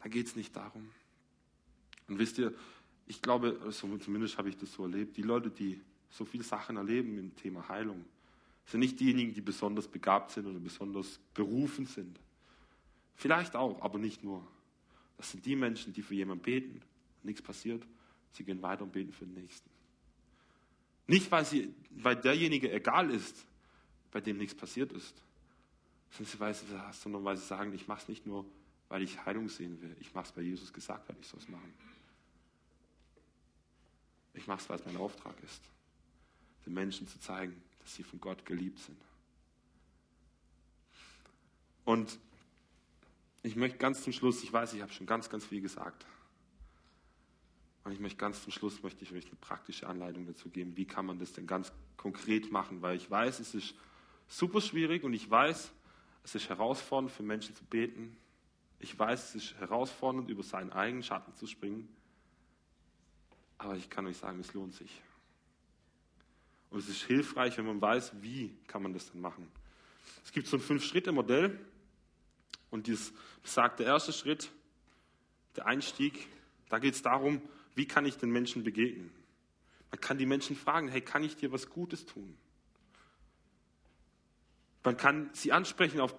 Dann 0.00 0.10
geht 0.10 0.26
es 0.26 0.36
nicht 0.36 0.54
darum. 0.54 0.88
Und 2.08 2.18
wisst 2.18 2.38
ihr, 2.38 2.54
ich 3.06 3.20
glaube, 3.20 3.60
also 3.64 3.96
zumindest 3.98 4.38
habe 4.38 4.48
ich 4.48 4.56
das 4.56 4.72
so 4.72 4.84
erlebt, 4.84 5.16
die 5.16 5.22
Leute, 5.22 5.50
die 5.50 5.80
so 6.10 6.24
viele 6.24 6.44
Sachen 6.44 6.76
erleben 6.76 7.18
im 7.18 7.34
Thema 7.36 7.68
Heilung, 7.68 8.04
sind 8.66 8.80
nicht 8.80 8.98
diejenigen, 8.98 9.34
die 9.34 9.40
besonders 9.40 9.88
begabt 9.88 10.30
sind 10.30 10.46
oder 10.46 10.58
besonders 10.58 11.20
berufen 11.34 11.86
sind. 11.86 12.18
Vielleicht 13.14 13.54
auch, 13.56 13.80
aber 13.82 13.98
nicht 13.98 14.24
nur. 14.24 14.46
Das 15.16 15.30
sind 15.30 15.44
die 15.46 15.54
Menschen, 15.54 15.92
die 15.92 16.02
für 16.02 16.14
jemanden 16.14 16.42
beten 16.42 16.82
und 17.18 17.24
nichts 17.24 17.42
passiert. 17.42 17.86
Sie 18.32 18.44
gehen 18.44 18.62
weiter 18.62 18.82
und 18.82 18.92
beten 18.92 19.12
für 19.12 19.26
den 19.26 19.34
Nächsten. 19.34 19.70
Nicht, 21.06 21.30
weil, 21.30 21.44
sie, 21.44 21.72
weil 21.90 22.16
derjenige 22.16 22.72
egal 22.72 23.10
ist, 23.10 23.46
bei 24.10 24.20
dem 24.20 24.38
nichts 24.38 24.54
passiert 24.54 24.92
ist, 24.92 25.14
sondern 26.10 27.24
weil 27.24 27.36
sie 27.36 27.46
sagen, 27.46 27.72
ich 27.74 27.86
mache 27.86 28.02
es 28.02 28.08
nicht 28.08 28.26
nur, 28.26 28.46
weil 28.88 29.02
ich 29.02 29.24
Heilung 29.24 29.48
sehen 29.48 29.80
will. 29.82 29.94
Ich 30.00 30.14
mache 30.14 30.30
es, 30.30 30.36
weil 30.36 30.44
Jesus 30.44 30.72
gesagt 30.72 31.08
hat, 31.08 31.16
ich 31.20 31.26
soll 31.26 31.40
es 31.40 31.48
machen. 31.48 31.72
Ich 34.34 34.46
mache 34.46 34.60
es, 34.60 34.68
weil 34.68 34.78
es 34.78 34.86
mein 34.86 34.96
Auftrag 34.96 35.34
ist, 35.42 35.62
den 36.66 36.74
Menschen 36.74 37.06
zu 37.06 37.20
zeigen, 37.20 37.60
dass 37.84 37.94
sie 37.94 38.02
von 38.02 38.20
Gott 38.20 38.44
geliebt 38.44 38.80
sind. 38.80 38.98
Und 41.84 42.18
ich 43.42 43.56
möchte 43.56 43.78
ganz 43.78 44.02
zum 44.02 44.12
Schluss, 44.12 44.42
ich 44.42 44.52
weiß, 44.52 44.72
ich 44.72 44.82
habe 44.82 44.92
schon 44.92 45.06
ganz, 45.06 45.28
ganz 45.28 45.44
viel 45.44 45.60
gesagt. 45.60 46.06
Und 47.84 47.92
ich 47.92 48.00
möchte 48.00 48.16
ganz 48.16 48.42
zum 48.42 48.50
Schluss 48.50 48.82
möchte 48.82 49.04
ich 49.04 49.12
euch 49.12 49.26
eine 49.26 49.36
praktische 49.36 49.86
Anleitung 49.86 50.26
dazu 50.26 50.48
geben, 50.48 50.76
wie 50.76 50.86
kann 50.86 51.04
man 51.04 51.18
das 51.18 51.34
denn 51.34 51.46
ganz 51.46 51.70
konkret 51.98 52.50
machen, 52.50 52.80
weil 52.80 52.96
ich 52.96 53.10
weiß, 53.10 53.40
es 53.40 53.54
ist 53.54 53.74
super 54.26 54.62
schwierig 54.62 55.04
und 55.04 55.12
ich 55.12 55.28
weiß, 55.28 55.70
es 56.24 56.34
ist 56.34 56.48
herausfordernd 56.48 57.12
für 57.12 57.22
Menschen 57.22 57.54
zu 57.54 57.64
beten. 57.64 58.16
Ich 58.78 58.98
weiß, 58.98 59.28
es 59.28 59.34
ist 59.34 59.54
herausfordernd, 59.56 60.30
über 60.30 60.42
seinen 60.42 60.72
eigenen 60.72 61.02
Schatten 61.02 61.34
zu 61.34 61.46
springen. 61.46 61.86
Aber 63.58 63.76
ich 63.76 63.90
kann 63.90 64.06
euch 64.06 64.16
sagen, 64.16 64.40
es 64.40 64.54
lohnt 64.54 64.74
sich. 64.74 65.02
Und 66.74 66.80
es 66.80 66.88
ist 66.88 67.04
hilfreich, 67.04 67.56
wenn 67.56 67.66
man 67.66 67.80
weiß, 67.80 68.20
wie 68.20 68.52
kann 68.66 68.82
man 68.82 68.92
das 68.92 69.12
dann 69.12 69.20
machen. 69.20 69.48
Es 70.24 70.32
gibt 70.32 70.48
so 70.48 70.56
ein 70.56 70.60
Fünf-Schritte-Modell. 70.60 71.56
Und 72.68 72.88
dieses 72.88 73.12
besagt 73.44 73.78
der 73.78 73.86
erste 73.86 74.12
Schritt, 74.12 74.50
der 75.54 75.66
Einstieg, 75.66 76.26
da 76.70 76.80
geht 76.80 76.94
es 76.94 77.02
darum, 77.02 77.40
wie 77.76 77.86
kann 77.86 78.04
ich 78.06 78.16
den 78.16 78.30
Menschen 78.30 78.64
begegnen? 78.64 79.12
Man 79.92 80.00
kann 80.00 80.18
die 80.18 80.26
Menschen 80.26 80.56
fragen, 80.56 80.88
hey, 80.88 81.00
kann 81.00 81.22
ich 81.22 81.36
dir 81.36 81.52
was 81.52 81.70
Gutes 81.70 82.06
tun? 82.06 82.36
Man 84.82 84.96
kann 84.96 85.30
sie 85.32 85.52
ansprechen 85.52 86.00
auf, 86.00 86.12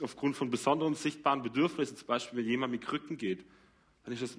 aufgrund 0.00 0.36
von 0.36 0.48
besonderen 0.48 0.94
sichtbaren 0.94 1.42
Bedürfnissen, 1.42 1.96
zum 1.96 2.06
Beispiel 2.06 2.38
wenn 2.38 2.46
jemand 2.46 2.70
mit 2.70 2.82
Krücken 2.82 3.18
geht, 3.18 3.44
dann 4.04 4.14
ist 4.14 4.22
es 4.22 4.38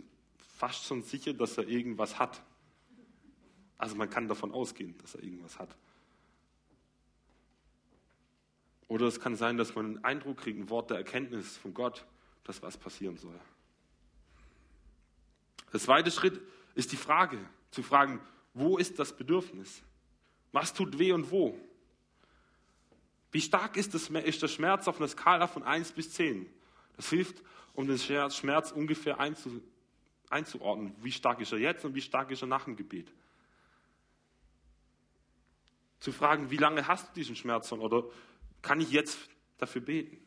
fast 0.55 0.86
schon 0.86 1.03
sicher, 1.03 1.34
dass 1.34 1.57
er 1.57 1.68
irgendwas 1.68 2.18
hat. 2.18 2.41
Also 3.80 3.96
man 3.96 4.10
kann 4.10 4.28
davon 4.28 4.52
ausgehen, 4.52 4.96
dass 5.00 5.16
er 5.16 5.24
irgendwas 5.24 5.58
hat. 5.58 5.76
Oder 8.90 9.08
es 9.08 9.20
kann 9.20 9.36
sein, 9.36 9.58
dass 9.58 9.74
man 9.74 9.86
einen 9.86 10.04
Eindruck 10.04 10.38
kriegt, 10.38 10.60
ein 10.60 10.70
Wort 10.70 10.90
der 10.90 10.98
Erkenntnis 10.98 11.58
von 11.58 11.74
Gott, 11.74 12.06
dass 12.44 12.62
was 12.62 12.78
passieren 12.78 13.18
soll. 13.18 13.40
Der 15.72 15.80
zweite 15.80 16.12
Schritt 16.12 16.42
ist 16.76 16.92
die 16.92 16.98
Frage, 16.98 17.40
zu 17.72 17.82
fragen, 17.82 18.20
wo 18.54 18.78
ist 18.78 19.00
das 19.00 19.16
Bedürfnis? 19.16 19.82
Was 20.52 20.74
tut 20.74 21.00
weh 21.00 21.14
und 21.14 21.32
wo? 21.32 21.58
Wie 23.32 23.42
stark 23.42 23.78
ist, 23.78 23.94
das, 23.94 24.10
ist 24.10 24.42
der 24.42 24.48
Schmerz 24.48 24.88
auf 24.88 24.98
einer 24.98 25.08
Skala 25.08 25.48
von 25.48 25.64
1 25.64 25.92
bis 25.92 26.12
10? 26.14 26.48
Das 26.98 27.10
hilft, 27.10 27.44
um 27.74 27.88
den 27.88 28.00
Schmerz 28.00 28.72
ungefähr 28.72 29.20
einzu, 29.20 29.62
einzuordnen. 30.30 30.96
Wie 31.02 31.12
stark 31.12 31.40
ist 31.40 31.52
er 31.52 31.60
jetzt 31.60 31.86
und 31.86 31.94
wie 31.94 32.02
stark 32.02 32.32
ist 32.32 32.42
er 32.42 32.48
nach 32.48 32.66
dem 32.66 32.76
Gebet? 32.76 33.14
Zu 36.00 36.12
fragen, 36.12 36.50
wie 36.50 36.58
lange 36.58 36.88
hast 36.88 37.10
du 37.10 37.14
diesen 37.14 37.36
Schmerz 37.36 37.70
schon 37.70 37.80
oder 37.80 38.04
kann 38.62 38.80
ich 38.82 38.91
jetzt 38.91 39.18
dafür 39.58 39.82
beten? 39.82 40.18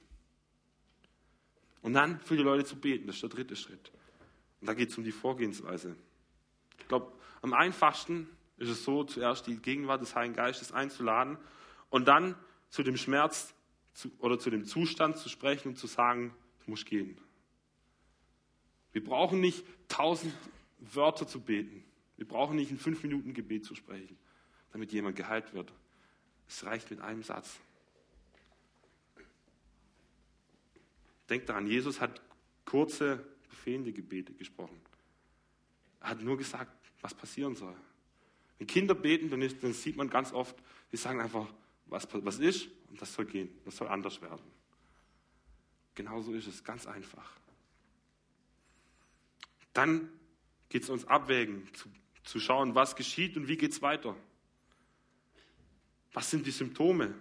Und 1.80 1.94
dann 1.94 2.20
für 2.20 2.36
die 2.36 2.42
Leute 2.42 2.64
zu 2.64 2.76
beten, 2.76 3.06
das 3.06 3.16
ist 3.16 3.22
der 3.22 3.30
dritte 3.30 3.56
Schritt. 3.56 3.90
Und 4.60 4.68
da 4.68 4.74
geht 4.74 4.90
es 4.90 4.98
um 4.98 5.04
die 5.04 5.12
Vorgehensweise. 5.12 5.96
Ich 6.78 6.88
glaube, 6.88 7.12
am 7.40 7.52
einfachsten 7.52 8.28
ist 8.58 8.68
es 8.68 8.84
so, 8.84 9.02
zuerst 9.02 9.46
die 9.46 9.56
Gegenwart 9.56 10.00
des 10.00 10.14
Heiligen 10.14 10.34
Geistes 10.34 10.72
einzuladen 10.72 11.36
und 11.90 12.06
dann 12.06 12.36
zu 12.70 12.82
dem 12.82 12.96
Schmerz 12.96 13.54
zu, 13.92 14.10
oder 14.18 14.38
zu 14.38 14.50
dem 14.50 14.64
Zustand 14.64 15.18
zu 15.18 15.28
sprechen 15.28 15.68
und 15.68 15.76
zu 15.76 15.86
sagen, 15.86 16.34
du 16.64 16.70
musst 16.70 16.86
gehen. 16.86 17.18
Wir 18.92 19.02
brauchen 19.02 19.40
nicht 19.40 19.64
tausend 19.88 20.34
Wörter 20.78 21.26
zu 21.26 21.40
beten. 21.40 21.84
Wir 22.16 22.28
brauchen 22.28 22.56
nicht 22.56 22.70
ein 22.70 22.78
fünf 22.78 23.02
Minuten 23.02 23.34
Gebet 23.34 23.64
zu 23.64 23.74
sprechen, 23.74 24.16
damit 24.72 24.92
jemand 24.92 25.16
geheilt 25.16 25.52
wird. 25.52 25.72
Es 26.48 26.64
reicht 26.64 26.90
mit 26.90 27.00
einem 27.00 27.22
Satz. 27.22 27.58
Denkt 31.28 31.48
daran, 31.48 31.66
Jesus 31.66 32.00
hat 32.00 32.20
kurze 32.64 33.24
befehlende 33.48 33.92
Gebete 33.92 34.32
gesprochen. 34.32 34.80
Er 36.00 36.10
hat 36.10 36.22
nur 36.22 36.36
gesagt, 36.36 36.72
was 37.00 37.14
passieren 37.14 37.54
soll. 37.54 37.76
Wenn 38.58 38.66
Kinder 38.66 38.94
beten, 38.94 39.30
dann, 39.30 39.42
ist, 39.42 39.62
dann 39.62 39.72
sieht 39.72 39.96
man 39.96 40.10
ganz 40.10 40.32
oft, 40.32 40.56
die 40.90 40.96
sagen 40.96 41.20
einfach, 41.20 41.46
was, 41.86 42.06
was 42.12 42.38
ist 42.38 42.68
und 42.90 43.00
das 43.00 43.12
soll 43.14 43.26
gehen, 43.26 43.48
das 43.64 43.76
soll 43.76 43.88
anders 43.88 44.20
werden. 44.20 44.42
Genauso 45.94 46.32
ist 46.32 46.46
es, 46.46 46.64
ganz 46.64 46.86
einfach. 46.86 47.30
Dann 49.72 50.08
geht 50.68 50.84
es 50.84 50.90
uns 50.90 51.06
abwägen, 51.06 51.68
zu, 51.74 51.88
zu 52.24 52.40
schauen, 52.40 52.74
was 52.74 52.96
geschieht 52.96 53.36
und 53.36 53.48
wie 53.48 53.56
geht 53.56 53.72
es 53.72 53.82
weiter. 53.82 54.16
Was 56.12 56.30
sind 56.30 56.46
die 56.46 56.50
Symptome? 56.50 57.14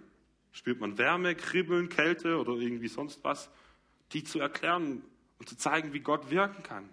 Spürt 0.52 0.80
man 0.80 0.98
Wärme, 0.98 1.34
Kribbeln, 1.34 1.88
Kälte 1.88 2.38
oder 2.38 2.52
irgendwie 2.52 2.88
sonst 2.88 3.24
was? 3.24 3.50
Die 4.12 4.22
zu 4.22 4.38
erklären 4.38 5.02
und 5.38 5.48
zu 5.48 5.56
zeigen, 5.56 5.92
wie 5.92 6.00
Gott 6.00 6.30
wirken 6.30 6.62
kann. 6.62 6.88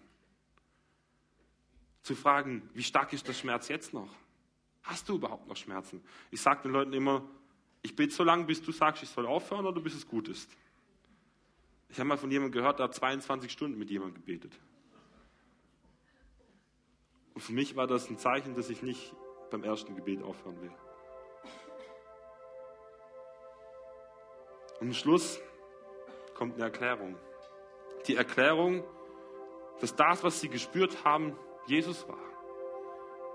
Zu 2.03 2.15
fragen, 2.15 2.69
wie 2.73 2.83
stark 2.83 3.11
ist 3.11 3.27
der 3.27 3.33
Schmerz 3.33 3.67
jetzt 3.67 3.93
noch? 3.93 4.09
Hast 4.83 5.09
du 5.09 5.15
überhaupt 5.15 5.47
noch 5.47 5.57
Schmerzen? 5.57 6.01
Ich 6.31 6.41
sage 6.41 6.63
den 6.63 6.71
Leuten 6.71 6.93
immer, 6.93 7.23
ich 7.81 7.95
bete 7.95 8.13
so 8.13 8.23
lange, 8.23 8.45
bis 8.45 8.61
du 8.61 8.71
sagst, 8.71 9.03
ich 9.03 9.09
soll 9.09 9.25
aufhören 9.25 9.65
oder 9.65 9.81
bis 9.81 9.93
es 9.93 10.07
gut 10.07 10.29
ist. 10.29 10.49
Ich 11.89 11.99
habe 11.99 12.07
mal 12.07 12.17
von 12.17 12.31
jemandem 12.31 12.53
gehört, 12.53 12.79
der 12.79 12.85
hat 12.85 12.95
22 12.95 13.51
Stunden 13.51 13.77
mit 13.77 13.89
jemandem 13.89 14.15
gebetet. 14.15 14.57
Und 17.33 17.41
für 17.41 17.53
mich 17.53 17.75
war 17.75 17.87
das 17.87 18.09
ein 18.09 18.17
Zeichen, 18.17 18.55
dass 18.55 18.69
ich 18.69 18.81
nicht 18.81 19.13
beim 19.49 19.63
ersten 19.63 19.95
Gebet 19.95 20.21
aufhören 20.21 20.61
will. 20.61 20.71
Und 24.79 24.87
am 24.87 24.93
Schluss 24.93 25.41
kommt 26.33 26.55
eine 26.55 26.65
Erklärung. 26.65 27.17
Die 28.07 28.15
Erklärung, 28.15 28.83
dass 29.81 29.95
das, 29.95 30.23
was 30.23 30.39
sie 30.39 30.49
gespürt 30.49 31.03
haben, 31.03 31.37
Jesus 31.65 32.07
war, 32.07 32.17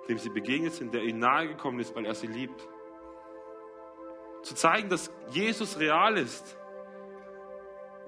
dem 0.09 0.18
sie 0.18 0.30
begegnet 0.30 0.72
sind, 0.72 0.95
der 0.95 1.03
ihnen 1.03 1.18
nahegekommen 1.18 1.80
ist, 1.80 1.95
weil 1.95 2.07
er 2.07 2.14
sie 2.14 2.26
liebt. 2.26 2.66
Zu 4.42 4.55
zeigen, 4.55 4.88
dass 4.88 5.11
Jesus 5.30 5.78
real 5.78 6.16
ist 6.16 6.57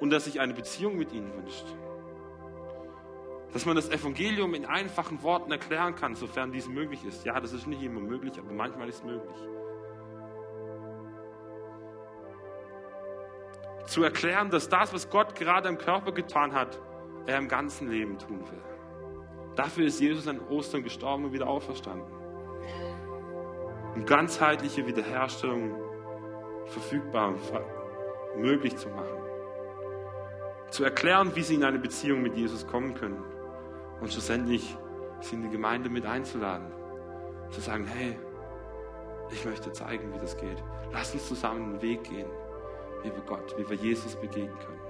und 0.01 0.11
dass 0.11 0.25
sich 0.25 0.41
eine 0.41 0.55
Beziehung 0.55 0.97
mit 0.97 1.13
ihnen 1.13 1.33
wünscht. 1.35 1.67
Dass 3.53 3.65
man 3.65 3.77
das 3.77 3.89
Evangelium 3.89 4.55
in 4.55 4.67
einfachen 4.67 5.23
Worten 5.23 5.51
erklären 5.53 5.95
kann, 5.95 6.15
sofern 6.15 6.53
dies 6.53 6.69
möglich 6.69 7.05
ist. 7.05 7.25
Ja, 7.25 7.41
das 7.41 7.53
ist 7.53 7.67
nicht 7.67 7.83
immer 7.83 8.01
möglich, 8.01 8.39
aber 8.39 8.53
manchmal 8.53 8.89
ist 8.89 8.97
es 8.97 9.05
möglich. 9.05 9.37
Zu 13.87 14.03
erklären, 14.03 14.51
dass 14.51 14.69
das, 14.69 14.93
was 14.93 15.09
Gott 15.11 15.35
gerade 15.35 15.69
im 15.69 15.79
Körper 15.79 16.13
getan 16.13 16.53
hat, 16.53 16.81
er 17.27 17.39
im 17.39 17.49
ganzen 17.49 17.89
Leben 17.89 18.19
tun 18.19 18.41
will. 18.41 18.63
Dafür 19.55 19.87
ist 19.87 20.01
Jesus 20.01 20.29
an 20.29 20.41
Ostern 20.49 20.83
gestorben 20.83 21.25
und 21.25 21.33
wieder 21.33 21.47
auferstanden. 21.47 22.13
Um 23.95 24.05
ganzheitliche 24.05 24.87
Wiederherstellung 24.87 25.75
verfügbar 26.67 27.29
und 27.29 27.41
möglich 28.43 28.77
zu 28.77 28.89
machen. 28.91 29.19
Zu 30.71 30.85
erklären, 30.85 31.35
wie 31.35 31.43
sie 31.43 31.55
in 31.55 31.65
eine 31.65 31.79
Beziehung 31.79 32.23
mit 32.23 32.37
Jesus 32.37 32.67
kommen 32.67 32.95
können. 32.95 33.23
Und 34.01 34.13
schlussendlich 34.13 34.77
sie 35.21 35.37
in 35.37 35.43
die 35.43 35.49
Gemeinde 35.49 35.89
mit 35.89 36.05
einzuladen. 36.05 36.71
Zu 37.51 37.61
sagen, 37.61 37.87
hey, 37.87 38.19
ich 39.31 39.45
möchte 39.45 39.73
zeigen, 39.73 40.13
wie 40.13 40.19
das 40.19 40.37
geht. 40.37 40.63
Lass 40.93 41.15
uns 41.15 41.29
zusammen 41.29 41.73
einen 41.73 41.83
Weg 41.83 42.05
gehen, 42.05 42.29
wie 43.03 43.11
wir 43.11 43.23
Gott, 43.27 43.55
wie 43.59 43.69
wir 43.69 43.77
Jesus 43.77 44.15
begegnen 44.15 44.59
können. 44.59 44.86